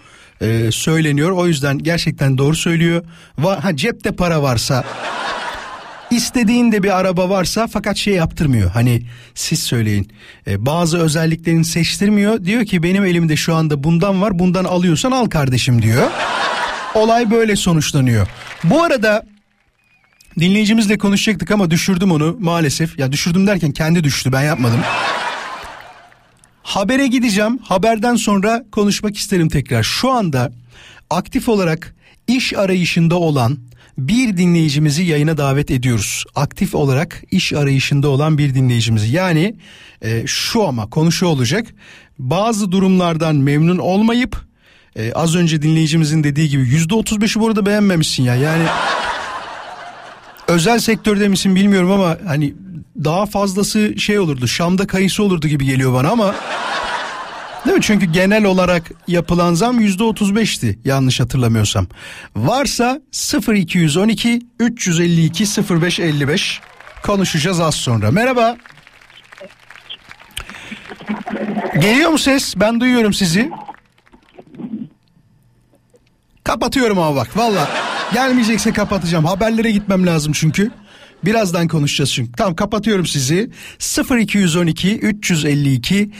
e, 0.41 0.71
söyleniyor. 0.71 1.31
O 1.31 1.47
yüzden 1.47 1.77
gerçekten 1.77 2.37
doğru 2.37 2.55
söylüyor. 2.55 3.03
Va 3.39 3.63
ha, 3.63 3.75
cepte 3.75 4.11
para 4.11 4.41
varsa 4.41 4.85
istediğinde 6.11 6.83
bir 6.83 6.99
araba 6.99 7.29
varsa 7.29 7.67
fakat 7.67 7.97
şey 7.97 8.13
yaptırmıyor. 8.13 8.71
Hani 8.71 9.01
siz 9.35 9.63
söyleyin. 9.63 10.11
E, 10.47 10.65
bazı 10.65 10.97
özelliklerini 10.97 11.65
seçtirmiyor. 11.65 12.45
Diyor 12.45 12.65
ki 12.65 12.83
benim 12.83 13.05
elimde 13.05 13.35
şu 13.35 13.55
anda 13.55 13.83
bundan 13.83 14.21
var. 14.21 14.39
Bundan 14.39 14.65
alıyorsan 14.65 15.11
al 15.11 15.25
kardeşim 15.25 15.81
diyor. 15.81 16.07
Olay 16.95 17.31
böyle 17.31 17.55
sonuçlanıyor. 17.55 18.27
Bu 18.63 18.83
arada 18.83 19.25
dinleyicimizle 20.39 20.97
konuşacaktık 20.97 21.51
ama 21.51 21.71
düşürdüm 21.71 22.11
onu 22.11 22.37
maalesef. 22.39 22.99
Ya 22.99 23.11
düşürdüm 23.11 23.47
derken 23.47 23.71
kendi 23.71 24.03
düştü 24.03 24.31
ben 24.31 24.41
yapmadım. 24.41 24.79
Habere 26.63 27.07
gideceğim. 27.07 27.57
Haberden 27.63 28.15
sonra 28.15 28.63
konuşmak 28.71 29.17
isterim 29.17 29.49
tekrar. 29.49 29.83
Şu 29.83 30.11
anda 30.11 30.51
aktif 31.09 31.49
olarak 31.49 31.95
iş 32.27 32.53
arayışında 32.53 33.15
olan 33.15 33.57
bir 33.97 34.37
dinleyicimizi 34.37 35.03
yayına 35.03 35.37
davet 35.37 35.71
ediyoruz. 35.71 36.23
Aktif 36.35 36.75
olarak 36.75 37.23
iş 37.31 37.53
arayışında 37.53 38.09
olan 38.09 38.37
bir 38.37 38.55
dinleyicimizi. 38.55 39.15
Yani 39.15 39.55
e, 40.01 40.23
şu 40.27 40.67
ama 40.67 40.89
konu 40.89 41.11
şu 41.11 41.25
olacak. 41.25 41.67
Bazı 42.19 42.71
durumlardan 42.71 43.35
memnun 43.35 43.77
olmayıp 43.77 44.48
e, 44.99 45.13
az 45.13 45.35
önce 45.35 45.61
dinleyicimizin 45.61 46.23
dediği 46.23 46.49
gibi 46.49 46.61
yüzde 46.61 46.95
otuz 46.95 47.21
beşi 47.21 47.39
bu 47.39 47.47
arada 47.47 47.65
beğenmemişsin 47.65 48.23
ya. 48.23 48.35
Yani 48.35 48.63
özel 50.47 50.79
sektörde 50.79 51.27
misin 51.27 51.55
bilmiyorum 51.55 51.91
ama 51.91 52.17
hani 52.27 52.53
daha 53.03 53.25
fazlası 53.25 53.99
şey 53.99 54.19
olurdu. 54.19 54.47
Şam'da 54.47 54.87
kayısı 54.87 55.23
olurdu 55.23 55.47
gibi 55.47 55.65
geliyor 55.65 55.93
bana 55.93 56.09
ama 56.09 56.35
Değil 57.65 57.77
mi? 57.77 57.81
Çünkü 57.81 58.05
genel 58.05 58.43
olarak 58.43 58.91
yapılan 59.07 59.53
zam 59.53 59.79
yüzde 59.79 60.03
otuz 60.03 60.35
beşti 60.35 60.79
yanlış 60.85 61.19
hatırlamıyorsam. 61.19 61.87
Varsa 62.35 63.01
0212 63.47 64.41
352 64.59 65.45
0555 65.81 66.61
konuşacağız 67.03 67.59
az 67.59 67.75
sonra. 67.75 68.11
Merhaba. 68.11 68.57
Geliyor 71.79 72.09
mu 72.09 72.17
ses? 72.17 72.53
Ben 72.57 72.79
duyuyorum 72.79 73.13
sizi. 73.13 73.51
Kapatıyorum 76.43 76.99
ama 76.99 77.15
bak 77.15 77.37
valla. 77.37 77.69
Gelmeyecekse 78.13 78.73
kapatacağım. 78.73 79.25
Haberlere 79.25 79.71
gitmem 79.71 80.05
lazım 80.07 80.33
çünkü. 80.33 80.71
Birazdan 81.25 81.67
konuşacağız 81.67 82.11
çünkü. 82.13 82.31
Tamam 82.31 82.55
kapatıyorum 82.55 83.05
sizi. 83.05 83.49
0212 84.19 84.99
352 84.99 86.11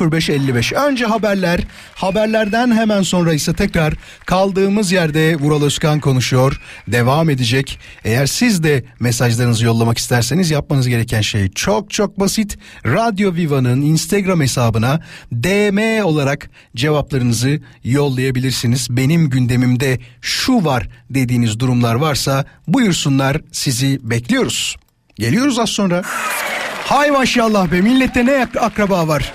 0555. 0.00 0.72
Önce 0.72 1.04
haberler. 1.04 1.60
Haberlerden 1.94 2.70
hemen 2.72 3.02
sonra 3.02 3.34
ise 3.34 3.52
tekrar 3.52 3.94
kaldığımız 4.26 4.92
yerde 4.92 5.36
Vural 5.36 5.62
Özkan 5.62 6.00
konuşuyor. 6.00 6.60
Devam 6.88 7.30
edecek. 7.30 7.78
Eğer 8.04 8.26
siz 8.26 8.62
de 8.62 8.84
mesajlarınızı 9.00 9.64
yollamak 9.64 9.98
isterseniz 9.98 10.50
yapmanız 10.50 10.88
gereken 10.88 11.20
şey 11.20 11.48
çok 11.48 11.90
çok 11.90 12.20
basit. 12.20 12.58
Radyo 12.86 13.34
Viva'nın 13.34 13.82
Instagram 13.82 14.40
hesabına 14.40 15.00
DM 15.32 16.04
olarak 16.04 16.50
cevaplarınızı 16.76 17.60
yollayabilirsiniz. 17.84 18.86
Benim 18.90 19.30
gündemimde 19.30 19.98
şu 20.20 20.64
var 20.64 20.88
dediğiniz 21.10 21.60
durumlar 21.60 21.94
varsa 21.94 22.44
buyursunlar 22.68 23.40
sizi 23.52 23.98
bekliyoruz. 24.02 24.43
Geliyoruz 25.14 25.58
az 25.58 25.68
sonra. 25.68 26.02
Hay 26.84 27.10
maşallah 27.10 27.72
be 27.72 27.80
millette 27.80 28.26
ne 28.26 28.48
akraba 28.60 29.08
var. 29.08 29.32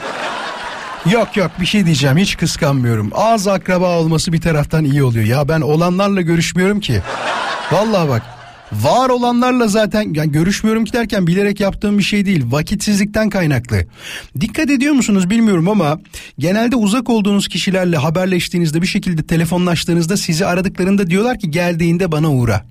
Yok 1.11 1.37
yok 1.37 1.51
bir 1.59 1.65
şey 1.65 1.85
diyeceğim 1.85 2.17
hiç 2.17 2.37
kıskanmıyorum. 2.37 3.11
Az 3.13 3.47
akraba 3.47 3.99
olması 3.99 4.33
bir 4.33 4.41
taraftan 4.41 4.85
iyi 4.85 5.03
oluyor. 5.03 5.25
Ya 5.25 5.47
ben 5.47 5.61
olanlarla 5.61 6.21
görüşmüyorum 6.21 6.79
ki. 6.79 7.01
Vallahi 7.71 8.09
bak. 8.09 8.21
Var 8.73 9.09
olanlarla 9.09 9.67
zaten 9.67 10.13
yani 10.13 10.31
görüşmüyorum 10.31 10.85
ki 10.85 10.93
derken 10.93 11.27
bilerek 11.27 11.59
yaptığım 11.59 11.97
bir 11.97 12.03
şey 12.03 12.25
değil. 12.25 12.45
Vakitsizlikten 12.49 13.29
kaynaklı. 13.29 13.85
Dikkat 14.41 14.69
ediyor 14.69 14.93
musunuz 14.93 15.29
bilmiyorum 15.29 15.69
ama 15.69 15.99
genelde 16.39 16.75
uzak 16.75 17.09
olduğunuz 17.09 17.47
kişilerle 17.47 17.97
haberleştiğinizde 17.97 18.81
bir 18.81 18.87
şekilde 18.87 19.23
telefonlaştığınızda 19.27 20.17
sizi 20.17 20.45
aradıklarında 20.45 21.07
diyorlar 21.07 21.39
ki 21.39 21.51
geldiğinde 21.51 22.11
bana 22.11 22.31
uğra. 22.31 22.65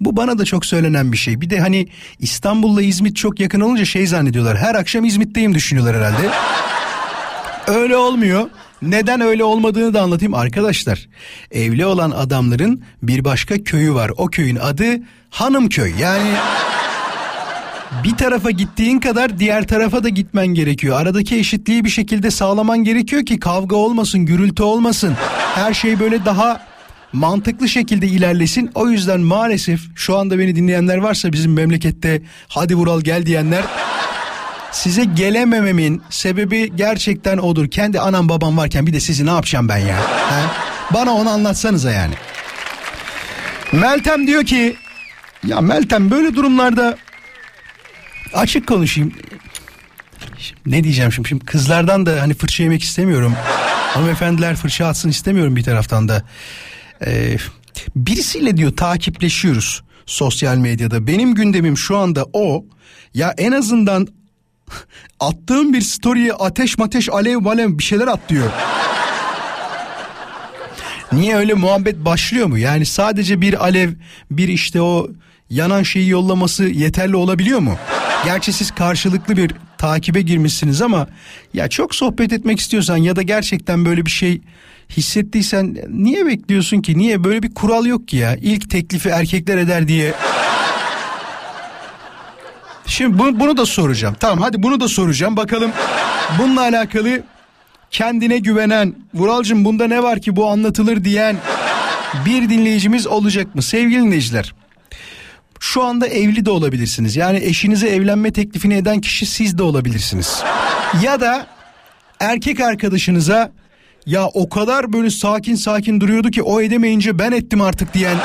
Bu 0.00 0.16
bana 0.16 0.38
da 0.38 0.44
çok 0.44 0.66
söylenen 0.66 1.12
bir 1.12 1.16
şey. 1.16 1.40
Bir 1.40 1.50
de 1.50 1.60
hani 1.60 1.88
İstanbul'la 2.18 2.82
İzmit 2.82 3.16
çok 3.16 3.40
yakın 3.40 3.60
olunca 3.60 3.84
şey 3.84 4.06
zannediyorlar. 4.06 4.56
Her 4.56 4.74
akşam 4.74 5.04
İzmit'teyim 5.04 5.54
düşünüyorlar 5.54 5.96
herhalde. 5.96 6.30
Öyle 7.66 7.96
olmuyor. 7.96 8.50
Neden 8.82 9.20
öyle 9.20 9.44
olmadığını 9.44 9.94
da 9.94 10.02
anlatayım 10.02 10.34
arkadaşlar. 10.34 11.08
Evli 11.50 11.86
olan 11.86 12.10
adamların 12.10 12.82
bir 13.02 13.24
başka 13.24 13.64
köyü 13.64 13.94
var. 13.94 14.10
O 14.16 14.26
köyün 14.26 14.56
adı 14.56 15.00
Hanımköy. 15.30 15.92
Yani 15.98 16.30
bir 18.04 18.16
tarafa 18.16 18.50
gittiğin 18.50 19.00
kadar 19.00 19.38
diğer 19.38 19.66
tarafa 19.66 20.04
da 20.04 20.08
gitmen 20.08 20.46
gerekiyor. 20.46 21.00
Aradaki 21.00 21.36
eşitliği 21.36 21.84
bir 21.84 21.90
şekilde 21.90 22.30
sağlaman 22.30 22.84
gerekiyor 22.84 23.26
ki 23.26 23.40
kavga 23.40 23.76
olmasın, 23.76 24.20
gürültü 24.20 24.62
olmasın. 24.62 25.14
Her 25.54 25.74
şey 25.74 26.00
böyle 26.00 26.24
daha 26.24 26.66
mantıklı 27.14 27.68
şekilde 27.68 28.06
ilerlesin. 28.06 28.70
O 28.74 28.88
yüzden 28.88 29.20
maalesef 29.20 29.80
şu 29.96 30.18
anda 30.18 30.38
beni 30.38 30.56
dinleyenler 30.56 30.96
varsa 30.96 31.32
bizim 31.32 31.52
memlekette 31.52 32.22
hadi 32.48 32.74
Vural 32.74 33.00
gel 33.00 33.26
diyenler 33.26 33.64
size 34.72 35.04
gelemememin 35.04 36.02
sebebi 36.10 36.76
gerçekten 36.76 37.38
odur. 37.38 37.70
Kendi 37.70 38.00
anam 38.00 38.28
babam 38.28 38.56
varken 38.56 38.86
bir 38.86 38.92
de 38.92 39.00
sizi 39.00 39.26
ne 39.26 39.30
yapacağım 39.30 39.68
ben 39.68 39.78
ya? 39.78 39.96
He? 40.30 40.44
Bana 40.94 41.14
onu 41.14 41.30
anlatsanıza 41.30 41.90
yani. 41.90 42.14
Meltem 43.72 44.26
diyor 44.26 44.44
ki 44.44 44.76
ya 45.46 45.60
Meltem 45.60 46.10
böyle 46.10 46.34
durumlarda 46.34 46.98
açık 48.34 48.66
konuşayım. 48.66 49.12
Şimdi 50.38 50.60
ne 50.66 50.84
diyeceğim 50.84 51.12
şimdi? 51.12 51.28
Şimdi 51.28 51.44
kızlardan 51.44 52.06
da 52.06 52.16
hani 52.20 52.34
fırça 52.34 52.62
yemek 52.62 52.82
istemiyorum. 52.82 53.34
Hanımefendiler 53.94 54.56
fırça 54.56 54.86
atsın 54.86 55.08
istemiyorum 55.08 55.56
bir 55.56 55.62
taraftan 55.62 56.08
da. 56.08 56.22
Ee, 57.06 57.36
birisiyle 57.96 58.56
diyor 58.56 58.76
takipleşiyoruz 58.76 59.82
sosyal 60.06 60.56
medyada. 60.56 61.06
Benim 61.06 61.34
gündemim 61.34 61.78
şu 61.78 61.96
anda 61.96 62.26
o. 62.32 62.64
Ya 63.14 63.34
en 63.38 63.52
azından 63.52 64.08
attığım 65.20 65.72
bir 65.72 65.80
story'e 65.80 66.32
ateş 66.32 66.78
mateş 66.78 67.08
alev 67.08 67.40
malev 67.40 67.78
bir 67.78 67.84
şeyler 67.84 68.06
at 68.06 68.20
diyor. 68.28 68.50
Niye 71.12 71.36
öyle 71.36 71.54
muhabbet 71.54 72.04
başlıyor 72.04 72.46
mu? 72.46 72.58
Yani 72.58 72.86
sadece 72.86 73.40
bir 73.40 73.64
alev 73.64 73.90
bir 74.30 74.48
işte 74.48 74.80
o 74.80 75.08
yanan 75.50 75.82
şeyi 75.82 76.08
yollaması 76.08 76.64
yeterli 76.64 77.16
olabiliyor 77.16 77.58
mu? 77.58 77.76
Gerçi 78.24 78.52
siz 78.52 78.70
karşılıklı 78.70 79.36
bir 79.36 79.52
takibe 79.78 80.22
girmişsiniz 80.22 80.82
ama 80.82 81.06
ya 81.54 81.68
çok 81.68 81.94
sohbet 81.94 82.32
etmek 82.32 82.60
istiyorsan 82.60 82.96
ya 82.96 83.16
da 83.16 83.22
gerçekten 83.22 83.84
böyle 83.84 84.06
bir 84.06 84.10
şey 84.10 84.40
hissettiysen 84.90 85.76
niye 85.88 86.26
bekliyorsun 86.26 86.82
ki? 86.82 86.98
Niye 86.98 87.24
böyle 87.24 87.42
bir 87.42 87.54
kural 87.54 87.86
yok 87.86 88.08
ki 88.08 88.16
ya? 88.16 88.36
İlk 88.36 88.70
teklifi 88.70 89.08
erkekler 89.08 89.58
eder 89.58 89.88
diye. 89.88 90.14
Şimdi 92.86 93.18
bunu, 93.18 93.40
bunu 93.40 93.56
da 93.56 93.66
soracağım. 93.66 94.16
Tamam 94.20 94.38
hadi 94.38 94.62
bunu 94.62 94.80
da 94.80 94.88
soracağım. 94.88 95.36
Bakalım 95.36 95.70
bununla 96.38 96.60
alakalı 96.60 97.22
kendine 97.90 98.38
güvenen, 98.38 98.94
Vuralcığım 99.14 99.64
bunda 99.64 99.86
ne 99.86 100.02
var 100.02 100.20
ki 100.20 100.36
bu 100.36 100.50
anlatılır 100.50 101.04
diyen 101.04 101.36
bir 102.26 102.48
dinleyicimiz 102.48 103.06
olacak 103.06 103.54
mı? 103.54 103.62
Sevgili 103.62 104.02
dinleyiciler. 104.02 104.54
Şu 105.60 105.82
anda 105.84 106.06
evli 106.06 106.44
de 106.44 106.50
olabilirsiniz. 106.50 107.16
Yani 107.16 107.38
eşinize 107.38 107.88
evlenme 107.88 108.32
teklifini 108.32 108.74
eden 108.74 109.00
kişi 109.00 109.26
siz 109.26 109.58
de 109.58 109.62
olabilirsiniz. 109.62 110.42
Ya 111.02 111.20
da 111.20 111.46
erkek 112.20 112.60
arkadaşınıza 112.60 113.52
ya 114.06 114.26
o 114.26 114.48
kadar 114.48 114.92
böyle 114.92 115.10
sakin 115.10 115.54
sakin 115.54 116.00
duruyordu 116.00 116.30
ki 116.30 116.42
o 116.42 116.60
edemeyince 116.60 117.18
ben 117.18 117.32
ettim 117.32 117.60
artık 117.60 117.94
diyen 117.94 118.16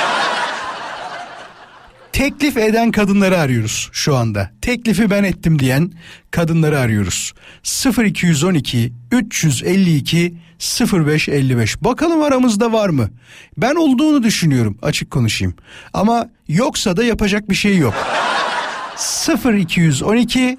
teklif 2.13 2.57
eden 2.57 2.91
kadınları 2.91 3.39
arıyoruz 3.39 3.89
şu 3.91 4.15
anda. 4.15 4.51
Teklifi 4.61 5.09
ben 5.09 5.23
ettim 5.23 5.59
diyen 5.59 5.91
kadınları 6.31 6.79
arıyoruz. 6.79 7.33
0212 7.97 8.93
352 9.11 10.33
0555. 10.93 11.83
Bakalım 11.83 12.23
aramızda 12.23 12.73
var 12.73 12.89
mı? 12.89 13.09
Ben 13.57 13.75
olduğunu 13.75 14.23
düşünüyorum 14.23 14.77
açık 14.81 15.11
konuşayım. 15.11 15.53
Ama 15.93 16.29
yoksa 16.47 16.97
da 16.97 17.03
yapacak 17.03 17.49
bir 17.49 17.55
şey 17.55 17.77
yok. 17.77 17.93
0212 19.45 20.57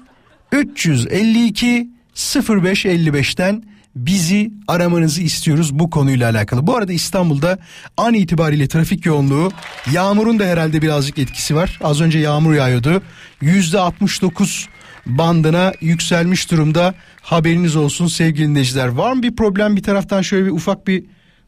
352 0.51 1.89
0555'ten 2.15 3.63
bizi 3.95 4.51
aramanızı 4.67 5.21
istiyoruz 5.21 5.79
bu 5.79 5.89
konuyla 5.89 6.29
alakalı. 6.29 6.67
Bu 6.67 6.75
arada 6.75 6.93
İstanbul'da 6.93 7.57
an 7.97 8.13
itibariyle 8.13 8.67
trafik 8.67 9.05
yoğunluğu 9.05 9.51
yağmurun 9.91 10.39
da 10.39 10.45
herhalde 10.45 10.81
birazcık 10.81 11.19
etkisi 11.19 11.55
var. 11.55 11.79
Az 11.83 12.01
önce 12.01 12.19
yağmur 12.19 12.53
yağıyordu. 12.53 13.01
Yüzde 13.41 13.79
69 13.79 14.67
bandına 15.05 15.73
yükselmiş 15.81 16.51
durumda. 16.51 16.93
Haberiniz 17.21 17.75
olsun 17.75 18.07
sevgili 18.07 18.47
dinleyiciler. 18.47 18.87
Var 18.87 19.13
mı 19.13 19.23
bir 19.23 19.35
problem 19.35 19.75
bir 19.75 19.83
taraftan 19.83 20.21
şöyle 20.21 20.45
bir 20.45 20.51
ufak 20.51 20.87
bir 20.87 21.03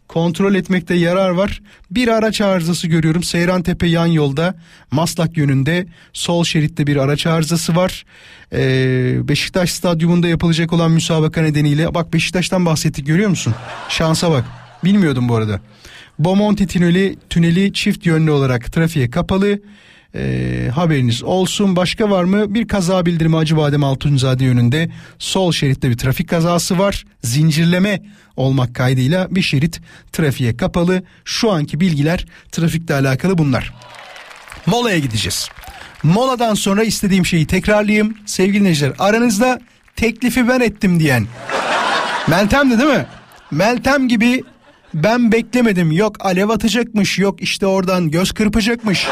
kontrol 0.08 0.56
etmekte 0.56 0.96
yarar 0.96 1.30
var. 1.30 1.62
Bir 1.92 2.08
araç 2.08 2.42
arızası 2.42 2.88
görüyorum. 2.88 3.24
Seyran 3.24 3.64
Tepe 3.64 3.88
yan 3.88 4.06
yolda 4.06 4.56
Maslak 4.92 5.38
yönünde 5.38 5.86
sol 6.14 6.44
şeritte 6.44 6.88
bir 6.88 6.98
araç 6.98 7.26
arızası 7.28 7.76
var. 7.76 8.06
Ee, 8.54 9.28
Beşiktaş 9.28 9.72
stadyumunda 9.72 10.28
yapılacak 10.28 10.74
olan 10.74 10.92
müsabaka 10.92 11.42
nedeniyle 11.42 11.94
bak 11.94 12.14
Beşiktaş'tan 12.14 12.66
bahsettik 12.66 13.08
görüyor 13.08 13.30
musun? 13.30 13.56
Şansa 13.90 14.32
bak. 14.32 14.46
Bilmiyordum 14.84 15.30
bu 15.30 15.36
arada. 15.36 15.60
Bomonti 16.20 16.68
tüneli, 16.68 17.16
tüneli 17.30 17.74
çift 17.74 18.06
yönlü 18.06 18.32
olarak 18.32 18.74
trafiğe 18.74 19.10
kapalı. 19.10 19.60
Ee, 20.16 20.70
haberiniz 20.76 21.24
olsun. 21.24 21.76
Başka 21.76 22.10
var 22.10 22.24
mı? 22.24 22.54
Bir 22.54 22.68
kaza 22.68 23.06
bildirimi 23.06 23.38
Acıbadem 23.38 23.84
Altunzade 23.84 24.46
yönünde 24.46 24.90
sol 25.20 25.52
şeritte 25.52 25.90
bir 25.90 25.98
trafik 25.98 26.30
kazası 26.30 26.80
var. 26.80 27.06
Zincirleme 27.24 28.02
olmak 28.36 28.76
kaydıyla 28.76 29.28
bir 29.32 29.42
şerit 29.42 29.82
trafiğe 30.12 30.58
kapalı. 30.58 31.04
Şu 31.26 31.52
anki 31.52 31.80
bilgiler 31.80 32.26
trafikle 32.52 32.94
alakalı 32.94 33.38
bunlar. 33.38 33.74
Molaya 34.66 35.00
gideceğiz. 35.00 35.50
Moladan 36.04 36.54
sonra 36.54 36.84
istediğim 36.84 37.26
şeyi 37.26 37.48
tekrarlayayım. 37.48 38.18
Sevgili 38.26 38.60
dinleyiciler 38.60 38.94
aranızda 39.00 39.60
teklifi 39.96 40.48
ben 40.48 40.60
ettim 40.60 41.00
diyen. 41.00 41.28
Meltem'di 42.28 42.80
değil 42.80 42.90
mi? 42.90 43.06
Meltem 43.52 44.08
gibi 44.08 44.44
ben 44.94 45.32
beklemedim 45.32 45.92
yok 45.92 46.26
alev 46.26 46.50
atacakmış 46.50 47.20
yok 47.20 47.42
işte 47.42 47.66
oradan 47.68 48.12
göz 48.12 48.32
kırpacakmış 48.32 49.08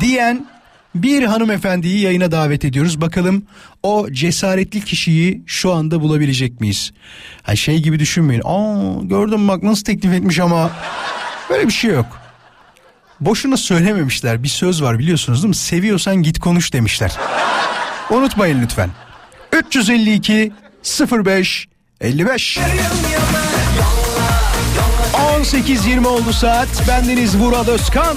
diyen 0.00 0.46
bir 0.94 1.22
hanımefendiyi 1.22 2.00
yayına 2.00 2.32
davet 2.32 2.64
ediyoruz. 2.64 3.00
Bakalım 3.00 3.42
o 3.82 4.06
cesaretli 4.12 4.84
kişiyi 4.84 5.42
şu 5.46 5.72
anda 5.72 6.00
bulabilecek 6.00 6.60
miyiz? 6.60 6.92
Ha 7.42 7.56
şey 7.56 7.82
gibi 7.82 7.98
düşünmeyin. 7.98 8.42
Aa 8.44 9.02
gördüm 9.02 9.48
bak 9.48 9.62
nasıl 9.62 9.84
teklif 9.84 10.12
etmiş 10.12 10.38
ama 10.38 10.70
böyle 11.50 11.66
bir 11.66 11.72
şey 11.72 11.90
yok. 11.90 12.20
Boşuna 13.20 13.56
söylememişler. 13.56 14.42
Bir 14.42 14.48
söz 14.48 14.82
var 14.82 14.98
biliyorsunuz 14.98 15.42
değil 15.42 15.48
mi? 15.48 15.54
Seviyorsan 15.54 16.16
git 16.16 16.38
konuş 16.38 16.72
demişler. 16.72 17.12
Unutmayın 18.10 18.62
lütfen. 18.62 18.90
352 19.52 20.52
05 21.24 21.68
55 22.00 22.58
18.20 25.42 26.06
oldu 26.06 26.32
saat. 26.32 26.68
Bendeniz 26.88 27.36
Vural 27.38 27.66
Özkan. 27.66 28.16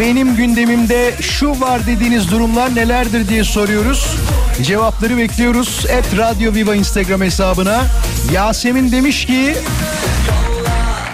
Benim 0.00 0.36
gündemimde 0.36 1.14
şu 1.20 1.60
var 1.60 1.86
dediğiniz 1.86 2.30
durumlar 2.30 2.74
nelerdir 2.74 3.28
diye 3.28 3.44
soruyoruz. 3.44 4.16
Cevapları 4.62 5.16
bekliyoruz. 5.16 5.86
Et 5.88 6.18
Radyo 6.18 6.54
Viva 6.54 6.74
Instagram 6.74 7.20
hesabına. 7.20 7.82
Yasemin 8.32 8.92
demiş 8.92 9.26
ki 9.26 9.54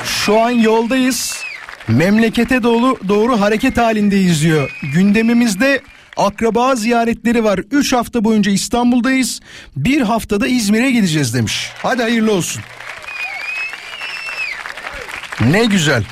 şu 0.04 0.40
an 0.40 0.50
yoldayız. 0.50 1.44
Memlekete 1.88 2.62
doğru, 2.62 2.96
doğru 3.08 3.40
hareket 3.40 3.76
halindeyiz 3.76 4.42
diyor. 4.42 4.78
Gündemimizde 4.94 5.80
akraba 6.16 6.74
ziyaretleri 6.74 7.44
var. 7.44 7.60
3 7.70 7.92
hafta 7.92 8.24
boyunca 8.24 8.52
İstanbul'dayız. 8.52 9.40
Bir 9.76 10.00
haftada 10.00 10.46
İzmir'e 10.46 10.90
gideceğiz 10.90 11.34
demiş. 11.34 11.70
Hadi 11.82 12.02
hayırlı 12.02 12.32
olsun. 12.32 12.62
Ne 15.40 15.64
güzel. 15.64 16.04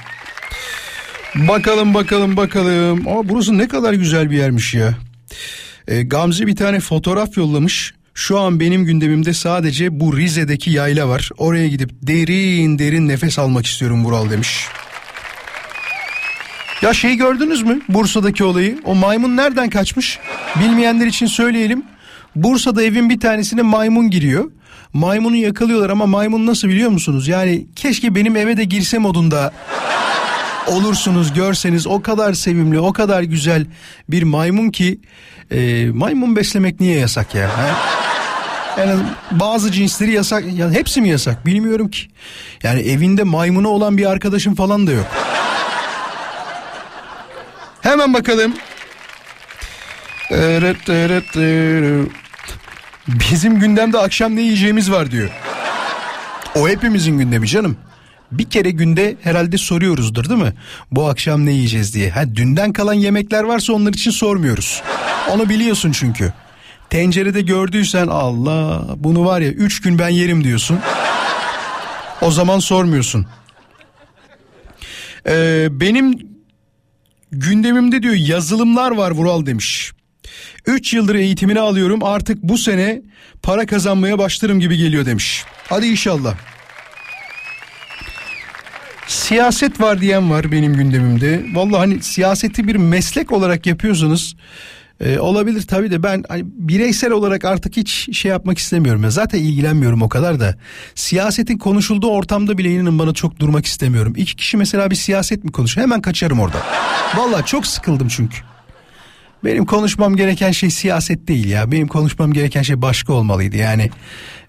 Bakalım 1.35 1.95
bakalım 1.95 2.37
bakalım. 2.37 3.09
Aa, 3.09 3.29
burası 3.29 3.59
ne 3.59 3.69
kadar 3.69 3.93
güzel 3.93 4.31
bir 4.31 4.37
yermiş 4.37 4.75
ya. 4.75 4.95
E, 5.89 6.03
Gamze 6.03 6.47
bir 6.47 6.57
tane 6.57 6.81
fotoğraf 6.81 7.37
yollamış. 7.37 7.95
Şu 8.15 8.39
an 8.39 8.61
benim 8.61 8.85
gündemimde 8.85 9.33
sadece 9.33 10.01
bu 10.01 10.17
Rize'deki 10.17 10.71
yayla 10.71 11.09
var. 11.09 11.31
Oraya 11.39 11.69
gidip 11.69 11.91
derin 12.03 12.79
derin 12.79 13.09
nefes 13.09 13.39
almak 13.39 13.67
istiyorum 13.67 14.05
Vural 14.05 14.31
demiş. 14.31 14.67
Ya 16.83 16.95
şey 16.95 17.17
gördünüz 17.17 17.63
mü 17.63 17.81
Bursa'daki 17.89 18.45
olayı? 18.45 18.79
O 18.85 18.95
maymun 18.95 19.37
nereden 19.37 19.71
kaçmış? 19.71 20.19
Bilmeyenler 20.61 21.07
için 21.07 21.27
söyleyelim. 21.27 21.83
Bursa'da 22.37 22.83
evin 22.83 23.11
bir 23.11 23.21
tanesine 23.21 23.63
maymun 23.63 24.11
giriyor. 24.11 24.51
Maymunu 24.93 25.37
yakalıyorlar 25.37 25.91
ama 25.91 26.07
maymun 26.07 26.47
nasıl 26.47 26.69
biliyor 26.69 26.91
musunuz? 26.91 27.29
Yani 27.29 27.67
keşke 27.77 28.15
benim 28.15 28.37
eve 28.37 28.57
de 28.57 28.65
girse 28.65 28.99
modunda 28.99 29.53
olursunuz 30.67 31.33
görseniz 31.33 31.87
o 31.87 32.03
kadar 32.03 32.33
sevimli 32.33 32.81
o 32.81 32.93
kadar 32.93 33.23
güzel 33.23 33.67
bir 34.09 34.23
maymun 34.23 34.71
ki 34.71 35.01
e, 35.51 35.87
maymun 35.91 36.37
beslemek 36.37 36.81
niye 36.81 36.99
yasak 36.99 37.35
ya? 37.35 37.59
Ha? 37.59 37.77
Yani 38.79 39.01
bazı 39.31 39.73
cinsleri 39.73 40.13
yasak. 40.13 40.45
Yani 40.53 40.77
hepsi 40.77 41.01
mi 41.01 41.09
yasak 41.09 41.47
bilmiyorum 41.47 41.91
ki. 41.91 42.09
Yani 42.63 42.81
evinde 42.81 43.23
maymunu 43.23 43.69
olan 43.69 43.99
bir 43.99 44.07
arkadaşım 44.07 44.55
falan 44.55 44.87
da 44.87 44.93
yok. 44.93 45.07
Hemen 47.81 48.15
bakalım. 48.15 48.55
Evet. 50.31 50.77
Bizim 53.09 53.61
gündemde 53.61 53.99
akşam 53.99 54.37
ne 54.37 54.41
yiyeceğimiz 54.41 54.91
var 54.91 55.11
diyor. 55.11 55.31
O 56.55 56.69
hepimizin 56.69 57.19
gündemi 57.19 57.49
canım. 57.49 57.77
Bir 58.33 58.45
kere 58.45 58.71
günde 58.71 59.17
herhalde 59.23 59.59
soruyoruzdur 59.59 60.29
değil 60.29 60.41
mi? 60.41 60.53
Bu 60.91 61.09
akşam 61.09 61.47
ne 61.47 61.53
yiyeceğiz 61.53 61.95
diye. 61.95 62.11
Ha 62.11 62.37
dünden 62.37 62.73
kalan 62.73 62.95
yemekler 62.95 63.45
varsa 63.45 63.73
onlar 63.73 63.93
için 63.93 64.11
sormuyoruz. 64.11 64.83
Onu 65.31 65.49
biliyorsun 65.49 65.93
çünkü. 65.93 66.33
Tencerede 66.91 67.41
gördüysen 67.41 68.07
Allah 68.07 68.85
bunu 68.97 69.25
var 69.25 69.41
ya 69.41 69.51
üç 69.51 69.81
gün 69.81 69.99
ben 69.99 70.09
yerim 70.09 70.45
diyorsun. 70.45 70.79
O 72.21 72.31
zaman 72.31 72.59
sormuyorsun. 72.59 73.27
Ee, 75.29 75.69
benim 75.71 76.19
gündemimde 77.33 78.03
diyor 78.03 78.15
yazılımlar 78.15 78.91
var 78.91 79.11
Vural 79.11 79.47
demiş. 79.47 79.93
3 80.67 80.95
yıldır 80.95 81.15
eğitimini 81.15 81.61
alıyorum 81.61 82.05
artık 82.05 82.43
bu 82.43 82.59
sene 82.59 83.03
para 83.43 83.67
kazanmaya 83.67 84.19
başlarım 84.19 84.61
gibi 84.61 84.77
geliyor 84.77 85.07
demiş. 85.07 85.45
Hadi 85.69 85.87
inşallah. 85.87 86.35
Siyaset 89.07 89.81
var 89.81 90.01
diyen 90.01 90.31
var 90.31 90.53
benim 90.53 90.75
gündemimde. 90.75 91.43
Vallahi 91.55 91.79
hani 91.79 92.03
siyaseti 92.03 92.69
bir 92.69 92.77
meslek 92.77 93.33
olarak 93.33 93.67
yapıyorsanız 93.67 94.35
e, 95.01 95.19
olabilir 95.19 95.63
tabii 95.63 95.91
de 95.91 96.03
ben 96.03 96.25
hani 96.29 96.43
bireysel 96.45 97.11
olarak 97.13 97.45
artık 97.45 97.77
hiç 97.77 98.19
şey 98.19 98.31
yapmak 98.31 98.59
istemiyorum. 98.59 99.03
Ya. 99.03 99.11
Zaten 99.11 99.39
ilgilenmiyorum 99.39 100.03
o 100.03 100.09
kadar 100.09 100.41
da. 100.41 100.55
Siyasetin 100.95 101.59
konuşulduğu 101.59 102.11
ortamda 102.11 102.59
bile 102.59 102.71
inanın 102.71 102.99
bana 102.99 103.15
çok 103.15 103.41
durmak 103.41 103.67
istemiyorum. 103.67 104.13
İki 104.17 104.37
kişi 104.37 104.57
mesela 104.57 104.91
bir 104.91 104.97
siyaset 104.97 105.45
mi 105.45 105.53
konuşuyor 105.53 105.87
hemen 105.87 106.01
kaçarım 106.03 106.41
orada. 106.41 106.59
Vallahi 107.17 107.47
çok 107.47 107.67
sıkıldım 107.67 108.09
çünkü. 108.09 108.37
Benim 109.45 109.67
konuşmam 109.67 110.17
gereken 110.17 110.51
şey 110.51 110.71
siyaset 110.71 111.29
değil 111.29 111.49
ya. 111.49 111.73
Benim 111.73 111.89
konuşmam 111.89 112.33
gereken 112.33 112.63
şey 112.63 112.83
başka 112.83 113.13
olmalıydı. 113.13 113.57
Yani 113.57 113.91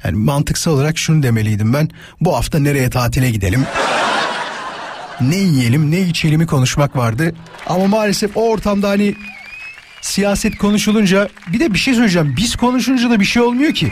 yani 0.03 0.17
mantıksal 0.17 0.71
olarak 0.71 0.97
şunu 0.97 1.23
demeliydim 1.23 1.73
ben. 1.73 1.89
Bu 2.21 2.35
hafta 2.35 2.59
nereye 2.59 2.89
tatile 2.89 3.31
gidelim? 3.31 3.65
Ne 5.21 5.35
yiyelim, 5.35 5.91
ne 5.91 5.99
içelim'i 6.01 6.47
konuşmak 6.47 6.95
vardı. 6.95 7.35
Ama 7.67 7.87
maalesef 7.87 8.37
o 8.37 8.49
ortamda 8.49 8.89
hani 8.89 9.15
siyaset 10.01 10.57
konuşulunca 10.57 11.29
bir 11.53 11.59
de 11.59 11.73
bir 11.73 11.79
şey 11.79 11.93
söyleyeceğim. 11.93 12.35
Biz 12.37 12.55
konuşunca 12.55 13.09
da 13.09 13.19
bir 13.19 13.25
şey 13.25 13.41
olmuyor 13.41 13.73
ki. 13.73 13.91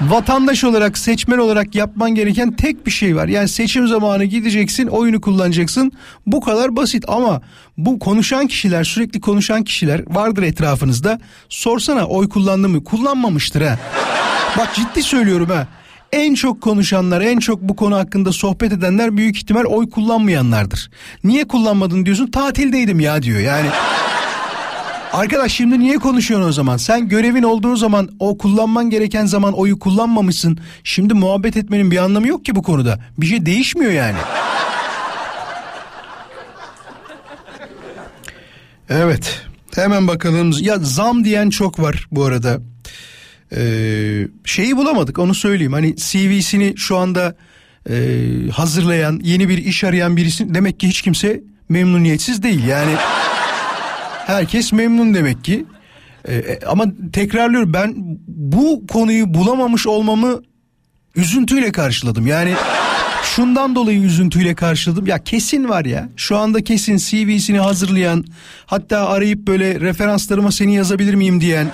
Vatandaş 0.00 0.64
olarak, 0.64 0.98
seçmen 0.98 1.38
olarak 1.38 1.74
yapman 1.74 2.14
gereken 2.14 2.52
tek 2.56 2.86
bir 2.86 2.90
şey 2.90 3.16
var. 3.16 3.28
Yani 3.28 3.48
seçim 3.48 3.88
zamanı 3.88 4.24
gideceksin, 4.24 4.86
oyunu 4.86 5.20
kullanacaksın. 5.20 5.92
Bu 6.26 6.40
kadar 6.40 6.76
basit 6.76 7.04
ama 7.08 7.42
bu 7.78 7.98
konuşan 7.98 8.46
kişiler, 8.46 8.84
sürekli 8.84 9.20
konuşan 9.20 9.64
kişiler 9.64 10.02
vardır 10.06 10.42
etrafınızda. 10.42 11.20
Sorsana 11.48 12.06
oy 12.06 12.28
kullandı 12.28 12.68
mı? 12.68 12.84
Kullanmamıştır 12.84 13.62
ha. 13.62 13.78
Bak 14.58 14.74
ciddi 14.74 15.02
söylüyorum 15.02 15.48
ha. 15.50 15.66
En 16.14 16.34
çok 16.34 16.60
konuşanlar, 16.60 17.20
en 17.20 17.38
çok 17.38 17.62
bu 17.62 17.76
konu 17.76 17.96
hakkında 17.96 18.32
sohbet 18.32 18.72
edenler 18.72 19.16
büyük 19.16 19.36
ihtimal 19.36 19.64
oy 19.64 19.90
kullanmayanlardır. 19.90 20.90
Niye 21.24 21.48
kullanmadın 21.48 22.06
diyorsun? 22.06 22.30
Tatildeydim 22.30 23.00
ya 23.00 23.22
diyor. 23.22 23.40
Yani 23.40 23.68
Arkadaş 25.12 25.52
şimdi 25.52 25.78
niye 25.78 25.98
konuşuyorsun 25.98 26.48
o 26.48 26.52
zaman? 26.52 26.76
Sen 26.76 27.08
görevin 27.08 27.42
olduğu 27.42 27.76
zaman 27.76 28.08
o 28.18 28.38
kullanman 28.38 28.90
gereken 28.90 29.26
zaman 29.26 29.52
oyu 29.52 29.78
kullanmamışsın. 29.78 30.58
Şimdi 30.84 31.14
muhabbet 31.14 31.56
etmenin 31.56 31.90
bir 31.90 31.98
anlamı 31.98 32.26
yok 32.28 32.44
ki 32.44 32.54
bu 32.54 32.62
konuda. 32.62 32.98
Bir 33.18 33.26
şey 33.26 33.46
değişmiyor 33.46 33.92
yani. 33.92 34.18
Evet. 38.88 39.42
Hemen 39.74 40.08
bakalım. 40.08 40.52
Ya 40.60 40.78
zam 40.78 41.24
diyen 41.24 41.50
çok 41.50 41.80
var 41.80 42.06
bu 42.10 42.24
arada. 42.24 42.58
Ee, 43.56 44.28
şeyi 44.44 44.76
bulamadık 44.76 45.18
onu 45.18 45.34
söyleyeyim. 45.34 45.72
Hani 45.72 45.96
CV'sini 45.96 46.74
şu 46.76 46.96
anda 46.96 47.36
e, 47.90 47.94
hazırlayan 48.52 49.20
yeni 49.22 49.48
bir 49.48 49.58
iş 49.58 49.84
arayan 49.84 50.16
birisi 50.16 50.54
demek 50.54 50.80
ki 50.80 50.88
hiç 50.88 51.02
kimse 51.02 51.42
memnuniyetsiz 51.68 52.42
değil. 52.42 52.64
Yani 52.64 52.92
herkes 54.26 54.72
memnun 54.72 55.14
demek 55.14 55.44
ki. 55.44 55.64
Ee, 56.28 56.58
ama 56.66 56.84
tekrarlıyorum 57.12 57.72
ben 57.72 57.94
bu 58.28 58.86
konuyu 58.86 59.34
bulamamış 59.34 59.86
olmamı 59.86 60.42
üzüntüyle 61.16 61.72
karşıladım. 61.72 62.26
Yani 62.26 62.54
şundan 63.22 63.74
dolayı 63.74 64.00
üzüntüyle 64.00 64.54
karşıladım. 64.54 65.06
Ya 65.06 65.24
kesin 65.24 65.68
var 65.68 65.84
ya. 65.84 66.08
Şu 66.16 66.36
anda 66.36 66.64
kesin 66.64 66.96
CV'sini 66.96 67.58
hazırlayan 67.58 68.24
hatta 68.66 69.08
arayıp 69.08 69.38
böyle 69.38 69.80
referanslarıma 69.80 70.52
seni 70.52 70.74
yazabilir 70.74 71.14
miyim 71.14 71.40
diyen 71.40 71.66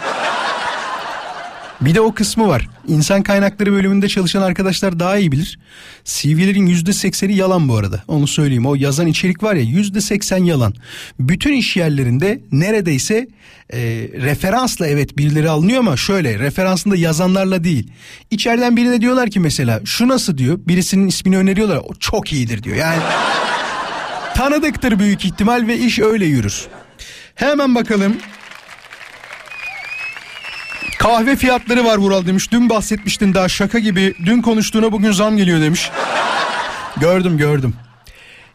bir 1.81 1.95
de 1.95 2.01
o 2.01 2.15
kısmı 2.15 2.49
var. 2.49 2.69
İnsan 2.89 3.23
kaynakları 3.23 3.73
bölümünde 3.73 4.09
çalışan 4.09 4.43
arkadaşlar 4.43 5.01
daha 5.01 5.17
iyi 5.17 5.33
bilir. 5.33 5.59
CV'lerin 6.05 6.67
yüzde 6.67 6.93
sekseni 6.93 7.37
yalan 7.37 7.69
bu 7.69 7.77
arada. 7.77 8.03
Onu 8.09 8.27
söyleyeyim. 8.27 8.67
O 8.67 8.75
yazan 8.75 9.07
içerik 9.07 9.43
var 9.43 9.55
ya 9.55 9.63
yüzde 9.63 10.01
seksen 10.01 10.45
yalan. 10.45 10.75
Bütün 11.21 11.53
iş 11.53 11.77
yerlerinde 11.77 12.41
neredeyse 12.53 13.29
e, 13.73 13.79
referansla 14.15 14.87
evet 14.87 15.19
birileri 15.19 15.51
alınıyor 15.51 15.79
ama 15.79 15.97
şöyle 15.97 16.39
referansında 16.39 16.97
yazanlarla 16.97 17.65
değil. 17.65 17.91
İçeriden 18.31 18.77
birine 18.77 19.01
diyorlar 19.01 19.31
ki 19.31 19.41
mesela 19.41 19.81
şu 19.85 20.09
nasıl 20.09 20.39
diyor. 20.39 20.59
Birisinin 20.69 21.09
ismini 21.09 21.37
öneriyorlar. 21.37 21.77
O 21.77 21.95
çok 22.01 22.33
iyidir 22.33 22.63
diyor. 22.63 22.77
Yani 22.77 23.03
tanıdıktır 24.35 24.99
büyük 24.99 25.25
ihtimal 25.25 25.67
ve 25.67 25.79
iş 25.79 25.99
öyle 25.99 26.27
yürür. 26.27 26.67
Hemen 27.35 27.75
bakalım 27.75 28.17
Kahve 30.99 31.37
fiyatları 31.37 31.85
var 31.85 31.97
Vural 31.97 32.27
demiş. 32.27 32.53
Dün 32.53 32.71
bahsetmiştin 32.71 33.35
daha 33.35 33.49
şaka 33.49 33.79
gibi. 33.79 34.15
Dün 34.25 34.43
konuştuğuna 34.43 34.93
bugün 34.93 35.13
zam 35.13 35.37
geliyor 35.37 35.61
demiş. 35.61 35.91
gördüm 37.01 37.39
gördüm. 37.39 37.75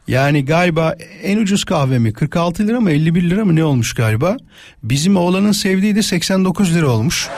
Yani 0.07 0.45
galiba 0.45 0.95
en 1.23 1.38
ucuz 1.38 1.63
kahve 1.63 1.99
mi 1.99 2.13
46 2.13 2.67
lira 2.67 2.80
mı 2.80 2.91
51 2.91 3.30
lira 3.30 3.45
mı 3.45 3.55
ne 3.55 3.63
olmuş 3.63 3.93
galiba. 3.93 4.38
Bizim 4.84 5.17
oğlanın 5.17 5.51
sevdiği 5.51 5.95
de 5.95 6.01
89 6.01 6.76
lira 6.76 6.88
olmuş. 6.88 7.30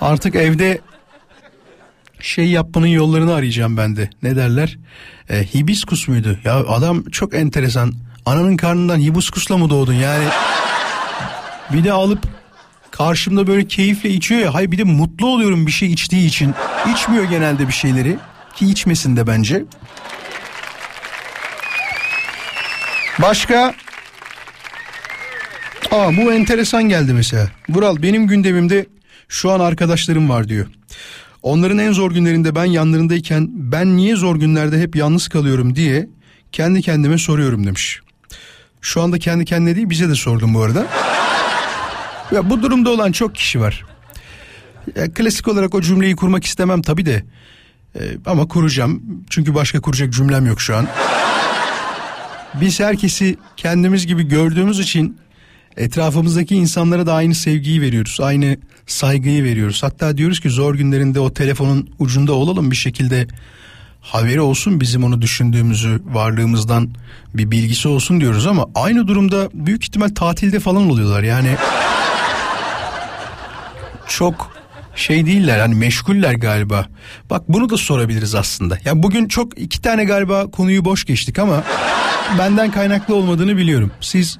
Artık 0.00 0.34
evde 0.34 0.80
şey 2.20 2.46
yapmanın 2.46 2.86
yollarını 2.86 3.34
arayacağım 3.34 3.76
ben 3.76 3.96
de. 3.96 4.10
Ne 4.22 4.36
derler? 4.36 4.78
E, 5.30 5.44
hibiskus 5.44 6.08
muydu? 6.08 6.38
Ya 6.44 6.54
adam 6.54 7.04
çok 7.04 7.34
enteresan. 7.34 7.92
Ananın 8.26 8.56
karnından 8.56 8.98
hibiskusla 8.98 9.56
mı 9.56 9.70
doğdun 9.70 9.92
yani? 9.92 10.24
Bir 11.72 11.84
de 11.84 11.92
alıp 11.92 12.41
karşımda 13.06 13.46
böyle 13.46 13.66
keyifle 13.66 14.10
içiyor 14.10 14.40
ya. 14.40 14.54
Hayır 14.54 14.70
bir 14.72 14.78
de 14.78 14.84
mutlu 14.84 15.26
oluyorum 15.26 15.66
bir 15.66 15.72
şey 15.72 15.92
içtiği 15.92 16.26
için. 16.26 16.54
İçmiyor 16.94 17.24
genelde 17.24 17.68
bir 17.68 17.72
şeyleri 17.72 18.16
ki 18.54 18.66
içmesin 18.66 19.16
de 19.16 19.26
bence. 19.26 19.64
Başka 23.18 23.74
Aa 25.90 26.16
bu 26.16 26.32
enteresan 26.32 26.82
geldi 26.82 27.12
mesela. 27.12 27.50
Vural 27.68 28.02
benim 28.02 28.26
gündemimde 28.26 28.86
şu 29.28 29.50
an 29.50 29.60
arkadaşlarım 29.60 30.28
var 30.28 30.48
diyor. 30.48 30.66
Onların 31.42 31.78
en 31.78 31.92
zor 31.92 32.10
günlerinde 32.10 32.54
ben 32.54 32.64
yanlarındayken 32.64 33.48
ben 33.52 33.96
niye 33.96 34.16
zor 34.16 34.36
günlerde 34.36 34.80
hep 34.80 34.96
yalnız 34.96 35.28
kalıyorum 35.28 35.76
diye 35.76 36.08
kendi 36.52 36.82
kendime 36.82 37.18
soruyorum 37.18 37.66
demiş. 37.66 38.00
Şu 38.80 39.02
anda 39.02 39.18
kendi 39.18 39.44
kendine 39.44 39.76
değil 39.76 39.90
bize 39.90 40.08
de 40.08 40.14
sordum 40.14 40.54
bu 40.54 40.62
arada. 40.62 40.86
Ya 42.34 42.50
bu 42.50 42.62
durumda 42.62 42.90
olan 42.90 43.12
çok 43.12 43.34
kişi 43.34 43.60
var. 43.60 43.84
Ya, 44.96 45.12
klasik 45.12 45.48
olarak 45.48 45.74
o 45.74 45.80
cümleyi 45.80 46.16
kurmak 46.16 46.44
istemem 46.44 46.82
tabii 46.82 47.06
de. 47.06 47.24
Ee, 47.96 48.00
ama 48.26 48.48
kuracağım. 48.48 49.02
Çünkü 49.30 49.54
başka 49.54 49.80
kuracak 49.80 50.12
cümlem 50.12 50.46
yok 50.46 50.60
şu 50.60 50.76
an. 50.76 50.88
Biz 52.54 52.80
herkesi 52.80 53.36
kendimiz 53.56 54.06
gibi 54.06 54.28
gördüğümüz 54.28 54.78
için 54.78 55.18
etrafımızdaki 55.76 56.54
insanlara 56.54 57.06
da 57.06 57.14
aynı 57.14 57.34
sevgiyi 57.34 57.82
veriyoruz. 57.82 58.18
Aynı 58.22 58.56
saygıyı 58.86 59.44
veriyoruz. 59.44 59.82
Hatta 59.82 60.16
diyoruz 60.16 60.40
ki 60.40 60.50
zor 60.50 60.74
günlerinde 60.74 61.20
o 61.20 61.32
telefonun 61.32 61.90
ucunda 61.98 62.32
olalım 62.32 62.70
bir 62.70 62.76
şekilde 62.76 63.26
haberi 64.00 64.40
olsun 64.40 64.80
bizim 64.80 65.04
onu 65.04 65.22
düşündüğümüzü 65.22 66.02
varlığımızdan 66.06 66.90
bir 67.34 67.50
bilgisi 67.50 67.88
olsun 67.88 68.20
diyoruz 68.20 68.46
ama 68.46 68.66
aynı 68.74 69.08
durumda 69.08 69.48
büyük 69.54 69.84
ihtimal 69.84 70.08
tatilde 70.08 70.60
falan 70.60 70.90
oluyorlar 70.90 71.22
yani 71.22 71.56
çok 74.16 74.50
şey 74.96 75.26
değiller 75.26 75.58
hani 75.58 75.74
meşguller 75.74 76.34
galiba. 76.34 76.86
Bak 77.30 77.42
bunu 77.48 77.70
da 77.70 77.76
sorabiliriz 77.76 78.34
aslında. 78.34 78.78
Yani 78.84 79.02
bugün 79.02 79.28
çok 79.28 79.58
iki 79.58 79.82
tane 79.82 80.04
galiba 80.04 80.50
konuyu 80.50 80.84
boş 80.84 81.04
geçtik 81.04 81.38
ama 81.38 81.64
benden 82.38 82.70
kaynaklı 82.70 83.14
olmadığını 83.14 83.56
biliyorum. 83.56 83.90
Siz 84.00 84.38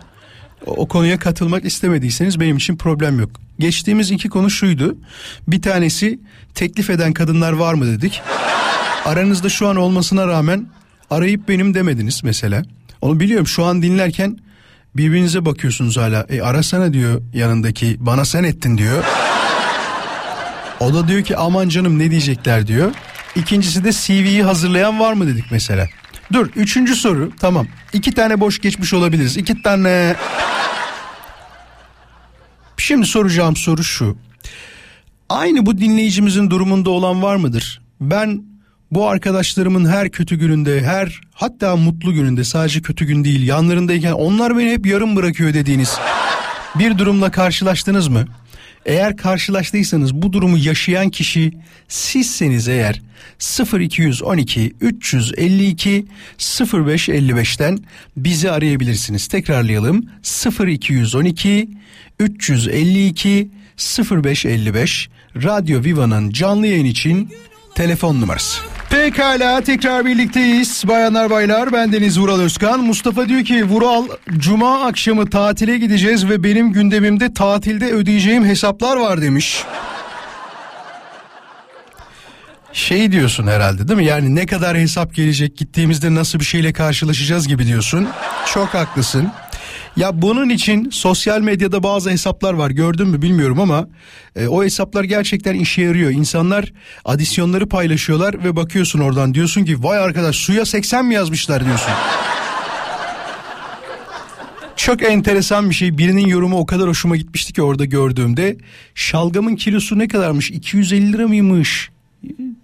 o 0.66 0.88
konuya 0.88 1.18
katılmak 1.18 1.64
istemediyseniz 1.64 2.40
benim 2.40 2.56
için 2.56 2.76
problem 2.76 3.20
yok. 3.20 3.30
Geçtiğimiz 3.58 4.10
iki 4.10 4.28
konu 4.28 4.50
şuydu. 4.50 4.96
Bir 5.48 5.62
tanesi 5.62 6.20
teklif 6.54 6.90
eden 6.90 7.12
kadınlar 7.12 7.52
var 7.52 7.74
mı 7.74 7.86
dedik. 7.86 8.22
Aranızda 9.04 9.48
şu 9.48 9.68
an 9.68 9.76
olmasına 9.76 10.26
rağmen 10.28 10.66
arayıp 11.10 11.48
benim 11.48 11.74
demediniz 11.74 12.24
mesela. 12.24 12.62
Onu 13.00 13.20
biliyorum 13.20 13.46
şu 13.46 13.64
an 13.64 13.82
dinlerken 13.82 14.38
birbirinize 14.96 15.44
bakıyorsunuz 15.44 15.96
hala. 15.96 16.26
E 16.28 16.42
arasana 16.42 16.92
diyor 16.92 17.22
yanındaki 17.34 17.96
bana 18.00 18.24
sen 18.24 18.44
ettin 18.44 18.78
diyor. 18.78 19.04
O 20.82 20.94
da 20.94 21.08
diyor 21.08 21.22
ki 21.22 21.36
aman 21.36 21.68
canım 21.68 21.98
ne 21.98 22.10
diyecekler 22.10 22.66
diyor. 22.66 22.92
İkincisi 23.36 23.84
de 23.84 23.92
CV'yi 23.92 24.42
hazırlayan 24.42 25.00
var 25.00 25.12
mı 25.12 25.26
dedik 25.26 25.44
mesela. 25.50 25.88
Dur 26.32 26.46
üçüncü 26.56 26.96
soru 26.96 27.30
tamam. 27.40 27.66
İki 27.92 28.12
tane 28.12 28.40
boş 28.40 28.60
geçmiş 28.60 28.94
olabiliriz. 28.94 29.36
İki 29.36 29.62
tane. 29.62 30.16
Şimdi 32.76 33.06
soracağım 33.06 33.56
soru 33.56 33.84
şu. 33.84 34.16
Aynı 35.28 35.66
bu 35.66 35.78
dinleyicimizin 35.78 36.50
durumunda 36.50 36.90
olan 36.90 37.22
var 37.22 37.36
mıdır? 37.36 37.82
Ben 38.00 38.42
bu 38.90 39.08
arkadaşlarımın 39.08 39.88
her 39.88 40.10
kötü 40.10 40.36
gününde, 40.36 40.82
her 40.82 41.20
hatta 41.34 41.76
mutlu 41.76 42.14
gününde 42.14 42.44
sadece 42.44 42.82
kötü 42.82 43.04
gün 43.04 43.24
değil 43.24 43.46
yanlarındayken 43.46 44.12
onlar 44.12 44.58
beni 44.58 44.70
hep 44.70 44.86
yarım 44.86 45.16
bırakıyor 45.16 45.54
dediğiniz 45.54 45.98
bir 46.74 46.98
durumla 46.98 47.30
karşılaştınız 47.30 48.08
mı? 48.08 48.24
Eğer 48.86 49.16
karşılaştıysanız 49.16 50.14
bu 50.14 50.32
durumu 50.32 50.58
yaşayan 50.58 51.10
kişi 51.10 51.52
sizseniz 51.88 52.68
eğer 52.68 53.02
0212 53.80 54.72
352 54.80 56.06
0555'ten 56.38 57.78
bizi 58.16 58.50
arayabilirsiniz. 58.50 59.26
Tekrarlayalım 59.26 60.06
0212 60.66 61.68
352 62.18 63.48
0555 64.10 65.08
Radyo 65.36 65.84
Viva'nın 65.84 66.30
canlı 66.30 66.66
yayın 66.66 66.84
için 66.84 67.30
telefon 67.74 68.20
numarası. 68.20 68.62
Pekala 68.90 69.60
tekrar 69.60 70.06
birlikteyiz 70.06 70.84
bayanlar 70.88 71.30
baylar 71.30 71.72
ben 71.72 71.92
Deniz 71.92 72.20
Vural 72.20 72.40
Özkan. 72.40 72.80
Mustafa 72.80 73.28
diyor 73.28 73.44
ki 73.44 73.64
Vural 73.64 74.04
cuma 74.38 74.86
akşamı 74.86 75.30
tatile 75.30 75.78
gideceğiz 75.78 76.28
ve 76.28 76.44
benim 76.44 76.72
gündemimde 76.72 77.34
tatilde 77.34 77.92
ödeyeceğim 77.92 78.44
hesaplar 78.44 78.96
var 78.96 79.22
demiş. 79.22 79.64
Şey 82.72 83.12
diyorsun 83.12 83.46
herhalde 83.46 83.88
değil 83.88 83.98
mi? 83.98 84.06
Yani 84.06 84.34
ne 84.34 84.46
kadar 84.46 84.76
hesap 84.76 85.14
gelecek 85.14 85.56
gittiğimizde 85.56 86.14
nasıl 86.14 86.38
bir 86.40 86.44
şeyle 86.44 86.72
karşılaşacağız 86.72 87.48
gibi 87.48 87.66
diyorsun. 87.66 88.08
Çok 88.54 88.68
haklısın. 88.68 89.32
Ya 89.96 90.22
bunun 90.22 90.48
için 90.48 90.90
sosyal 90.90 91.40
medyada 91.40 91.82
bazı 91.82 92.10
hesaplar 92.10 92.52
var 92.52 92.70
gördün 92.70 93.08
mü 93.08 93.22
bilmiyorum 93.22 93.60
ama 93.60 93.88
e, 94.36 94.46
o 94.46 94.64
hesaplar 94.64 95.04
gerçekten 95.04 95.54
işe 95.54 95.82
yarıyor. 95.82 96.10
İnsanlar 96.10 96.72
adisyonları 97.04 97.68
paylaşıyorlar 97.68 98.44
ve 98.44 98.56
bakıyorsun 98.56 99.00
oradan 99.00 99.34
diyorsun 99.34 99.64
ki 99.64 99.82
vay 99.82 99.98
arkadaş 99.98 100.36
suya 100.36 100.64
80 100.66 101.04
mi 101.04 101.14
yazmışlar 101.14 101.64
diyorsun. 101.64 101.92
Çok 104.76 105.02
enteresan 105.02 105.70
bir 105.70 105.74
şey. 105.74 105.98
Birinin 105.98 106.26
yorumu 106.26 106.58
o 106.58 106.66
kadar 106.66 106.88
hoşuma 106.88 107.16
gitmişti 107.16 107.52
ki 107.52 107.62
orada 107.62 107.84
gördüğümde. 107.84 108.56
Şalgamın 108.94 109.56
kilosu 109.56 109.98
ne 109.98 110.08
kadarmış? 110.08 110.50
250 110.50 111.12
lira 111.12 111.28
mıymış? 111.28 111.90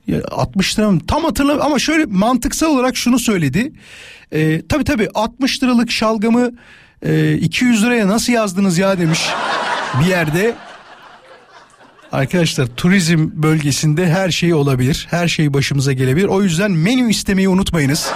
Ya 0.06 0.20
60 0.30 0.78
lira 0.78 0.90
mı? 0.90 1.00
Tam 1.06 1.24
hatırlamıyorum 1.24 1.66
ama 1.66 1.78
şöyle 1.78 2.06
mantıksal 2.06 2.66
olarak 2.68 2.96
şunu 2.96 3.18
söyledi. 3.18 3.72
Ee, 4.32 4.62
tabii 4.68 4.84
tabii 4.84 5.08
60 5.14 5.62
liralık 5.62 5.90
şalgamı 5.90 6.50
e, 7.02 7.34
200 7.34 7.84
liraya 7.84 8.08
nasıl 8.08 8.32
yazdınız 8.32 8.78
ya 8.78 8.98
demiş 8.98 9.20
bir 10.00 10.06
yerde. 10.06 10.54
Arkadaşlar 12.12 12.66
turizm 12.66 13.30
bölgesinde 13.32 14.08
her 14.08 14.30
şey 14.30 14.54
olabilir. 14.54 15.06
Her 15.10 15.28
şey 15.28 15.54
başımıza 15.54 15.92
gelebilir. 15.92 16.26
O 16.26 16.42
yüzden 16.42 16.70
menü 16.70 17.10
istemeyi 17.10 17.48
unutmayınız. 17.48 18.12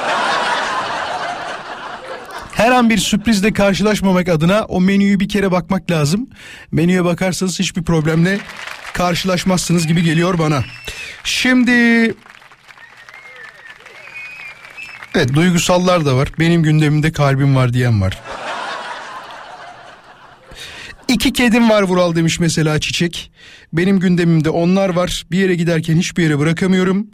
Her 2.52 2.70
an 2.70 2.90
bir 2.90 2.98
sürprizle 2.98 3.52
karşılaşmamak 3.52 4.28
adına 4.28 4.64
o 4.64 4.80
menüyü 4.80 5.20
bir 5.20 5.28
kere 5.28 5.50
bakmak 5.50 5.90
lazım. 5.90 6.28
Menüye 6.72 7.04
bakarsanız 7.04 7.58
hiçbir 7.58 7.82
problemle 7.82 8.38
karşılaşmazsınız 8.92 9.86
gibi 9.86 10.02
geliyor 10.02 10.38
bana. 10.38 10.64
Şimdi 11.24 12.14
Evet 15.14 15.34
duygusallar 15.34 16.04
da 16.04 16.16
var. 16.16 16.28
Benim 16.38 16.62
gündemimde 16.62 17.12
kalbim 17.12 17.56
var 17.56 17.72
diyen 17.72 18.00
var. 18.00 18.20
İki 21.08 21.32
kedim 21.32 21.70
var 21.70 21.82
Vural 21.82 22.14
demiş 22.14 22.40
mesela 22.40 22.78
Çiçek. 22.80 23.32
Benim 23.72 24.00
gündemimde 24.00 24.50
onlar 24.50 24.88
var. 24.88 25.26
Bir 25.30 25.38
yere 25.38 25.54
giderken 25.54 25.96
hiçbir 25.96 26.22
yere 26.22 26.38
bırakamıyorum. 26.38 27.06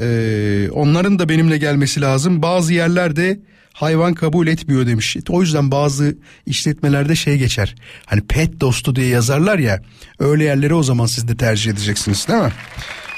Ee, 0.00 0.68
onların 0.72 1.18
da 1.18 1.28
benimle 1.28 1.58
gelmesi 1.58 2.00
lazım. 2.00 2.42
Bazı 2.42 2.72
yerlerde 2.74 3.40
hayvan 3.72 4.14
kabul 4.14 4.46
etmiyor 4.46 4.86
demiş. 4.86 5.16
O 5.28 5.40
yüzden 5.42 5.70
bazı 5.70 6.16
işletmelerde 6.46 7.16
şey 7.16 7.38
geçer. 7.38 7.74
Hani 8.06 8.20
pet 8.20 8.60
dostu 8.60 8.96
diye 8.96 9.06
yazarlar 9.06 9.58
ya. 9.58 9.82
Öyle 10.18 10.44
yerleri 10.44 10.74
o 10.74 10.82
zaman 10.82 11.06
siz 11.06 11.28
de 11.28 11.36
tercih 11.36 11.72
edeceksiniz 11.72 12.28
değil 12.28 12.42
mi? 12.42 12.52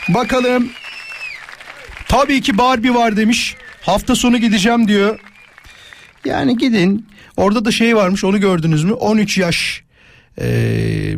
Bakalım. 0.09 0.69
Tabii 2.09 2.41
ki 2.41 2.59
Barbie 2.59 2.95
var 2.95 3.17
demiş. 3.17 3.57
Hafta 3.83 4.14
sonu 4.14 4.39
gideceğim 4.39 4.89
diyor. 4.89 5.19
Yani 6.25 6.57
gidin. 6.59 7.09
Orada 7.37 7.64
da 7.64 7.71
şey 7.73 7.97
varmış 7.97 8.25
onu 8.25 8.41
gördünüz 8.41 8.85
mü? 8.85 8.93
13 8.93 9.39
yaş 9.39 9.86
ee, 10.41 11.16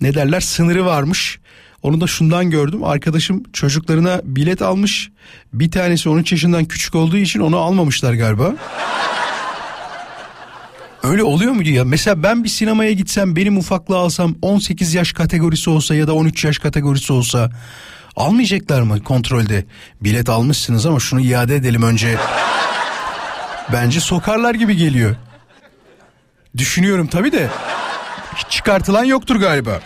ne 0.00 0.14
derler 0.14 0.40
sınırı 0.40 0.86
varmış. 0.86 1.38
Onu 1.82 2.00
da 2.00 2.06
şundan 2.06 2.50
gördüm. 2.50 2.84
Arkadaşım 2.84 3.42
çocuklarına 3.52 4.20
bilet 4.24 4.62
almış. 4.62 5.10
Bir 5.52 5.70
tanesi 5.70 6.08
13 6.08 6.32
yaşından 6.32 6.64
küçük 6.64 6.94
olduğu 6.94 7.16
için 7.16 7.40
onu 7.40 7.56
almamışlar 7.56 8.14
galiba. 8.14 8.54
Öyle 11.02 11.22
oluyor 11.22 11.52
mu 11.52 11.62
ya? 11.62 11.84
Mesela 11.84 12.22
ben 12.22 12.44
bir 12.44 12.48
sinemaya 12.48 12.92
gitsem 12.92 13.36
benim 13.36 13.58
ufaklığı 13.58 13.96
alsam 13.96 14.34
18 14.42 14.94
yaş 14.94 15.12
kategorisi 15.12 15.70
olsa 15.70 15.94
ya 15.94 16.06
da 16.06 16.14
13 16.14 16.44
yaş 16.44 16.58
kategorisi 16.58 17.12
olsa 17.12 17.50
almayacaklar 18.16 18.82
mı 18.82 19.02
kontrolde? 19.04 19.64
Bilet 20.00 20.28
almışsınız 20.28 20.86
ama 20.86 21.00
şunu 21.00 21.20
iade 21.20 21.56
edelim 21.56 21.82
önce. 21.82 22.16
Bence 23.72 24.00
sokarlar 24.00 24.54
gibi 24.54 24.76
geliyor. 24.76 25.16
Düşünüyorum 26.56 27.06
tabii 27.06 27.32
de. 27.32 27.48
Hiç 28.36 28.50
çıkartılan 28.50 29.04
yoktur 29.04 29.36
galiba. 29.36 29.80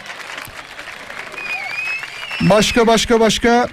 Başka 2.41 2.87
başka 2.87 3.21
başka 3.21 3.69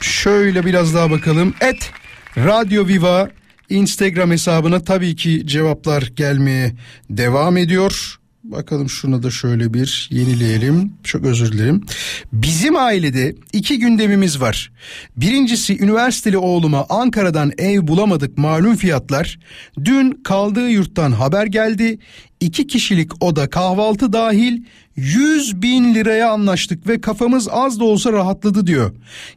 şöyle 0.00 0.66
biraz 0.66 0.94
daha 0.94 1.10
bakalım. 1.10 1.54
Et 1.60 1.90
Radyo 2.36 2.86
Viva 2.86 3.28
Instagram 3.70 4.30
hesabına 4.30 4.80
tabii 4.84 5.16
ki 5.16 5.46
cevaplar 5.46 6.02
gelmeye 6.02 6.74
devam 7.10 7.56
ediyor. 7.56 8.18
Bakalım 8.44 8.88
şuna 8.88 9.22
da 9.22 9.30
şöyle 9.30 9.74
bir 9.74 10.08
yenileyelim. 10.10 10.92
Çok 11.04 11.24
özür 11.24 11.52
dilerim. 11.52 11.84
Bizim 12.32 12.76
ailede 12.76 13.34
iki 13.52 13.78
gündemimiz 13.78 14.40
var. 14.40 14.72
Birincisi 15.16 15.82
üniversiteli 15.82 16.38
oğluma 16.38 16.86
Ankara'dan 16.88 17.52
ev 17.58 17.86
bulamadık 17.86 18.38
malum 18.38 18.76
fiyatlar. 18.76 19.38
Dün 19.84 20.22
kaldığı 20.24 20.68
yurttan 20.68 21.12
haber 21.12 21.46
geldi. 21.46 21.98
İki 22.44 22.66
kişilik 22.66 23.10
oda 23.24 23.50
kahvaltı 23.50 24.12
dahil 24.12 24.62
100 24.96 25.62
bin 25.62 25.94
liraya 25.94 26.30
anlaştık 26.30 26.88
ve 26.88 27.00
kafamız 27.00 27.48
az 27.50 27.80
da 27.80 27.84
olsa 27.84 28.12
rahatladı 28.12 28.66
diyor. 28.66 28.92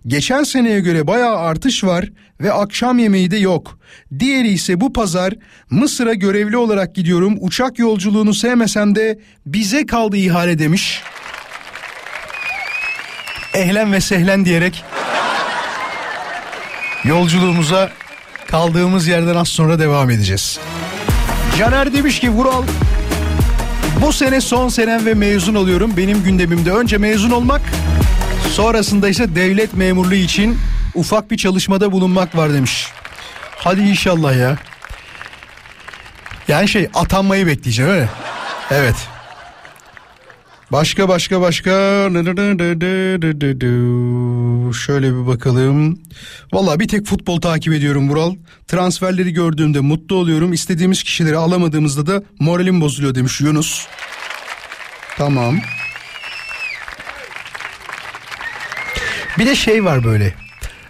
Geçen 0.07 0.43
seneye 0.43 0.79
göre 0.79 1.07
bayağı 1.07 1.37
artış 1.37 1.83
var 1.83 2.09
ve 2.41 2.53
akşam 2.53 2.99
yemeği 2.99 3.31
de 3.31 3.37
yok. 3.37 3.79
Diğeri 4.19 4.47
ise 4.47 4.81
bu 4.81 4.93
pazar 4.93 5.33
Mısır'a 5.69 6.13
görevli 6.13 6.57
olarak 6.57 6.95
gidiyorum. 6.95 7.37
Uçak 7.41 7.79
yolculuğunu 7.79 8.33
sevmesem 8.33 8.95
de 8.95 9.19
bize 9.45 9.85
kaldı 9.85 10.17
ihale 10.17 10.59
demiş. 10.59 11.01
Ehlen 13.53 13.93
ve 13.93 14.01
sehlen 14.01 14.45
diyerek 14.45 14.83
yolculuğumuza 17.03 17.91
kaldığımız 18.47 19.07
yerden 19.07 19.35
az 19.35 19.47
sonra 19.47 19.79
devam 19.79 20.09
edeceğiz. 20.09 20.59
Caner 21.57 21.93
demiş 21.93 22.19
ki 22.19 22.29
Vural 22.29 22.63
bu 24.01 24.13
sene 24.13 24.41
son 24.41 24.69
senem 24.69 25.05
ve 25.05 25.13
mezun 25.13 25.55
oluyorum. 25.55 25.97
Benim 25.97 26.23
gündemimde 26.23 26.71
önce 26.71 26.97
mezun 26.97 27.31
olmak 27.31 27.61
sonrasında 28.51 29.09
ise 29.09 29.35
devlet 29.35 29.73
memurluğu 29.73 30.15
için 30.15 30.57
ufak 30.95 31.31
bir 31.31 31.37
çalışmada 31.37 31.91
bulunmak 31.91 32.35
var 32.35 32.53
demiş. 32.53 32.87
Hadi 33.57 33.81
inşallah 33.81 34.37
ya. 34.37 34.57
Yani 36.47 36.67
şey 36.67 36.89
atanmayı 36.93 37.47
bekleyeceğim 37.47 37.91
öyle. 37.91 38.09
Evet. 38.71 38.95
Başka 40.71 41.09
başka 41.09 41.41
başka. 41.41 41.71
Şöyle 44.85 45.13
bir 45.13 45.27
bakalım. 45.27 45.99
Valla 46.53 46.79
bir 46.79 46.87
tek 46.87 47.05
futbol 47.05 47.41
takip 47.41 47.73
ediyorum 47.73 48.09
Vural. 48.09 48.35
Transferleri 48.67 49.33
gördüğümde 49.33 49.79
mutlu 49.79 50.15
oluyorum. 50.15 50.53
İstediğimiz 50.53 51.03
kişileri 51.03 51.37
alamadığımızda 51.37 52.07
da 52.07 52.23
moralim 52.39 52.81
bozuluyor 52.81 53.15
demiş 53.15 53.41
Yunus. 53.41 53.87
Tamam. 55.17 55.59
Bir 59.37 59.45
de 59.45 59.55
şey 59.55 59.85
var 59.85 60.03
böyle. 60.03 60.33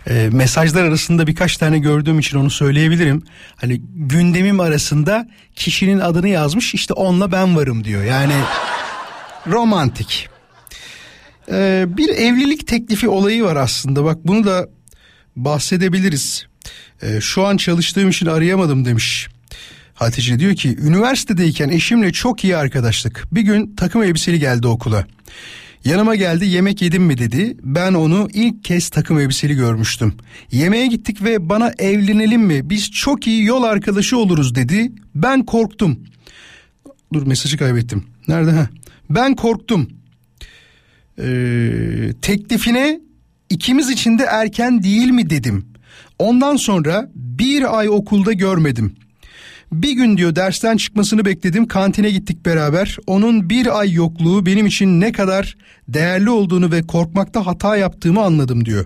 E, 0.10 0.30
mesajlar 0.32 0.84
arasında 0.84 1.28
birkaç 1.28 1.58
tane 1.58 1.80
gördüğüm 1.80 2.20
için 2.20 2.38
onu 2.38 2.50
söyleyebilirim. 2.50 3.24
Hani 3.56 3.82
gündemim 3.96 4.60
arasında 4.60 5.28
kişinin 5.56 6.00
adını 6.00 6.28
yazmış 6.28 6.74
işte 6.74 6.94
onunla 6.94 7.32
ben 7.32 7.56
varım 7.56 7.84
diyor. 7.84 8.04
Yani 8.04 8.34
romantik. 9.52 10.30
Ee, 11.52 11.86
bir 11.88 12.10
evlilik 12.10 12.68
teklifi 12.68 13.10
olayı 13.10 13.44
var 13.44 13.56
aslında. 13.56 14.04
Bak 14.04 14.18
bunu 14.24 14.44
da 14.46 14.70
bahsedebiliriz. 15.36 16.46
Ee, 17.02 17.22
şu 17.22 17.46
an 17.46 17.58
çalıştığım 17.58 18.10
için 18.10 18.26
arayamadım 18.26 18.86
demiş. 18.86 19.28
Hatice 19.94 20.40
diyor 20.40 20.56
ki 20.56 20.78
üniversitedeyken 20.78 21.70
eşimle 21.70 22.12
çok 22.12 22.44
iyi 22.44 22.58
arkadaşlık. 22.58 23.28
Bir 23.32 23.42
gün 23.42 23.76
takım 23.76 24.04
elbiseli 24.04 24.40
geldi 24.40 24.68
okula. 24.68 25.08
Yanıma 25.86 26.16
geldi 26.16 26.46
yemek 26.46 26.82
yedim 26.82 27.04
mi 27.04 27.18
dedi. 27.18 27.58
Ben 27.64 27.94
onu 27.94 28.28
ilk 28.34 28.64
kez 28.64 28.90
takım 28.90 29.20
elbiseli 29.20 29.56
görmüştüm. 29.56 30.14
Yemeğe 30.52 30.88
gittik 30.88 31.24
ve 31.24 31.50
bana 31.50 31.72
evlenelim 31.80 32.42
mi? 32.42 32.70
Biz 32.70 32.92
çok 32.92 33.28
iyi 33.28 33.46
yol 33.46 33.64
arkadaşı 33.64 34.18
oluruz 34.18 34.56
dedi. 34.56 34.92
Ben 35.16 35.46
korktum. 35.46 36.00
Dur 37.14 37.28
mesajı 37.28 37.58
kaybettim. 37.58 38.06
Nerede? 38.28 38.52
ha? 38.52 38.70
Ben 39.10 39.36
korktum. 39.36 39.88
Ee, 41.20 42.14
teklifine 42.22 43.00
ikimiz 43.50 43.90
için 43.90 44.20
de 44.20 44.24
erken 44.24 44.84
değil 44.84 45.10
mi 45.10 45.30
dedim. 45.30 45.66
Ondan 46.20 46.56
sonra 46.56 47.10
bir 47.16 47.80
ay 47.80 47.90
okulda 47.90 48.34
görmedim. 48.34 48.96
Bir 49.72 49.92
gün 49.92 50.18
diyor 50.18 50.36
dersten 50.36 50.78
çıkmasını 50.78 51.26
bekledim 51.26 51.68
kantine 51.68 52.10
gittik 52.10 52.46
beraber. 52.46 52.98
Onun 53.08 53.50
bir 53.50 53.80
ay 53.80 53.94
yokluğu 53.94 54.46
benim 54.46 54.66
için 54.66 55.02
ne 55.02 55.12
kadar 55.12 55.58
değerli 55.88 56.30
olduğunu 56.30 56.72
ve 56.72 56.82
korkmakta 56.82 57.46
hata 57.46 57.78
yaptığımı 57.78 58.22
anladım 58.22 58.66
diyor. 58.66 58.86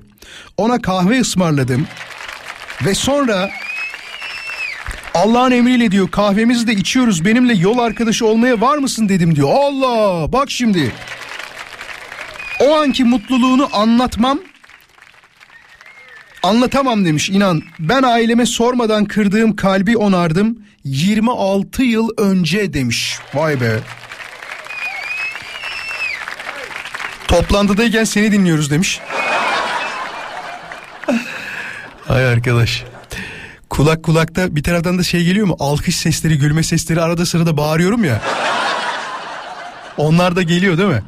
Ona 0.57 0.81
kahve 0.81 1.21
ısmarladım 1.21 1.87
ve 2.85 2.95
sonra 2.95 3.51
Allah'ın 5.13 5.51
emriyle 5.51 5.91
diyor 5.91 6.11
kahvemizi 6.11 6.67
de 6.67 6.73
içiyoruz 6.73 7.25
benimle 7.25 7.53
yol 7.53 7.77
arkadaşı 7.77 8.25
olmaya 8.25 8.61
var 8.61 8.77
mısın 8.77 9.09
dedim 9.09 9.35
diyor. 9.35 9.49
Allah 9.51 10.31
bak 10.31 10.51
şimdi 10.51 10.91
o 12.59 12.75
anki 12.75 13.03
mutluluğunu 13.03 13.69
anlatmam 13.73 14.39
anlatamam 16.43 17.05
demiş 17.05 17.29
inan. 17.29 17.61
Ben 17.79 18.03
aileme 18.03 18.45
sormadan 18.45 19.05
kırdığım 19.05 19.55
kalbi 19.55 19.97
onardım 19.97 20.57
26 20.83 21.83
yıl 21.83 22.09
önce 22.17 22.73
demiş. 22.73 23.19
Vay 23.33 23.61
be. 23.61 23.79
Toplantıdayken 27.27 28.03
seni 28.03 28.31
dinliyoruz 28.31 28.71
demiş. 28.71 28.99
Ay 32.09 32.25
arkadaş. 32.25 32.83
Kulak 33.71 34.03
kulakta 34.03 34.55
bir 34.55 34.63
taraftan 34.63 34.97
da 34.97 35.03
şey 35.03 35.23
geliyor 35.23 35.47
mu? 35.47 35.55
Alkış 35.59 35.95
sesleri, 35.95 36.37
gülme 36.37 36.63
sesleri 36.63 37.01
arada 37.01 37.25
sırada 37.25 37.57
bağırıyorum 37.57 38.03
ya. 38.03 38.21
Onlar 39.97 40.35
da 40.35 40.41
geliyor 40.41 40.77
değil 40.77 40.89
mi? 40.89 41.03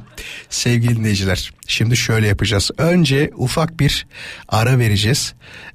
Sevgili 0.49 0.95
dinleyiciler 0.95 1.51
şimdi 1.67 1.97
şöyle 1.97 2.27
yapacağız. 2.27 2.71
Önce 2.77 3.31
ufak 3.35 3.79
bir 3.79 4.05
ara 4.49 4.79
vereceğiz. 4.79 5.33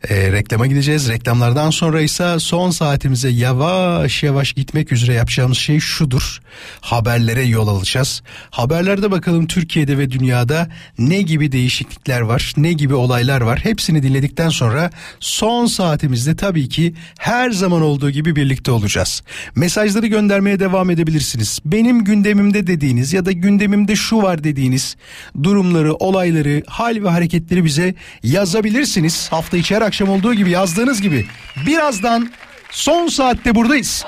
Ee, 0.08 0.32
reklama 0.32 0.66
gideceğiz. 0.66 1.08
Reklamlardan 1.08 1.70
sonra 1.70 2.00
ise 2.00 2.38
son 2.38 2.70
saatimize 2.70 3.28
yavaş 3.28 4.22
yavaş 4.22 4.52
gitmek 4.52 4.92
üzere 4.92 5.14
yapacağımız 5.14 5.58
şey 5.58 5.80
şudur. 5.80 6.40
Haberlere 6.80 7.42
yol 7.44 7.68
alacağız. 7.68 8.22
Haberlerde 8.50 9.10
bakalım 9.10 9.46
Türkiye'de 9.46 9.98
ve 9.98 10.10
dünyada 10.10 10.68
ne 10.98 11.22
gibi 11.22 11.52
değişiklikler 11.52 12.20
var, 12.20 12.52
ne 12.56 12.72
gibi 12.72 12.94
olaylar 12.94 13.40
var. 13.40 13.58
Hepsini 13.62 14.02
dinledikten 14.02 14.48
sonra 14.48 14.90
son 15.20 15.66
saatimizde 15.66 16.36
tabii 16.36 16.68
ki 16.68 16.94
her 17.18 17.50
zaman 17.50 17.82
olduğu 17.82 18.10
gibi 18.10 18.36
birlikte 18.36 18.70
olacağız. 18.70 19.22
Mesajları 19.54 20.06
göndermeye 20.06 20.60
devam 20.60 20.90
edebilirsiniz. 20.90 21.58
Benim 21.64 22.04
gündemimde 22.04 22.66
dediğiniz 22.66 23.12
ya 23.12 23.24
da 23.24 23.32
gündemimde 23.32 23.96
şu 23.96 24.22
var 24.22 24.27
dediğiniz 24.44 24.96
durumları, 25.42 25.94
olayları, 25.94 26.62
hal 26.66 27.02
ve 27.02 27.08
hareketleri 27.08 27.64
bize 27.64 27.94
yazabilirsiniz. 28.22 29.28
Hafta 29.30 29.56
içi 29.56 29.76
her 29.76 29.82
akşam 29.82 30.08
olduğu 30.08 30.34
gibi 30.34 30.50
yazdığınız 30.50 31.02
gibi. 31.02 31.26
Birazdan 31.66 32.30
son 32.70 33.08
saatte 33.08 33.54
buradayız. 33.54 34.04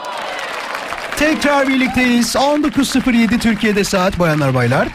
Tekrar 1.17 1.69
birlikteyiz. 1.69 2.35
19.07 2.35 3.39
Türkiye'de 3.39 3.85
saat 3.85 4.19
bayanlar 4.19 4.55
baylar. 4.55 4.89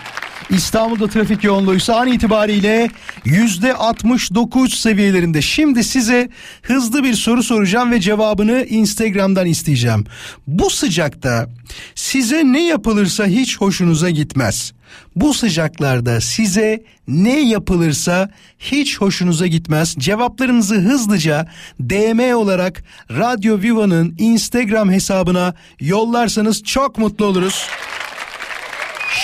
İstanbul'da 0.50 1.08
trafik 1.08 1.44
yoğunluğuysa 1.44 1.96
an 1.96 2.08
itibariyle 2.08 2.90
yüzde 3.26 3.74
69 3.74 4.74
seviyelerinde. 4.74 5.42
Şimdi 5.42 5.84
size 5.84 6.30
hızlı 6.62 7.04
bir 7.04 7.14
soru 7.14 7.44
soracağım 7.44 7.92
ve 7.92 8.00
cevabını 8.00 8.66
Instagram'dan 8.66 9.46
isteyeceğim. 9.46 10.06
Bu 10.48 10.70
sıcakta 10.70 11.50
size 11.96 12.44
ne 12.44 12.66
yapılırsa 12.66 13.26
hiç 13.26 13.58
hoşunuza 13.58 14.10
gitmez. 14.10 14.74
Bu 15.16 15.34
sıcaklarda 15.34 16.22
size 16.22 16.84
ne 17.08 17.40
yapılırsa 17.40 18.30
hiç 18.60 19.02
hoşunuza 19.02 19.48
gitmez. 19.48 19.96
Cevaplarınızı 20.00 20.76
hızlıca 20.76 21.48
DM 21.80 22.36
olarak 22.36 22.84
Radyo 23.12 23.62
Viva'nın 23.62 24.16
Instagram 24.18 24.92
hesabına 24.92 25.54
yollarsanız 25.80 26.64
çok 26.64 26.98
mutlu 26.98 27.26
oluruz. 27.26 27.68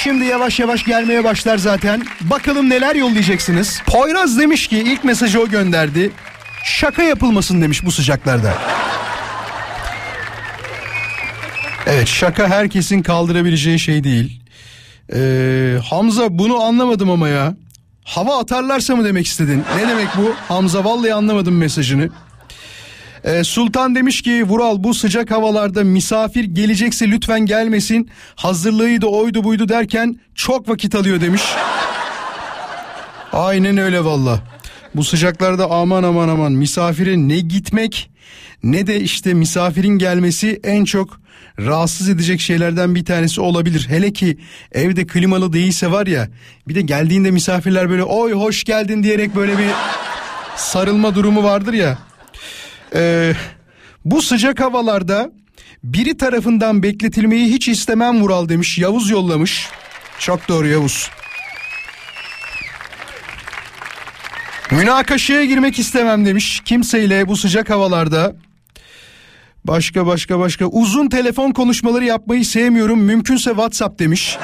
Şimdi 0.03 0.25
yavaş 0.25 0.59
yavaş 0.59 0.83
gelmeye 0.83 1.23
başlar 1.23 1.57
zaten. 1.57 2.03
Bakalım 2.21 2.69
neler 2.69 2.95
yollayacaksınız. 2.95 3.81
Poyraz 3.85 4.39
demiş 4.39 4.67
ki 4.67 4.77
ilk 4.77 5.03
mesajı 5.03 5.41
o 5.41 5.49
gönderdi. 5.49 6.11
Şaka 6.63 7.03
yapılmasın 7.03 7.61
demiş 7.61 7.85
bu 7.85 7.91
sıcaklarda. 7.91 8.53
Evet 11.87 12.07
şaka 12.07 12.49
herkesin 12.49 13.01
kaldırabileceği 13.01 13.79
şey 13.79 14.03
değil. 14.03 14.40
Ee, 15.13 15.77
Hamza 15.89 16.39
bunu 16.39 16.61
anlamadım 16.61 17.09
ama 17.09 17.29
ya. 17.29 17.55
Hava 18.03 18.39
atarlarsa 18.39 18.95
mı 18.95 19.05
demek 19.05 19.27
istedin? 19.27 19.63
Ne 19.77 19.89
demek 19.89 20.07
bu? 20.17 20.33
Hamza 20.47 20.83
vallahi 20.83 21.13
anlamadım 21.13 21.57
mesajını. 21.57 22.09
Ee, 23.23 23.43
Sultan 23.43 23.95
demiş 23.95 24.21
ki 24.21 24.43
Vural 24.43 24.83
bu 24.83 24.93
sıcak 24.93 25.31
havalarda 25.31 25.83
misafir 25.83 26.43
gelecekse 26.43 27.11
lütfen 27.11 27.45
gelmesin. 27.45 28.09
Hazırlığıydı 28.35 29.05
oydu 29.05 29.43
buydu 29.43 29.69
derken 29.69 30.19
çok 30.35 30.69
vakit 30.69 30.95
alıyor 30.95 31.21
demiş. 31.21 31.41
Aynen 33.33 33.77
öyle 33.77 34.05
valla. 34.05 34.39
Bu 34.95 35.03
sıcaklarda 35.03 35.71
aman 35.71 36.03
aman 36.03 36.29
aman 36.29 36.51
misafire 36.51 37.17
ne 37.17 37.39
gitmek 37.39 38.11
ne 38.63 38.87
de 38.87 38.99
işte 38.99 39.33
misafirin 39.33 39.97
gelmesi 39.97 40.59
en 40.63 40.85
çok 40.85 41.21
rahatsız 41.59 42.09
edecek 42.09 42.41
şeylerden 42.41 42.95
bir 42.95 43.05
tanesi 43.05 43.41
olabilir. 43.41 43.85
Hele 43.89 44.13
ki 44.13 44.37
evde 44.71 45.07
klimalı 45.07 45.53
değilse 45.53 45.91
var 45.91 46.07
ya 46.07 46.29
bir 46.67 46.75
de 46.75 46.81
geldiğinde 46.81 47.31
misafirler 47.31 47.89
böyle 47.89 48.03
oy 48.03 48.33
hoş 48.33 48.63
geldin 48.63 49.03
diyerek 49.03 49.35
böyle 49.35 49.57
bir 49.57 49.67
sarılma 50.55 51.15
durumu 51.15 51.43
vardır 51.43 51.73
ya. 51.73 51.97
Ee, 52.95 53.33
bu 54.05 54.21
sıcak 54.21 54.59
havalarda 54.59 55.31
biri 55.83 56.17
tarafından 56.17 56.83
bekletilmeyi 56.83 57.47
hiç 57.47 57.67
istemem 57.67 58.21
Vural 58.21 58.49
demiş. 58.49 58.77
Yavuz 58.77 59.09
yollamış. 59.09 59.69
Çok 60.19 60.47
doğru 60.47 60.67
Yavuz. 60.67 61.09
Münakaşaya 64.71 65.45
girmek 65.45 65.79
istemem 65.79 66.25
demiş. 66.25 66.61
Kimseyle 66.65 67.27
bu 67.27 67.37
sıcak 67.37 67.69
havalarda. 67.69 68.35
Başka 69.65 70.05
başka 70.05 70.39
başka 70.39 70.65
uzun 70.65 71.09
telefon 71.09 71.51
konuşmaları 71.51 72.05
yapmayı 72.05 72.45
sevmiyorum. 72.45 72.99
Mümkünse 72.99 73.49
WhatsApp 73.49 73.99
demiş. 73.99 74.37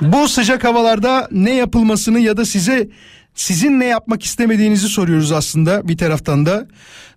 Bu 0.00 0.28
sıcak 0.28 0.64
havalarda 0.64 1.28
ne 1.30 1.54
yapılmasını 1.54 2.20
ya 2.20 2.36
da 2.36 2.44
size 2.44 2.88
sizin 3.34 3.80
ne 3.80 3.84
yapmak 3.84 4.24
istemediğinizi 4.24 4.88
soruyoruz 4.88 5.32
aslında 5.32 5.88
bir 5.88 5.98
taraftan 5.98 6.46
da. 6.46 6.66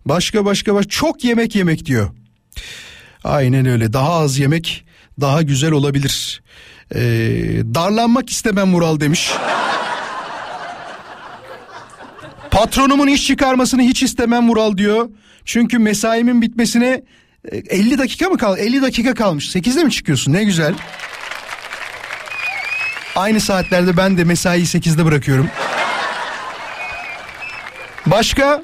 Başka 0.05 0.45
başka 0.45 0.75
baş 0.75 0.87
çok 0.87 1.23
yemek 1.23 1.55
yemek 1.55 1.85
diyor. 1.85 2.09
Aynen 3.23 3.65
öyle. 3.65 3.93
Daha 3.93 4.13
az 4.13 4.39
yemek 4.39 4.85
daha 5.21 5.41
güzel 5.41 5.71
olabilir. 5.71 6.41
Ee, 6.95 6.99
darlanmak 7.75 8.29
istemem 8.29 8.67
Mural 8.67 8.99
demiş. 8.99 9.31
Patronumun 12.59 13.07
iş 13.07 13.27
çıkarmasını 13.27 13.81
hiç 13.81 14.03
istemem 14.03 14.43
Mural 14.43 14.77
diyor. 14.77 15.09
Çünkü 15.45 15.79
mesaimin 15.79 16.41
bitmesine 16.41 17.01
e, 17.51 17.57
50 17.57 17.97
dakika 17.97 18.29
mı 18.29 18.37
kaldı? 18.37 18.59
50 18.59 18.81
dakika 18.81 19.13
kalmış. 19.13 19.55
8'de 19.55 19.83
mi 19.83 19.91
çıkıyorsun? 19.91 20.33
Ne 20.33 20.43
güzel. 20.43 20.73
Aynı 23.15 23.39
saatlerde 23.39 23.97
ben 23.97 24.17
de 24.17 24.23
mesaiyi 24.23 24.65
8'de 24.65 25.05
bırakıyorum. 25.05 25.49
Başka? 28.05 28.61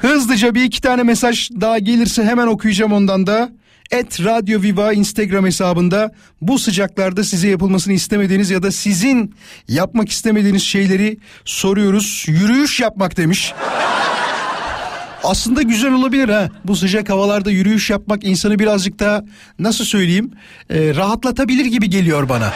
Hızlıca 0.00 0.54
bir 0.54 0.64
iki 0.64 0.80
tane 0.80 1.02
mesaj 1.02 1.50
daha 1.50 1.78
gelirse 1.78 2.24
hemen 2.24 2.46
okuyacağım 2.46 2.92
ondan 2.92 3.26
da. 3.26 3.52
Et 3.92 4.24
Radyo 4.24 4.62
Viva 4.62 4.92
Instagram 4.92 5.46
hesabında 5.46 6.12
bu 6.40 6.58
sıcaklarda 6.58 7.24
size 7.24 7.48
yapılmasını 7.48 7.92
istemediğiniz 7.92 8.50
ya 8.50 8.62
da 8.62 8.72
sizin 8.72 9.34
yapmak 9.68 10.08
istemediğiniz 10.08 10.62
şeyleri 10.62 11.18
soruyoruz. 11.44 12.24
Yürüyüş 12.28 12.80
yapmak 12.80 13.16
demiş. 13.16 13.54
Aslında 15.24 15.62
güzel 15.62 15.92
olabilir 15.92 16.28
ha. 16.28 16.48
Bu 16.64 16.76
sıcak 16.76 17.10
havalarda 17.10 17.50
yürüyüş 17.50 17.90
yapmak 17.90 18.24
insanı 18.24 18.58
birazcık 18.58 18.98
daha 18.98 19.22
nasıl 19.58 19.84
söyleyeyim 19.84 20.32
e, 20.70 20.94
rahatlatabilir 20.94 21.64
gibi 21.64 21.90
geliyor 21.90 22.28
bana. 22.28 22.52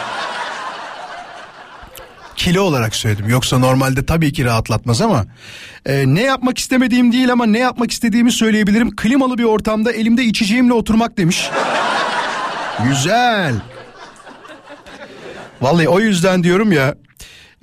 Kilo 2.37 2.61
olarak 2.61 2.95
söyledim. 2.95 3.29
Yoksa 3.29 3.59
normalde 3.59 4.05
tabii 4.05 4.33
ki 4.33 4.45
rahatlatmaz 4.45 5.01
ama 5.01 5.25
e, 5.85 6.03
ne 6.07 6.21
yapmak 6.21 6.57
istemediğim 6.57 7.11
değil 7.11 7.31
ama 7.31 7.45
ne 7.45 7.59
yapmak 7.59 7.91
istediğimi 7.91 8.31
söyleyebilirim. 8.31 8.95
Klimalı 8.95 9.37
bir 9.37 9.43
ortamda 9.43 9.91
elimde 9.91 10.23
içeceğimle 10.23 10.73
oturmak 10.73 11.17
demiş. 11.17 11.49
Güzel. 12.89 13.55
Vallahi 15.61 15.89
o 15.89 15.99
yüzden 15.99 16.43
diyorum 16.43 16.71
ya 16.71 16.95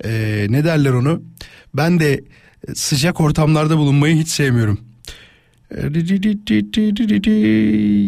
e, 0.03 0.09
ne 0.49 0.63
derler 0.63 0.91
onu. 0.91 1.21
Ben 1.73 1.99
de 1.99 2.23
sıcak 2.75 3.21
ortamlarda 3.21 3.77
bulunmayı 3.77 4.15
hiç 4.15 4.29
sevmiyorum. 4.29 4.79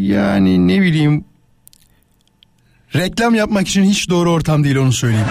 Yani 0.08 0.68
ne 0.68 0.82
bileyim 0.82 1.26
reklam 2.96 3.36
yapmak 3.36 3.68
için 3.68 3.84
hiç 3.84 4.10
doğru 4.10 4.32
ortam 4.32 4.64
değil 4.64 4.76
onu 4.76 4.94
söyleyeyim. 4.94 5.28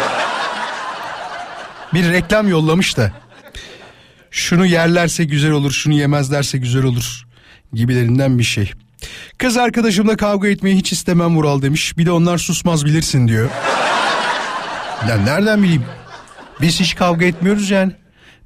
Bir 1.94 2.12
reklam 2.12 2.48
yollamış 2.48 2.96
da 2.96 3.12
şunu 4.30 4.66
yerlerse 4.66 5.24
güzel 5.24 5.50
olur 5.50 5.70
şunu 5.72 5.94
yemezlerse 5.94 6.58
güzel 6.58 6.84
olur 6.84 7.26
gibilerinden 7.72 8.38
bir 8.38 8.44
şey. 8.44 8.72
Kız 9.38 9.56
arkadaşımla 9.56 10.16
kavga 10.16 10.48
etmeyi 10.48 10.76
hiç 10.76 10.92
istemem 10.92 11.36
Vural 11.36 11.62
demiş. 11.62 11.98
Bir 11.98 12.06
de 12.06 12.10
onlar 12.10 12.38
susmaz 12.38 12.84
bilirsin 12.84 13.28
diyor. 13.28 13.50
Ya 15.08 15.16
nereden 15.16 15.62
bileyim? 15.62 15.84
Biz 16.60 16.80
hiç 16.80 16.94
kavga 16.94 17.24
etmiyoruz 17.24 17.70
yani. 17.70 17.92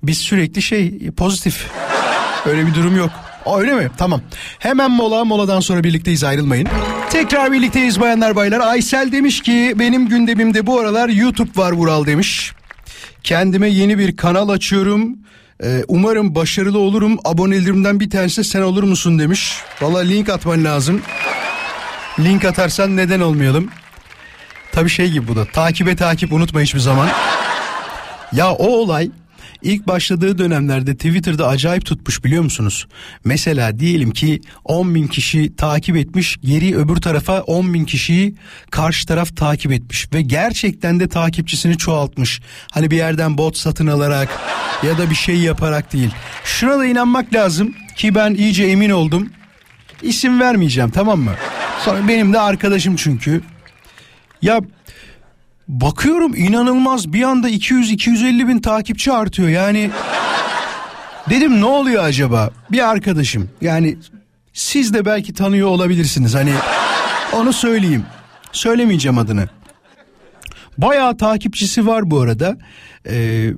Biz 0.02 0.18
sürekli 0.18 0.62
şey 0.62 1.10
pozitif. 1.10 1.66
Öyle 2.46 2.66
bir 2.66 2.74
durum 2.74 2.96
yok. 2.96 3.10
Öyle 3.58 3.74
mi? 3.74 3.90
Tamam. 3.98 4.22
Hemen 4.58 4.90
mola 4.90 5.24
moladan 5.24 5.60
sonra 5.60 5.84
birlikteyiz 5.84 6.24
ayrılmayın. 6.24 6.68
Tekrar 7.10 7.52
birlikteyiz 7.52 8.00
bayanlar 8.00 8.36
baylar. 8.36 8.60
Aysel 8.60 9.12
demiş 9.12 9.40
ki 9.40 9.74
benim 9.78 10.08
gündemimde 10.08 10.66
bu 10.66 10.80
aralar 10.80 11.08
YouTube 11.08 11.50
var 11.56 11.72
Vural 11.72 12.06
demiş. 12.06 12.52
Kendime 13.24 13.68
yeni 13.68 13.98
bir 13.98 14.16
kanal 14.16 14.48
açıyorum. 14.48 15.18
Ee, 15.64 15.84
umarım 15.88 16.34
başarılı 16.34 16.78
olurum. 16.78 17.18
Abonelerimden 17.24 18.00
bir 18.00 18.10
tanesi 18.10 18.44
sen 18.44 18.60
olur 18.62 18.82
musun 18.82 19.18
demiş. 19.18 19.56
Valla 19.80 19.98
link 19.98 20.28
atman 20.28 20.64
lazım. 20.64 21.02
Link 22.18 22.44
atarsan 22.44 22.96
neden 22.96 23.20
olmayalım. 23.20 23.68
Tabii 24.72 24.90
şey 24.90 25.10
gibi 25.10 25.28
bu 25.28 25.36
da. 25.36 25.44
Takibe 25.44 25.96
takip 25.96 26.32
unutma 26.32 26.60
hiçbir 26.60 26.80
zaman. 26.80 27.08
Ya 28.32 28.52
o 28.52 28.66
olay 28.66 29.10
ilk 29.62 29.86
başladığı 29.86 30.38
dönemlerde 30.38 30.94
Twitter'da 30.94 31.48
acayip 31.48 31.84
tutmuş 31.84 32.24
biliyor 32.24 32.42
musunuz? 32.42 32.86
Mesela 33.24 33.78
diyelim 33.78 34.10
ki 34.10 34.40
10 34.64 34.94
bin 34.94 35.06
kişi 35.06 35.56
takip 35.56 35.96
etmiş 35.96 36.38
geri 36.44 36.76
öbür 36.76 36.96
tarafa 36.96 37.40
10 37.40 37.74
bin 37.74 37.84
kişiyi 37.84 38.34
karşı 38.70 39.06
taraf 39.06 39.36
takip 39.36 39.72
etmiş 39.72 40.08
ve 40.14 40.22
gerçekten 40.22 41.00
de 41.00 41.08
takipçisini 41.08 41.78
çoğaltmış. 41.78 42.40
Hani 42.72 42.90
bir 42.90 42.96
yerden 42.96 43.38
bot 43.38 43.56
satın 43.56 43.86
alarak 43.86 44.28
ya 44.82 44.98
da 44.98 45.10
bir 45.10 45.14
şey 45.14 45.36
yaparak 45.36 45.92
değil. 45.92 46.10
Şuna 46.44 46.78
da 46.78 46.86
inanmak 46.86 47.34
lazım 47.34 47.74
ki 47.96 48.14
ben 48.14 48.34
iyice 48.34 48.64
emin 48.64 48.90
oldum. 48.90 49.30
İsim 50.02 50.40
vermeyeceğim 50.40 50.90
tamam 50.90 51.20
mı? 51.20 51.34
Sonra 51.84 52.08
benim 52.08 52.32
de 52.32 52.40
arkadaşım 52.40 52.96
çünkü. 52.96 53.42
Ya 54.42 54.60
bakıyorum 55.70 56.34
inanılmaz 56.34 57.12
bir 57.12 57.22
anda 57.22 57.50
200-250 57.50 58.48
bin 58.48 58.58
takipçi 58.58 59.12
artıyor 59.12 59.48
yani. 59.48 59.90
Dedim 61.30 61.60
ne 61.60 61.64
oluyor 61.64 62.04
acaba? 62.04 62.50
Bir 62.72 62.88
arkadaşım 62.90 63.50
yani 63.60 63.96
siz 64.52 64.94
de 64.94 65.04
belki 65.04 65.34
tanıyor 65.34 65.68
olabilirsiniz 65.68 66.34
hani 66.34 66.52
onu 67.32 67.52
söyleyeyim. 67.52 68.04
Söylemeyeceğim 68.52 69.18
adını. 69.18 69.48
Bayağı 70.78 71.16
takipçisi 71.16 71.86
var 71.86 72.10
bu 72.10 72.20
arada. 72.20 72.58
Ee, 73.06 73.50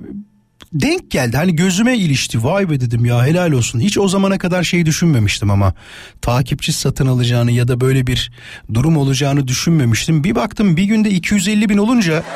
denk 0.73 1.11
geldi. 1.11 1.37
Hani 1.37 1.55
gözüme 1.55 1.97
ilişti. 1.97 2.43
Vay 2.43 2.69
be 2.69 2.79
dedim 2.79 3.05
ya 3.05 3.25
helal 3.25 3.51
olsun. 3.51 3.79
Hiç 3.79 3.97
o 3.97 4.07
zamana 4.07 4.37
kadar 4.37 4.63
şey 4.63 4.85
düşünmemiştim 4.85 5.51
ama 5.51 5.73
takipçi 6.21 6.73
satın 6.73 7.07
alacağını 7.07 7.51
ya 7.51 7.67
da 7.67 7.81
böyle 7.81 8.07
bir 8.07 8.31
durum 8.73 8.97
olacağını 8.97 9.47
düşünmemiştim. 9.47 10.23
Bir 10.23 10.35
baktım 10.35 10.77
bir 10.77 10.83
günde 10.83 11.09
250 11.09 11.69
bin 11.69 11.77
olunca 11.77 12.23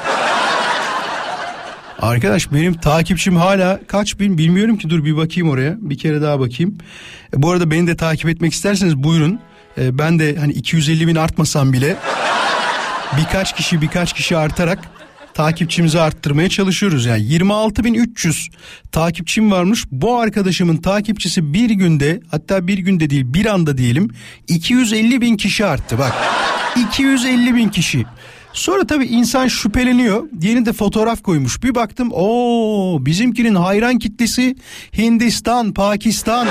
Arkadaş 2.00 2.52
benim 2.52 2.74
takipçim 2.74 3.36
hala 3.36 3.80
kaç 3.88 4.20
bin 4.20 4.38
bilmiyorum 4.38 4.78
ki. 4.78 4.90
Dur 4.90 5.06
bir 5.06 5.18
bakayım 5.18 5.50
oraya. 5.50 5.76
Bir 5.80 5.98
kere 5.98 6.22
daha 6.22 6.40
bakayım. 6.40 6.78
E, 7.34 7.42
bu 7.42 7.52
arada 7.52 7.72
beni 7.72 7.88
de 7.88 7.98
takip 7.98 8.30
etmek 8.30 8.54
isterseniz 8.54 8.98
buyurun. 9.04 9.40
E, 9.78 9.98
ben 9.98 10.20
de 10.20 10.36
hani 10.36 10.54
250 10.54 11.08
bin 11.08 11.16
artmasam 11.16 11.74
bile 11.74 11.96
birkaç 13.18 13.56
kişi 13.56 13.82
birkaç 13.82 14.14
kişi 14.14 14.38
artarak 14.38 14.80
takipçimizi 15.38 16.00
arttırmaya 16.00 16.50
çalışıyoruz. 16.50 17.06
Yani 17.06 17.22
26.300 17.22 18.52
takipçim 18.92 19.52
varmış. 19.52 19.86
Bu 19.92 20.18
arkadaşımın 20.18 20.78
takipçisi 20.78 21.54
bir 21.54 21.70
günde 21.70 22.20
hatta 22.32 22.68
bir 22.68 22.78
günde 22.78 23.10
değil 23.10 23.26
bir 23.28 23.46
anda 23.46 23.78
diyelim 23.78 24.10
250 24.48 25.22
bin 25.22 25.38
kişi 25.38 25.66
arttı 25.66 25.98
bak. 25.98 26.14
250 26.90 27.56
bin 27.56 27.70
kişi. 27.70 28.06
Sonra 28.54 28.88
tabii 28.88 29.06
insan 29.06 29.48
şüpheleniyor. 29.48 30.24
Yeni 30.42 30.66
de 30.66 30.74
fotoğraf 30.74 31.24
koymuş. 31.24 31.64
Bir 31.64 31.76
baktım 31.76 32.10
o 32.14 32.98
bizimkinin 33.02 33.56
hayran 33.56 34.00
kitlesi 34.00 34.56
Hindistan, 34.98 35.74
Pakistan. 35.74 36.48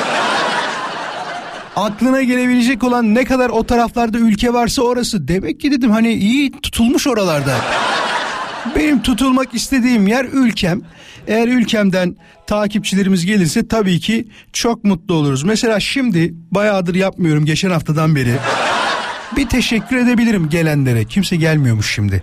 Aklına 1.77 2.23
gelebilecek 2.23 2.85
olan 2.85 3.15
ne 3.15 3.25
kadar 3.25 3.51
o 3.51 3.65
taraflarda 3.65 4.19
ülke 4.19 4.53
varsa 4.53 4.83
orası. 4.83 5.29
Demek 5.29 5.61
ki 5.61 5.73
dedim 5.73 5.91
hani 5.91 6.13
iyi 6.13 6.53
tutulmuş 6.53 7.07
oralarda. 7.07 7.57
Benim 8.77 9.03
tutulmak 9.03 9.55
istediğim 9.55 10.07
yer 10.07 10.25
ülkem. 10.25 10.83
Eğer 11.27 11.49
ülkemden 11.49 12.17
takipçilerimiz 12.47 13.27
gelirse 13.27 13.69
tabii 13.69 14.01
ki 14.01 14.29
çok 14.53 14.85
mutlu 14.85 15.15
oluruz. 15.15 15.43
Mesela 15.43 15.81
şimdi 15.81 16.35
bayağıdır 16.51 16.95
yapmıyorum 16.95 17.45
geçen 17.45 17.71
haftadan 17.71 18.17
beri. 18.17 18.35
Bir 19.37 19.49
teşekkür 19.49 19.97
edebilirim 19.97 20.49
gelenlere. 20.49 21.05
Kimse 21.05 21.37
gelmiyormuş 21.37 21.95
şimdi. 21.95 22.23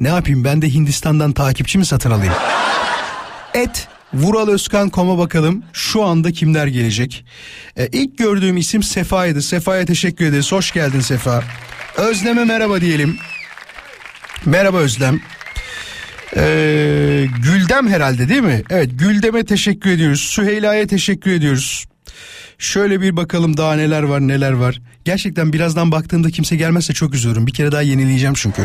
Ne 0.00 0.08
yapayım 0.08 0.44
ben 0.44 0.62
de 0.62 0.74
Hindistan'dan 0.74 1.32
takipçi 1.32 1.78
mi 1.78 1.86
satın 1.86 2.10
alayım? 2.10 2.34
Et 3.54 3.88
Vuralözkan.com'a 4.14 5.18
bakalım 5.18 5.64
şu 5.72 6.04
anda 6.04 6.32
kimler 6.32 6.66
gelecek. 6.66 7.24
Ee, 7.76 7.88
ilk 7.92 8.18
gördüğüm 8.18 8.56
isim 8.56 8.82
Sefa'ydı. 8.82 9.42
Sefa'ya 9.42 9.84
teşekkür 9.84 10.24
ederiz. 10.24 10.52
Hoş 10.52 10.72
geldin 10.72 11.00
Sefa. 11.00 11.42
Özlem'e 11.96 12.44
merhaba 12.44 12.80
diyelim. 12.80 13.16
Merhaba 14.44 14.76
Özlem. 14.76 15.20
Ee, 16.36 17.26
Güldem 17.42 17.88
herhalde 17.88 18.28
değil 18.28 18.42
mi? 18.42 18.62
Evet 18.70 18.90
Güldem'e 18.98 19.44
teşekkür 19.44 19.90
ediyoruz. 19.90 20.20
Süheyla'ya 20.20 20.86
teşekkür 20.86 21.30
ediyoruz. 21.30 21.84
Şöyle 22.58 23.00
bir 23.00 23.16
bakalım 23.16 23.56
daha 23.56 23.74
neler 23.74 24.02
var 24.02 24.20
neler 24.20 24.52
var. 24.52 24.80
Gerçekten 25.04 25.52
birazdan 25.52 25.92
baktığımda 25.92 26.30
kimse 26.30 26.56
gelmezse 26.56 26.92
çok 26.92 27.14
üzülürüm. 27.14 27.46
Bir 27.46 27.52
kere 27.52 27.72
daha 27.72 27.82
yenileyeceğim 27.82 28.34
çünkü. 28.34 28.62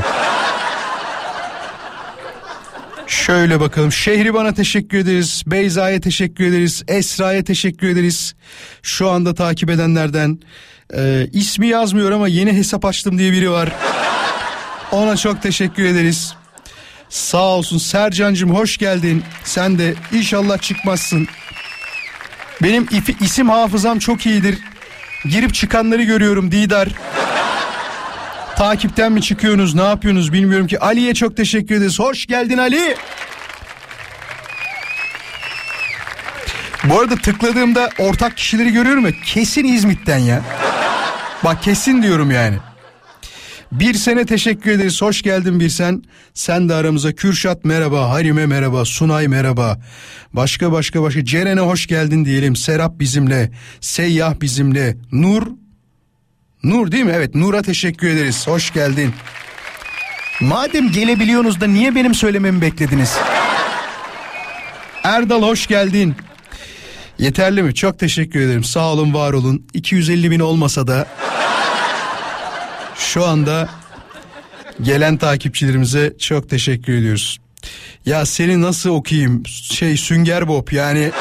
Şöyle 3.08 3.60
bakalım. 3.60 3.92
Şehriban'a 3.92 4.54
teşekkür 4.54 4.98
ederiz. 4.98 5.44
Beyza'ya 5.48 6.00
teşekkür 6.02 6.46
ederiz. 6.46 6.84
Esra'ya 6.88 7.44
teşekkür 7.44 7.90
ederiz. 7.90 8.36
Şu 8.84 9.10
anda 9.10 9.34
takip 9.34 9.70
edenlerden. 9.70 10.40
Ee, 10.98 11.28
ismi 11.34 11.68
yazmıyor 11.68 12.12
ama 12.12 12.28
yeni 12.28 12.54
hesap 12.54 12.86
açtım 12.86 13.18
diye 13.18 13.32
biri 13.32 13.52
var. 13.52 13.72
Ona 14.92 15.18
çok 15.18 15.42
teşekkür 15.42 15.84
ederiz. 15.84 16.34
Sağ 17.10 17.42
olsun 17.44 17.78
Sercan'cığım 17.78 18.56
hoş 18.56 18.78
geldin. 18.78 19.24
Sen 19.44 19.80
de 19.80 19.94
inşallah 20.12 20.58
çıkmazsın. 20.58 21.28
Benim 22.64 22.84
ifi, 22.92 23.16
isim 23.22 23.50
hafızam 23.50 24.00
çok 24.00 24.26
iyidir. 24.26 24.58
Girip 25.26 25.54
çıkanları 25.54 26.04
görüyorum 26.04 26.52
Didar. 26.52 26.90
Takipten 28.56 29.12
mi 29.12 29.22
çıkıyorsunuz 29.22 29.76
ne 29.76 29.84
yapıyorsunuz 29.84 30.34
bilmiyorum 30.34 30.68
ki. 30.68 30.80
Ali'ye 30.80 31.14
çok 31.14 31.38
teşekkür 31.38 31.76
ederiz. 31.76 32.00
Hoş 32.00 32.26
geldin 32.26 32.58
Ali. 32.58 32.96
Bu 36.84 37.00
arada 37.00 37.16
tıkladığımda 37.16 37.90
ortak 38.00 38.38
kişileri 38.38 38.72
görüyorum 38.72 39.06
ya 39.06 39.12
kesin 39.26 39.64
İzmit'ten 39.66 40.18
ya. 40.18 40.42
Bak 41.44 41.64
kesin 41.64 42.02
diyorum 42.02 42.32
yani. 42.32 42.58
Bir 43.72 43.94
sene 43.94 44.26
teşekkür 44.26 44.72
ederiz. 44.72 45.02
Hoş 45.02 45.22
geldin 45.22 45.60
bir 45.60 45.70
sen. 45.70 46.04
Sen 46.34 46.70
de 46.70 46.74
aramıza. 46.74 47.12
Kürşat 47.12 47.66
merhaba. 47.66 48.10
Harime 48.10 48.46
merhaba. 48.46 48.86
Sunay 48.86 49.28
merhaba. 49.28 49.80
Başka 50.34 50.72
başka 50.72 51.02
başka. 51.02 51.26
Ceren'e 51.26 51.62
hoş 51.62 51.88
geldin 51.88 52.26
diyelim. 52.26 52.56
Serap 52.56 53.00
bizimle. 53.00 53.52
Seyyah 53.82 54.42
bizimle. 54.42 54.98
Nur. 55.12 55.48
Nur 56.64 56.92
değil 56.92 57.04
mi? 57.04 57.12
Evet 57.16 57.36
Nur'a 57.36 57.62
teşekkür 57.62 58.10
ederiz. 58.10 58.48
Hoş 58.48 58.74
geldin. 58.74 59.14
Madem 60.42 60.92
gelebiliyorsunuz 60.92 61.62
da 61.62 61.68
niye 61.68 61.96
benim 61.96 62.14
söylememi 62.14 62.62
beklediniz? 62.62 63.18
Erdal 65.04 65.42
hoş 65.42 65.68
geldin. 65.68 66.16
Yeterli 67.20 67.64
mi? 67.64 67.74
Çok 67.76 68.00
teşekkür 68.00 68.40
ederim. 68.40 68.64
Sağ 68.64 68.94
olun, 68.94 69.14
var 69.14 69.34
olun. 69.34 69.68
250 69.74 70.32
bin 70.32 70.40
olmasa 70.40 70.88
da 70.88 71.08
şu 73.00 73.26
anda 73.26 73.70
gelen 74.82 75.18
takipçilerimize 75.18 76.14
çok 76.20 76.50
teşekkür 76.50 76.94
ediyoruz. 76.94 77.40
Ya 78.06 78.26
seni 78.26 78.62
nasıl 78.62 78.90
okuyayım? 78.90 79.44
Şey 79.48 79.98
Sünger 79.98 80.48
Bob 80.48 80.72
yani 80.72 81.12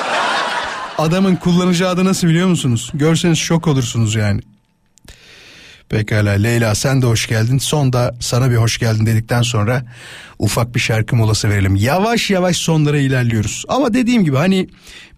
adamın 0.99 1.37
kullanıcı 1.37 1.89
adı 1.89 2.05
nasıl 2.05 2.29
biliyor 2.29 2.49
musunuz? 2.49 2.91
Görseniz 2.95 3.39
şok 3.39 3.67
olursunuz 3.67 4.15
yani. 4.15 4.41
Pekala 5.89 6.31
Leyla 6.31 6.75
sen 6.75 7.03
de 7.03 7.07
hoş 7.07 7.27
geldin. 7.27 7.59
Son 7.59 7.93
da 7.93 8.15
sana 8.21 8.51
bir 8.51 8.57
hoş 8.57 8.79
geldin 8.79 9.07
dedikten 9.07 9.43
sonra 9.43 9.85
ufak 10.39 10.75
bir 10.75 10.81
şarkı 10.81 11.17
molası 11.17 11.49
verelim. 11.49 11.77
Yavaş 11.77 12.31
yavaş 12.31 12.57
sonlara 12.57 12.99
ilerliyoruz. 12.99 13.65
Ama 13.69 13.95
dediğim 13.95 14.25
gibi 14.25 14.37
hani 14.37 14.69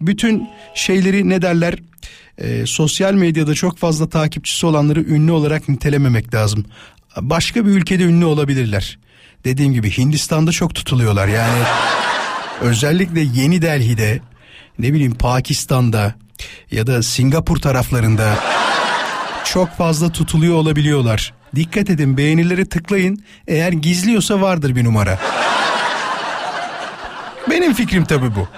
bütün 0.01 0.49
şeyleri 0.75 1.29
ne 1.29 1.43
derler 1.43 1.75
e, 2.39 2.67
sosyal 2.67 3.15
medyada 3.15 3.55
çok 3.55 3.79
fazla 3.79 4.09
takipçisi 4.09 4.67
olanları 4.67 5.01
ünlü 5.01 5.33
olarak 5.33 5.69
nitelememek 5.69 6.35
lazım. 6.35 6.65
Başka 7.21 7.67
bir 7.67 7.71
ülkede 7.71 8.03
ünlü 8.03 8.25
olabilirler. 8.25 8.99
Dediğim 9.45 9.73
gibi 9.73 9.99
Hindistan'da 9.99 10.53
çok 10.53 10.75
tutuluyorlar 10.75 11.29
yani 11.29 11.63
özellikle 12.61 13.21
Yeni 13.21 13.63
Delhi'de 13.63 14.21
ne 14.79 14.93
bileyim 14.93 15.15
Pakistan'da 15.15 16.15
ya 16.71 16.87
da 16.87 17.03
Singapur 17.03 17.57
taraflarında 17.57 18.39
çok 19.53 19.69
fazla 19.71 20.13
tutuluyor 20.13 20.55
olabiliyorlar. 20.55 21.33
Dikkat 21.55 21.91
edin 21.91 22.17
beğenileri 22.17 22.69
tıklayın. 22.69 23.25
Eğer 23.49 23.73
gizliyorsa 23.73 24.41
vardır 24.41 24.77
bir 24.77 24.85
numara. 24.85 25.19
Benim 27.51 27.75
fikrim 27.75 28.05
tabii 28.05 28.35
bu. 28.35 28.49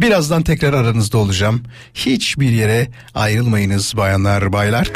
Birazdan 0.00 0.42
tekrar 0.42 0.72
aranızda 0.72 1.18
olacağım. 1.18 1.62
Hiçbir 1.94 2.50
yere 2.50 2.88
ayrılmayınız 3.14 3.96
bayanlar 3.96 4.52
baylar. 4.52 4.90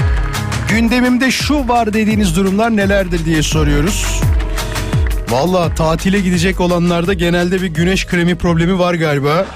Gündemimde 0.70 1.30
şu 1.30 1.68
var 1.68 1.92
dediğiniz 1.92 2.36
durumlar 2.36 2.76
nelerdir 2.76 3.24
diye 3.24 3.42
soruyoruz. 3.42 4.20
Valla 5.28 5.74
tatile 5.74 6.20
gidecek 6.20 6.60
olanlarda 6.60 7.14
genelde 7.14 7.62
bir 7.62 7.66
güneş 7.66 8.06
kremi 8.06 8.34
problemi 8.34 8.78
var 8.78 8.94
galiba. 8.94 9.46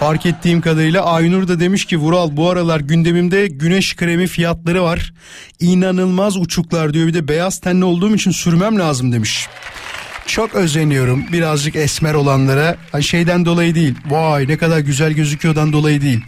Fark 0.00 0.26
ettiğim 0.26 0.60
kadarıyla 0.60 1.04
Aynur 1.04 1.48
da 1.48 1.60
demiş 1.60 1.84
ki 1.84 1.96
Vural 1.96 2.36
bu 2.36 2.50
aralar 2.50 2.80
gündemimde 2.80 3.46
güneş 3.46 3.96
kremi 3.96 4.26
fiyatları 4.26 4.82
var. 4.82 5.12
İnanılmaz 5.60 6.36
uçuklar 6.36 6.94
diyor 6.94 7.06
bir 7.06 7.14
de 7.14 7.28
beyaz 7.28 7.58
tenli 7.58 7.84
olduğum 7.84 8.14
için 8.14 8.30
sürmem 8.30 8.78
lazım 8.78 9.12
demiş. 9.12 9.46
Çok 10.26 10.54
özeniyorum 10.54 11.24
birazcık 11.32 11.76
esmer 11.76 12.14
olanlara. 12.14 12.76
Hani 12.92 13.04
şeyden 13.04 13.44
dolayı 13.44 13.74
değil. 13.74 13.94
Vay 14.06 14.48
ne 14.48 14.56
kadar 14.56 14.78
güzel 14.78 15.12
gözüküyordan 15.12 15.72
dolayı 15.72 16.02
değil. 16.02 16.24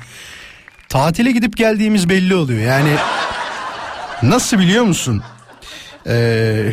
Tatile 0.89 1.33
gidip 1.33 1.57
geldiğimiz 1.57 2.09
belli 2.09 2.35
oluyor. 2.35 2.61
Yani 2.61 2.97
nasıl 4.23 4.59
biliyor 4.59 4.85
musun? 4.85 5.23
Ee, 6.07 6.73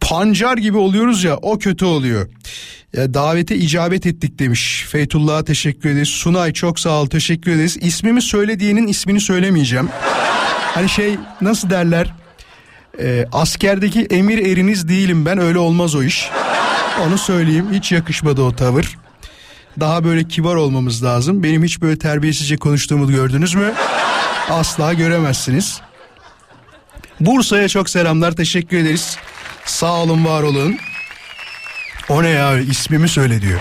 pancar 0.00 0.56
gibi 0.56 0.76
oluyoruz 0.76 1.24
ya 1.24 1.36
o 1.36 1.58
kötü 1.58 1.84
oluyor. 1.84 2.28
Ya 2.92 3.14
davete 3.14 3.56
icabet 3.56 4.06
ettik 4.06 4.38
demiş. 4.38 4.86
Feytullah'a 4.88 5.44
teşekkür 5.44 5.90
ederiz. 5.90 6.08
Sunay 6.08 6.52
çok 6.52 6.80
sağ 6.80 6.90
ol 6.90 7.06
teşekkür 7.06 7.50
ederiz. 7.50 7.76
İsmimi 7.80 8.22
söyle 8.22 8.60
diyenin 8.60 8.86
ismini 8.86 9.20
söylemeyeceğim. 9.20 9.88
Hani 10.74 10.88
şey 10.88 11.16
nasıl 11.40 11.70
derler? 11.70 12.14
Ee, 13.00 13.26
askerdeki 13.32 14.00
emir 14.00 14.38
eriniz 14.38 14.88
değilim 14.88 15.26
ben 15.26 15.38
öyle 15.38 15.58
olmaz 15.58 15.94
o 15.94 16.02
iş. 16.02 16.30
Onu 17.06 17.18
söyleyeyim 17.18 17.66
hiç 17.72 17.92
yakışmadı 17.92 18.42
o 18.42 18.56
tavır. 18.56 18.98
Daha 19.80 20.04
böyle 20.04 20.28
kibar 20.28 20.54
olmamız 20.54 21.04
lazım. 21.04 21.42
Benim 21.42 21.64
hiç 21.64 21.82
böyle 21.82 21.98
terbiyesizce 21.98 22.56
konuştuğumu 22.56 23.08
gördünüz 23.08 23.54
mü? 23.54 23.72
Asla 24.50 24.92
göremezsiniz. 24.92 25.80
Bursa'ya 27.20 27.68
çok 27.68 27.90
selamlar 27.90 28.32
teşekkür 28.32 28.76
ederiz. 28.76 29.16
Sağ 29.64 29.94
olun 29.94 30.24
var 30.24 30.42
olun. 30.42 30.76
O 32.08 32.22
ne 32.22 32.28
ya 32.28 32.58
ismimi 32.58 33.08
söyle 33.08 33.42
diyor. 33.42 33.60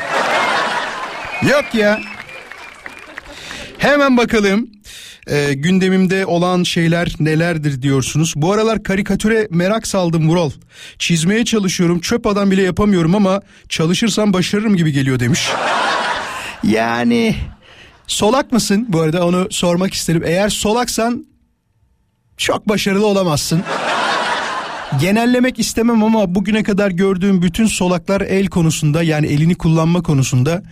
Yok 1.49 1.65
ya. 1.73 2.01
Hemen 3.77 4.17
bakalım 4.17 4.69
e, 5.27 5.53
gündemimde 5.53 6.25
olan 6.25 6.63
şeyler 6.63 7.15
nelerdir 7.19 7.81
diyorsunuz. 7.81 8.33
Bu 8.35 8.53
aralar 8.53 8.83
karikatüre 8.83 9.47
merak 9.51 9.87
saldım 9.87 10.29
Vural. 10.29 10.51
Çizmeye 10.99 11.45
çalışıyorum 11.45 11.99
çöp 11.99 12.27
adam 12.27 12.51
bile 12.51 12.61
yapamıyorum 12.61 13.15
ama 13.15 13.41
çalışırsam 13.69 14.33
başarırım 14.33 14.75
gibi 14.75 14.91
geliyor 14.91 15.19
demiş. 15.19 15.49
Yani 16.63 17.35
solak 18.07 18.51
mısın? 18.51 18.85
Bu 18.89 19.01
arada 19.01 19.25
onu 19.25 19.47
sormak 19.51 19.93
isterim. 19.93 20.23
Eğer 20.25 20.49
solaksan 20.49 21.25
çok 22.37 22.69
başarılı 22.69 23.05
olamazsın. 23.05 23.63
Genellemek 24.99 25.59
istemem 25.59 26.03
ama 26.03 26.35
bugüne 26.35 26.63
kadar 26.63 26.91
gördüğüm 26.91 27.41
bütün 27.41 27.65
solaklar 27.65 28.21
el 28.21 28.47
konusunda 28.47 29.03
yani 29.03 29.27
elini 29.27 29.55
kullanma 29.55 30.03
konusunda 30.03 30.63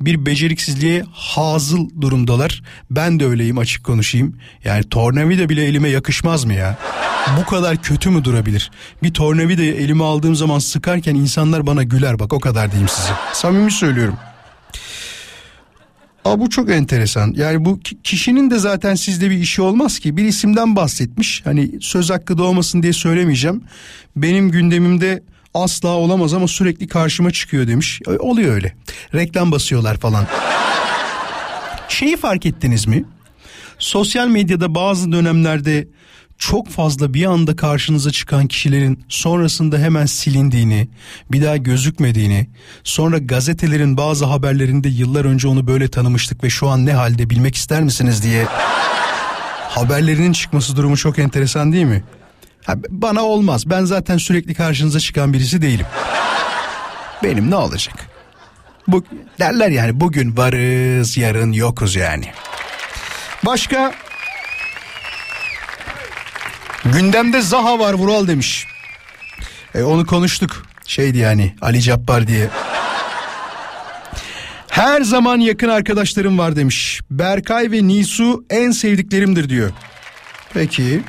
bir 0.00 0.26
beceriksizliğe 0.26 1.04
hazıl 1.12 1.88
durumdalar. 2.00 2.62
Ben 2.90 3.20
de 3.20 3.26
öyleyim 3.26 3.58
açık 3.58 3.84
konuşayım. 3.84 4.36
Yani 4.64 4.88
tornavida 4.88 5.48
bile 5.48 5.64
elime 5.64 5.88
yakışmaz 5.88 6.44
mı 6.44 6.54
ya? 6.54 6.78
Bu 7.40 7.50
kadar 7.50 7.76
kötü 7.82 8.10
mü 8.10 8.24
durabilir? 8.24 8.70
Bir 9.02 9.14
tornavidayı 9.14 9.74
elime 9.74 10.04
aldığım 10.04 10.34
zaman 10.34 10.58
sıkarken 10.58 11.14
insanlar 11.14 11.66
bana 11.66 11.82
güler 11.82 12.18
bak 12.18 12.32
o 12.32 12.40
kadar 12.40 12.70
diyeyim 12.70 12.88
size. 12.88 13.12
Samimi 13.32 13.70
söylüyorum. 13.70 14.14
Aa, 16.24 16.40
bu 16.40 16.50
çok 16.50 16.70
enteresan. 16.70 17.34
Yani 17.36 17.64
bu 17.64 17.80
kişinin 18.04 18.50
de 18.50 18.58
zaten 18.58 18.94
sizde 18.94 19.30
bir 19.30 19.38
işi 19.38 19.62
olmaz 19.62 19.98
ki. 19.98 20.16
Bir 20.16 20.24
isimden 20.24 20.76
bahsetmiş. 20.76 21.42
Hani 21.44 21.70
söz 21.80 22.10
hakkı 22.10 22.38
doğmasın 22.38 22.82
diye 22.82 22.92
söylemeyeceğim. 22.92 23.62
Benim 24.16 24.50
gündemimde 24.50 25.22
asla 25.54 25.88
olamaz 25.88 26.34
ama 26.34 26.48
sürekli 26.48 26.88
karşıma 26.88 27.30
çıkıyor 27.30 27.68
demiş. 27.68 28.00
Oluyor 28.18 28.54
öyle. 28.54 28.74
Reklam 29.14 29.52
basıyorlar 29.52 29.96
falan. 29.96 30.26
Şeyi 31.88 32.16
fark 32.16 32.46
ettiniz 32.46 32.86
mi? 32.86 33.04
Sosyal 33.78 34.28
medyada 34.28 34.74
bazı 34.74 35.12
dönemlerde 35.12 35.88
çok 36.50 36.68
fazla 36.68 37.14
bir 37.14 37.24
anda 37.24 37.56
karşınıza 37.56 38.10
çıkan 38.10 38.46
kişilerin 38.46 39.04
sonrasında 39.08 39.78
hemen 39.78 40.06
silindiğini, 40.06 40.88
bir 41.32 41.42
daha 41.42 41.56
gözükmediğini, 41.56 42.46
sonra 42.84 43.18
gazetelerin 43.18 43.96
bazı 43.96 44.24
haberlerinde 44.24 44.88
yıllar 44.88 45.24
önce 45.24 45.48
onu 45.48 45.66
böyle 45.66 45.88
tanımıştık 45.88 46.44
ve 46.44 46.50
şu 46.50 46.68
an 46.68 46.86
ne 46.86 46.92
halde 46.92 47.30
bilmek 47.30 47.54
ister 47.54 47.82
misiniz 47.82 48.22
diye 48.22 48.46
haberlerinin 49.68 50.32
çıkması 50.32 50.76
durumu 50.76 50.96
çok 50.96 51.18
enteresan 51.18 51.72
değil 51.72 51.84
mi? 51.84 52.04
Ha, 52.64 52.74
bana 52.88 53.22
olmaz. 53.22 53.70
Ben 53.70 53.84
zaten 53.84 54.18
sürekli 54.18 54.54
karşınıza 54.54 55.00
çıkan 55.00 55.32
birisi 55.32 55.62
değilim. 55.62 55.86
Benim 57.22 57.50
ne 57.50 57.56
olacak? 57.56 57.94
Bu 58.88 59.04
derler 59.38 59.68
yani 59.68 60.00
bugün 60.00 60.36
varız, 60.36 61.16
yarın 61.16 61.52
yokuz 61.52 61.96
yani. 61.96 62.26
Başka 63.46 63.94
Gündemde 66.84 67.40
Zaha 67.40 67.78
var 67.78 67.92
Vural 67.92 68.26
demiş. 68.26 68.66
E, 69.74 69.82
onu 69.82 70.06
konuştuk. 70.06 70.66
Şeydi 70.86 71.18
yani 71.18 71.54
Ali 71.60 71.82
Cabbar 71.82 72.26
diye. 72.26 72.48
Her 74.68 75.02
zaman 75.02 75.40
yakın 75.40 75.68
arkadaşlarım 75.68 76.38
var 76.38 76.56
demiş. 76.56 77.00
Berkay 77.10 77.70
ve 77.72 77.88
Nisu 77.88 78.44
en 78.50 78.70
sevdiklerimdir 78.70 79.48
diyor. 79.48 79.70
Peki. 80.54 81.00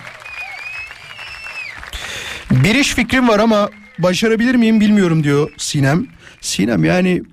Bir 2.52 2.76
iş 2.76 2.94
fikrim 2.94 3.28
var 3.28 3.40
ama 3.40 3.70
başarabilir 4.00 4.56
miyim 4.56 4.82
bilmiyorum 4.82 5.24
diyor 5.24 5.52
Sinem. 5.58 6.08
Sinem 6.42 6.84
yani 6.84 7.24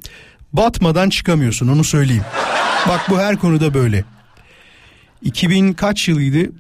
batmadan 0.53 1.09
çıkamıyorsun 1.09 1.69
onu 1.69 1.85
söyleyeyim. 1.85 2.25
Bak 2.89 3.01
bu 3.11 3.19
her 3.19 3.37
konuda 3.37 3.75
böyle. 3.75 4.05
2000 5.23 5.73
kaç 5.73 6.09
yılıydı? 6.09 6.53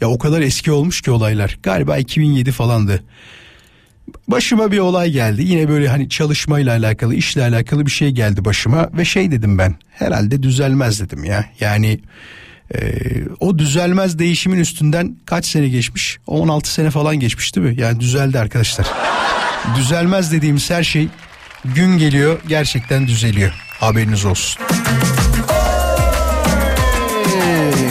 Ya 0.00 0.08
o 0.08 0.18
kadar 0.18 0.40
eski 0.40 0.72
olmuş 0.72 1.00
ki 1.00 1.10
olaylar. 1.10 1.58
Galiba 1.62 1.98
2007 1.98 2.52
falandı. 2.52 3.04
Başıma 4.28 4.72
bir 4.72 4.78
olay 4.78 5.10
geldi. 5.10 5.42
Yine 5.42 5.68
böyle 5.68 5.88
hani 5.88 6.08
çalışmayla 6.08 6.76
alakalı, 6.78 7.14
işle 7.14 7.42
alakalı 7.42 7.86
bir 7.86 7.90
şey 7.90 8.10
geldi 8.10 8.44
başıma 8.44 8.90
ve 8.92 9.04
şey 9.04 9.30
dedim 9.30 9.58
ben. 9.58 9.74
Herhalde 9.90 10.42
düzelmez 10.42 11.00
dedim 11.00 11.24
ya. 11.24 11.44
Yani 11.60 12.00
Ee, 12.74 12.90
o 13.40 13.58
düzelmez 13.58 14.18
değişimin 14.18 14.58
üstünden 14.58 15.16
kaç 15.26 15.46
sene 15.46 15.68
geçmiş? 15.68 16.18
16 16.26 16.72
sene 16.72 16.90
falan 16.90 17.20
geçmiş 17.20 17.56
değil 17.56 17.66
mi? 17.66 17.80
Yani 17.80 18.00
düzeldi 18.00 18.38
arkadaşlar. 18.38 18.86
düzelmez 19.76 20.32
dediğimiz 20.32 20.70
her 20.70 20.82
şey 20.84 21.08
gün 21.64 21.98
geliyor 21.98 22.38
gerçekten 22.48 23.08
düzeliyor. 23.08 23.52
Haberiniz 23.80 24.24
olsun. 24.24 24.62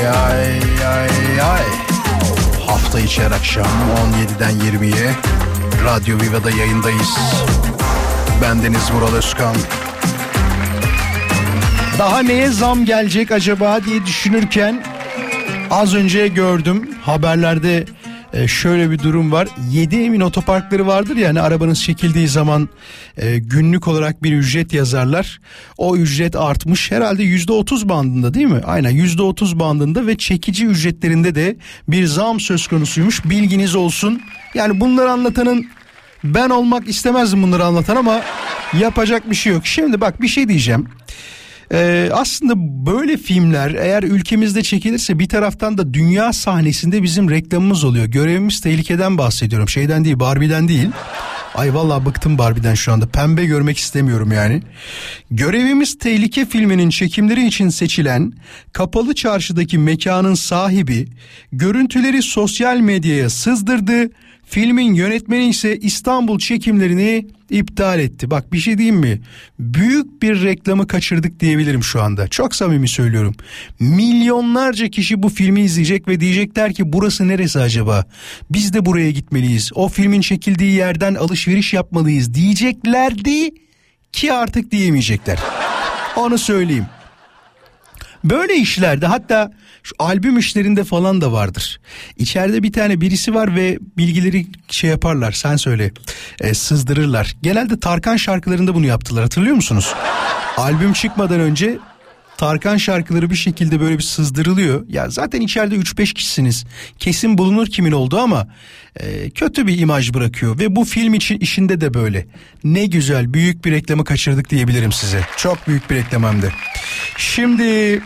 Ay 0.08 0.60
ay 0.88 1.42
ay. 1.42 1.64
Hafta 2.68 3.00
içi 3.00 3.24
her 3.24 3.32
akşam 3.32 3.66
17'den 3.66 4.52
20'ye 4.52 5.12
Radyo 5.86 6.18
Viva'da 6.22 6.52
yayındayız. 6.52 7.18
Bendeniz 8.42 8.92
Vural 8.94 9.14
Özkan. 9.14 9.56
Daha 12.00 12.20
neye 12.20 12.50
zam 12.50 12.86
gelecek 12.86 13.32
acaba 13.32 13.84
diye 13.86 14.06
düşünürken 14.06 14.84
az 15.72 15.96
önce 15.96 16.28
gördüm 16.28 16.90
haberlerde 17.02 17.86
e, 18.38 18.48
şöyle 18.48 18.92
bir 18.92 19.00
durum 19.00 19.32
var. 19.32 19.48
7 19.72 19.96
emin 19.96 20.20
otoparkları 20.20 20.88
vardır 20.88 21.16
ya 21.16 21.30
hani 21.30 21.42
arabanız 21.42 21.84
çekildiği 21.84 22.28
zaman 22.28 22.70
e, 23.18 23.38
günlük 23.38 23.88
olarak 23.88 24.24
bir 24.24 24.34
ücret 24.34 24.74
yazarlar. 24.74 25.40
O 25.78 25.96
ücret 25.96 26.36
artmış 26.36 26.92
herhalde 26.92 27.24
%30 27.24 27.90
bandında 27.90 28.34
değil 28.34 28.48
mi? 28.48 28.62
Aynen 28.66 28.92
%30 28.92 29.60
bandında 29.60 30.08
ve 30.08 30.18
çekici 30.18 30.66
ücretlerinde 30.66 31.36
de 31.36 31.58
bir 31.88 32.06
zam 32.06 32.40
söz 32.40 32.68
konusuymuş. 32.68 33.26
Bilginiz 33.26 33.76
olsun. 33.76 34.22
Yani 34.54 34.80
bunları 34.80 35.12
anlatanın 35.12 35.68
ben 36.24 36.50
olmak 36.50 36.88
istemezdim 36.88 37.44
bunları 37.44 37.66
anlatan 37.66 37.96
ama 37.96 38.22
yapacak 38.80 39.30
bir 39.30 39.36
şey 39.36 39.54
yok. 39.54 39.66
Şimdi 39.66 40.02
bak 40.02 40.22
bir 40.22 40.28
şey 40.28 40.50
diyeceğim. 40.50 40.88
Ee, 41.74 42.10
aslında 42.14 42.54
böyle 42.86 43.18
filmler 43.18 43.72
eğer 43.72 44.04
ülkemizde 44.04 44.64
çekilirse 44.64 45.20
bir 45.20 45.30
taraftan 45.30 45.78
da 45.78 45.94
dünya 45.94 46.34
sahnesinde 46.34 47.04
bizim 47.04 47.30
reklamımız 47.30 47.84
oluyor. 47.84 48.06
Görevimiz 48.06 48.62
tehlikeden 48.62 49.18
bahsediyorum. 49.18 49.70
Şeyden 49.70 50.06
değil 50.06 50.20
Barbie'den 50.20 50.68
değil. 50.68 50.90
Ay 51.56 51.74
vallahi 51.74 52.06
bıktım 52.06 52.38
Barbie'den 52.38 52.74
şu 52.74 52.94
anda. 52.94 53.08
Pembe 53.08 53.46
görmek 53.46 53.78
istemiyorum 53.78 54.32
yani. 54.32 54.62
Görevimiz 55.32 55.98
Tehlike 55.98 56.46
filminin 56.46 56.90
çekimleri 56.90 57.48
için 57.48 57.70
seçilen 57.70 58.34
kapalı 58.74 59.16
çarşıdaki 59.16 59.78
mekanın 59.78 60.34
sahibi 60.34 61.08
görüntüleri 61.52 62.22
sosyal 62.22 62.78
medyaya 62.78 63.30
sızdırdı. 63.30 64.10
Filmin 64.50 64.94
yönetmeni 64.94 65.48
ise 65.48 65.78
İstanbul 65.78 66.40
çekimlerini 66.40 67.28
iptal 67.50 68.00
etti. 68.00 68.32
Bak 68.32 68.54
bir 68.54 68.58
şey 68.58 68.78
diyeyim 68.78 68.96
mi? 68.96 69.22
Büyük 69.60 70.22
bir 70.22 70.44
reklamı 70.44 70.88
kaçırdık 70.88 71.40
diyebilirim 71.40 71.84
şu 71.84 72.02
anda. 72.02 72.28
Çok 72.28 72.56
samimi 72.56 72.88
söylüyorum. 72.88 73.36
Milyonlarca 73.80 74.88
kişi 74.88 75.24
bu 75.24 75.30
filmi 75.30 75.62
izleyecek 75.62 76.08
ve 76.08 76.20
diyecekler 76.20 76.74
ki 76.74 76.94
burası 76.94 77.28
neresi 77.28 77.60
acaba? 77.60 78.06
Biz 78.50 78.74
de 78.74 78.86
buraya 78.86 79.12
gitmeliyiz. 79.12 79.72
O 79.76 79.90
filmin 79.90 80.22
çekildiği 80.22 80.74
yerden 80.74 81.16
alışveriş 81.16 81.74
yapmalıyız 81.74 82.34
diyeceklerdi 82.34 83.50
ki 84.12 84.34
artık 84.34 84.72
diyemeyecekler. 84.72 85.40
Onu 86.16 86.38
söyleyeyim. 86.38 86.86
Böyle 88.24 88.56
işlerde 88.56 89.06
hatta 89.06 89.52
şu 89.84 89.96
albüm 90.00 90.38
işlerinde 90.38 90.84
falan 90.84 91.22
da 91.22 91.32
vardır. 91.32 91.80
İçeride 92.18 92.64
bir 92.64 92.74
tane 92.74 93.02
birisi 93.02 93.34
var 93.34 93.56
ve 93.56 93.78
bilgileri 93.98 94.46
şey 94.70 94.90
yaparlar 94.90 95.32
sen 95.32 95.56
söyle 95.56 95.92
e, 96.42 96.54
sızdırırlar. 96.54 97.36
Genelde 97.42 97.80
Tarkan 97.80 98.18
şarkılarında 98.18 98.76
bunu 98.76 98.86
yaptılar 98.86 99.24
hatırlıyor 99.24 99.56
musunuz? 99.56 99.94
albüm 100.58 100.94
çıkmadan 100.94 101.40
önce 101.40 101.78
Tarkan 102.38 102.78
şarkıları 102.78 103.30
bir 103.30 103.36
şekilde 103.36 103.80
böyle 103.80 103.98
bir 103.98 104.04
sızdırılıyor. 104.04 104.86
Ya 104.90 105.10
zaten 105.10 105.42
içeride 105.42 105.76
3-5 105.76 106.14
kişisiniz. 106.14 106.66
Kesin 107.00 107.38
bulunur 107.38 107.68
kimin 107.68 107.92
olduğu 107.92 108.20
ama 108.20 108.48
e, 108.96 109.30
kötü 109.30 109.68
bir 109.68 109.80
imaj 109.80 110.14
bırakıyor. 110.14 110.60
Ve 110.60 110.76
bu 110.76 110.86
film 110.86 111.14
için 111.14 111.40
işinde 111.40 111.82
de 111.82 111.94
böyle. 111.94 112.28
Ne 112.64 112.86
güzel 112.86 113.34
büyük 113.34 113.66
bir 113.66 113.72
reklamı 113.72 114.04
kaçırdık 114.04 114.50
diyebilirim 114.50 114.92
size. 114.92 115.22
Çok 115.38 115.68
büyük 115.68 115.90
bir 115.90 115.96
reklam. 115.96 116.24
Şimdi 117.18 118.02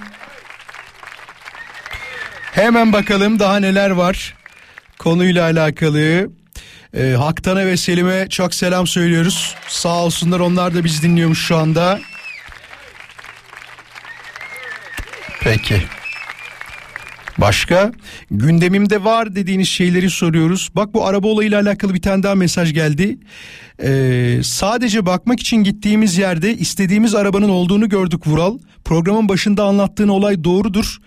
hemen 2.51 2.93
bakalım 2.93 3.39
daha 3.39 3.59
neler 3.59 3.89
var 3.89 4.36
konuyla 4.99 5.43
alakalı. 5.43 6.29
E, 6.97 7.11
Haktan'a 7.11 7.65
ve 7.65 7.77
Selim'e 7.77 8.29
çok 8.29 8.55
selam 8.55 8.88
söylüyoruz. 8.88 9.55
Sağ 9.67 10.03
olsunlar 10.03 10.39
onlar 10.39 10.75
da 10.75 10.84
biz 10.84 11.03
dinliyormuş 11.03 11.45
şu 11.45 11.57
anda. 11.57 11.99
Peki. 15.43 15.81
Başka 17.37 17.91
gündemimde 18.31 19.03
var 19.03 19.35
dediğiniz 19.35 19.67
şeyleri 19.67 20.09
soruyoruz. 20.09 20.69
Bak 20.75 20.93
bu 20.93 21.05
araba 21.05 21.27
olayıyla 21.27 21.61
alakalı 21.61 21.93
bir 21.93 22.01
tane 22.01 22.23
daha 22.23 22.35
mesaj 22.35 22.73
geldi. 22.73 23.17
Ee, 23.83 24.39
sadece 24.43 25.05
bakmak 25.05 25.39
için 25.39 25.57
gittiğimiz 25.57 26.17
yerde 26.17 26.53
istediğimiz 26.57 27.15
arabanın 27.15 27.49
olduğunu 27.49 27.89
gördük 27.89 28.27
Vural. 28.27 28.59
Programın 28.85 29.29
başında 29.29 29.63
anlattığın 29.63 30.07
olay 30.07 30.43
doğrudur. 30.43 30.97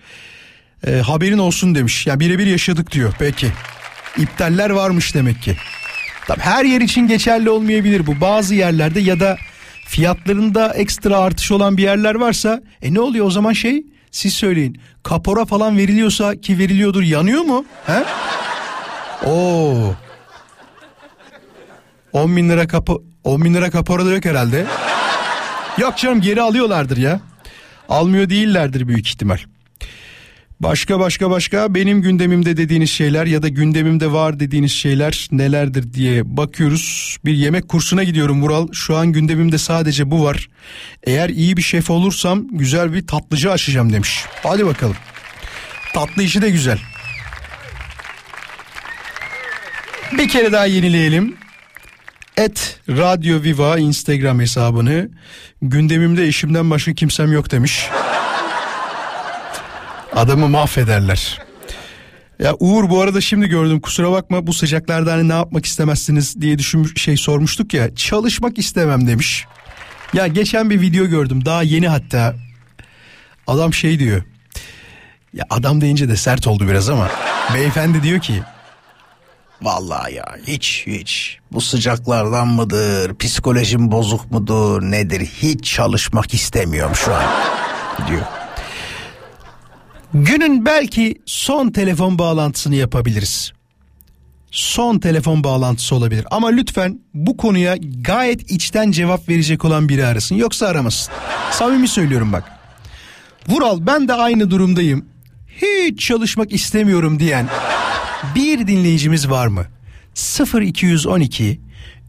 Ee, 0.87 0.91
haberin 0.91 1.37
olsun 1.37 1.75
demiş. 1.75 2.07
Ya 2.07 2.11
yani 2.11 2.19
birebir 2.19 2.47
yaşadık 2.47 2.91
diyor. 2.91 3.13
Peki. 3.19 3.47
İptaller 4.17 4.69
varmış 4.69 5.15
demek 5.15 5.41
ki. 5.41 5.55
Tabii 6.27 6.41
her 6.41 6.65
yer 6.65 6.81
için 6.81 7.07
geçerli 7.07 7.49
olmayabilir 7.49 8.07
bu. 8.07 8.21
Bazı 8.21 8.55
yerlerde 8.55 8.99
ya 8.99 9.19
da 9.19 9.37
fiyatlarında 9.85 10.73
ekstra 10.73 11.17
artış 11.17 11.51
olan 11.51 11.77
bir 11.77 11.83
yerler 11.83 12.15
varsa 12.15 12.61
e 12.81 12.93
ne 12.93 12.99
oluyor 12.99 13.25
o 13.25 13.31
zaman 13.31 13.53
şey? 13.53 13.83
Siz 14.15 14.33
söyleyin. 14.33 14.77
Kapora 15.03 15.45
falan 15.45 15.77
veriliyorsa 15.77 16.35
ki 16.35 16.57
veriliyordur 16.57 17.03
yanıyor 17.03 17.41
mu? 17.41 17.65
He? 17.85 18.03
Oo. 19.25 19.95
10 22.13 22.37
bin 22.37 22.49
lira 22.49 22.67
kapı 22.67 22.97
10 23.23 23.45
bin 23.45 23.53
lira 23.53 23.69
kapora 23.69 24.05
da 24.05 24.13
yok 24.13 24.25
herhalde. 24.25 24.65
Yok 25.77 25.97
canım 25.97 26.21
geri 26.21 26.41
alıyorlardır 26.41 26.97
ya. 26.97 27.19
Almıyor 27.89 28.29
değillerdir 28.29 28.87
büyük 28.87 29.07
ihtimal. 29.07 29.37
Başka 30.59 30.99
başka 30.99 31.29
başka 31.29 31.75
benim 31.75 32.01
gündemimde 32.01 32.57
dediğiniz 32.57 32.89
şeyler 32.89 33.25
ya 33.25 33.41
da 33.41 33.47
gündemimde 33.47 34.11
var 34.11 34.39
dediğiniz 34.39 34.71
şeyler 34.71 35.27
nelerdir 35.31 35.93
diye 35.93 36.37
bakıyoruz. 36.37 37.17
Bir 37.25 37.33
yemek 37.33 37.69
kursuna 37.69 38.03
gidiyorum 38.03 38.41
Vural. 38.41 38.67
Şu 38.73 38.95
an 38.97 39.11
gündemimde 39.11 39.57
sadece 39.57 40.11
bu 40.11 40.23
var. 40.23 40.49
Eğer 41.03 41.29
iyi 41.29 41.57
bir 41.57 41.61
şef 41.61 41.89
olursam 41.89 42.47
güzel 42.51 42.93
bir 42.93 43.07
tatlıcı 43.07 43.51
açacağım 43.51 43.93
demiş. 43.93 44.25
Hadi 44.43 44.65
bakalım. 44.65 44.95
Tatlı 45.93 46.23
işi 46.23 46.41
de 46.41 46.49
güzel. 46.49 46.79
Bir 50.17 50.29
kere 50.29 50.51
daha 50.51 50.65
yenileyelim. 50.65 51.35
Et 52.37 52.79
Radyo 52.89 53.43
Viva 53.43 53.79
Instagram 53.79 54.39
hesabını 54.39 55.09
gündemimde 55.61 56.27
eşimden 56.27 56.69
başka 56.69 56.93
kimsem 56.93 57.31
yok 57.31 57.51
demiş. 57.51 57.89
Adamı 60.15 60.49
mahvederler. 60.49 61.39
Ya 62.39 62.55
Uğur 62.59 62.89
bu 62.89 63.01
arada 63.01 63.21
şimdi 63.21 63.47
gördüm 63.47 63.79
kusura 63.79 64.11
bakma 64.11 64.47
bu 64.47 64.53
sıcaklarda 64.53 65.13
hani 65.13 65.29
ne 65.29 65.33
yapmak 65.33 65.65
istemezsiniz 65.65 66.41
diye 66.41 66.57
düşünmüş 66.57 67.01
şey 67.01 67.17
sormuştuk 67.17 67.73
ya 67.73 67.95
çalışmak 67.95 68.57
istemem 68.57 69.07
demiş. 69.07 69.45
Ya 70.13 70.27
geçen 70.27 70.69
bir 70.69 70.81
video 70.81 71.05
gördüm 71.05 71.45
daha 71.45 71.63
yeni 71.63 71.87
hatta 71.87 72.35
adam 73.47 73.73
şey 73.73 73.99
diyor 73.99 74.23
ya 75.33 75.45
adam 75.49 75.81
deyince 75.81 76.09
de 76.09 76.15
sert 76.15 76.47
oldu 76.47 76.67
biraz 76.67 76.89
ama 76.89 77.09
beyefendi 77.53 78.03
diyor 78.03 78.19
ki 78.19 78.43
Vallahi 79.61 80.13
ya 80.13 80.25
hiç 80.47 80.83
hiç 80.87 81.39
bu 81.51 81.61
sıcaklardan 81.61 82.47
mıdır 82.47 83.15
psikolojim 83.15 83.91
bozuk 83.91 84.31
mudur 84.31 84.81
nedir 84.81 85.21
hiç 85.21 85.73
çalışmak 85.73 86.33
istemiyorum 86.33 86.95
şu 86.95 87.15
an 87.15 87.23
diyor. 88.07 88.44
Günün 90.13 90.65
belki 90.65 91.15
son 91.25 91.69
telefon 91.69 92.19
bağlantısını 92.19 92.75
yapabiliriz. 92.75 93.51
Son 94.51 94.99
telefon 94.99 95.43
bağlantısı 95.43 95.95
olabilir 95.95 96.25
ama 96.31 96.47
lütfen 96.47 96.99
bu 97.13 97.37
konuya 97.37 97.77
gayet 98.01 98.51
içten 98.51 98.91
cevap 98.91 99.29
verecek 99.29 99.65
olan 99.65 99.89
biri 99.89 100.05
arasın 100.05 100.35
yoksa 100.35 100.67
aramasın. 100.67 101.13
Samimi 101.51 101.87
söylüyorum 101.87 102.33
bak. 102.33 102.43
Vural 103.47 103.87
ben 103.87 104.07
de 104.07 104.13
aynı 104.13 104.51
durumdayım. 104.51 105.05
Hiç 105.61 105.99
çalışmak 106.07 106.53
istemiyorum 106.53 107.19
diyen 107.19 107.47
bir 108.35 108.67
dinleyicimiz 108.67 109.29
var 109.29 109.47
mı? 109.47 109.65
0212 110.61 111.61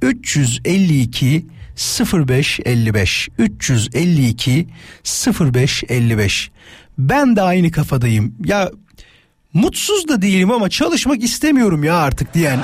352 0.02 1.46
0555 1.76 3.28
352 3.38 4.68
0555 5.40 6.50
ben 6.98 7.36
de 7.36 7.42
aynı 7.42 7.70
kafadayım. 7.70 8.34
Ya 8.44 8.70
mutsuz 9.52 10.08
da 10.08 10.22
değilim 10.22 10.50
ama 10.50 10.70
çalışmak 10.70 11.22
istemiyorum 11.22 11.84
ya 11.84 11.96
artık 11.96 12.34
diyen 12.34 12.60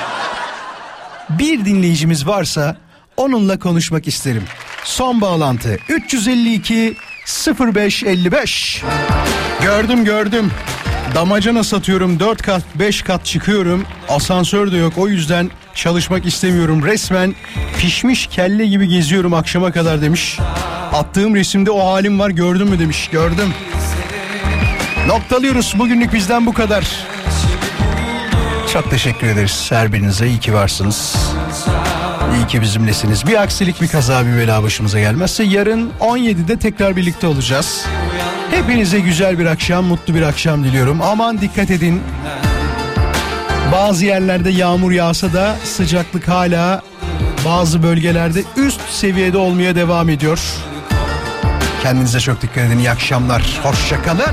bir 1.39 1.64
dinleyicimiz 1.64 2.26
varsa 2.26 2.76
onunla 3.16 3.59
konuşmak 3.59 4.09
isterim. 4.09 4.43
Son 4.85 5.20
bağlantı 5.20 5.78
352 5.89 6.97
0555. 7.61 8.83
Gördüm 9.62 10.05
gördüm. 10.05 10.51
Damacana 11.14 11.64
satıyorum 11.64 12.20
4 12.20 12.43
kat 12.43 12.62
5 12.74 13.03
kat 13.03 13.24
çıkıyorum. 13.24 13.85
Asansör 14.09 14.72
de 14.72 14.76
yok 14.76 14.93
o 14.99 15.09
yüzden 15.09 15.51
çalışmak 15.74 16.26
istemiyorum. 16.26 16.85
Resmen 16.87 17.35
pişmiş 17.78 18.26
kelle 18.26 18.66
gibi 18.66 18.89
geziyorum 18.89 19.35
akşama 19.35 19.72
kadar 19.72 20.03
demiş. 20.03 20.39
Attığım 20.93 21.35
resimde 21.35 21.70
o 21.70 21.93
halim 21.93 22.18
var 22.18 22.30
gördün 22.30 22.68
mü 22.70 22.78
demiş. 22.78 23.09
Gördüm. 23.12 23.53
Noktalıyoruz. 25.07 25.74
Bugünlük 25.78 26.12
bizden 26.12 26.46
bu 26.46 26.53
kadar. 26.55 26.84
Çok 28.72 28.90
teşekkür 28.90 29.26
ederiz 29.26 29.66
her 29.70 29.92
birinize. 29.92 30.28
İyi 30.28 30.40
ki 30.40 30.55
varsınız. 30.55 31.16
İyi 32.36 32.46
ki 32.46 32.61
bizimlesiniz. 32.61 33.26
Bir 33.26 33.42
aksilik 33.42 33.80
bir 33.82 33.88
kaza 33.88 34.26
bir 34.26 34.36
bela 34.36 34.62
başımıza 34.62 35.00
gelmezse 35.00 35.44
yarın 35.44 35.90
17'de 36.00 36.59
tekrar 36.59 36.96
birlikte 36.96 37.26
olacağız. 37.26 37.84
Hepinize 38.50 39.00
güzel 39.00 39.38
bir 39.38 39.46
akşam, 39.46 39.84
mutlu 39.84 40.14
bir 40.14 40.22
akşam 40.22 40.64
diliyorum. 40.64 41.03
Aman 41.03 41.40
dikkat 41.40 41.70
edin. 41.70 42.03
Bazı 43.72 44.05
yerlerde 44.07 44.50
yağmur 44.50 44.92
yağsa 44.92 45.32
da 45.32 45.57
sıcaklık 45.64 46.28
hala 46.28 46.82
bazı 47.44 47.82
bölgelerde 47.82 48.42
üst 48.57 48.80
seviyede 48.90 49.38
olmaya 49.38 49.76
devam 49.76 50.09
ediyor. 50.09 50.40
Kendinize 51.82 52.20
çok 52.20 52.42
dikkat 52.42 52.64
edin. 52.64 52.78
İyi 52.78 52.90
akşamlar. 52.90 53.61
Hoşçakalın. 53.62 54.32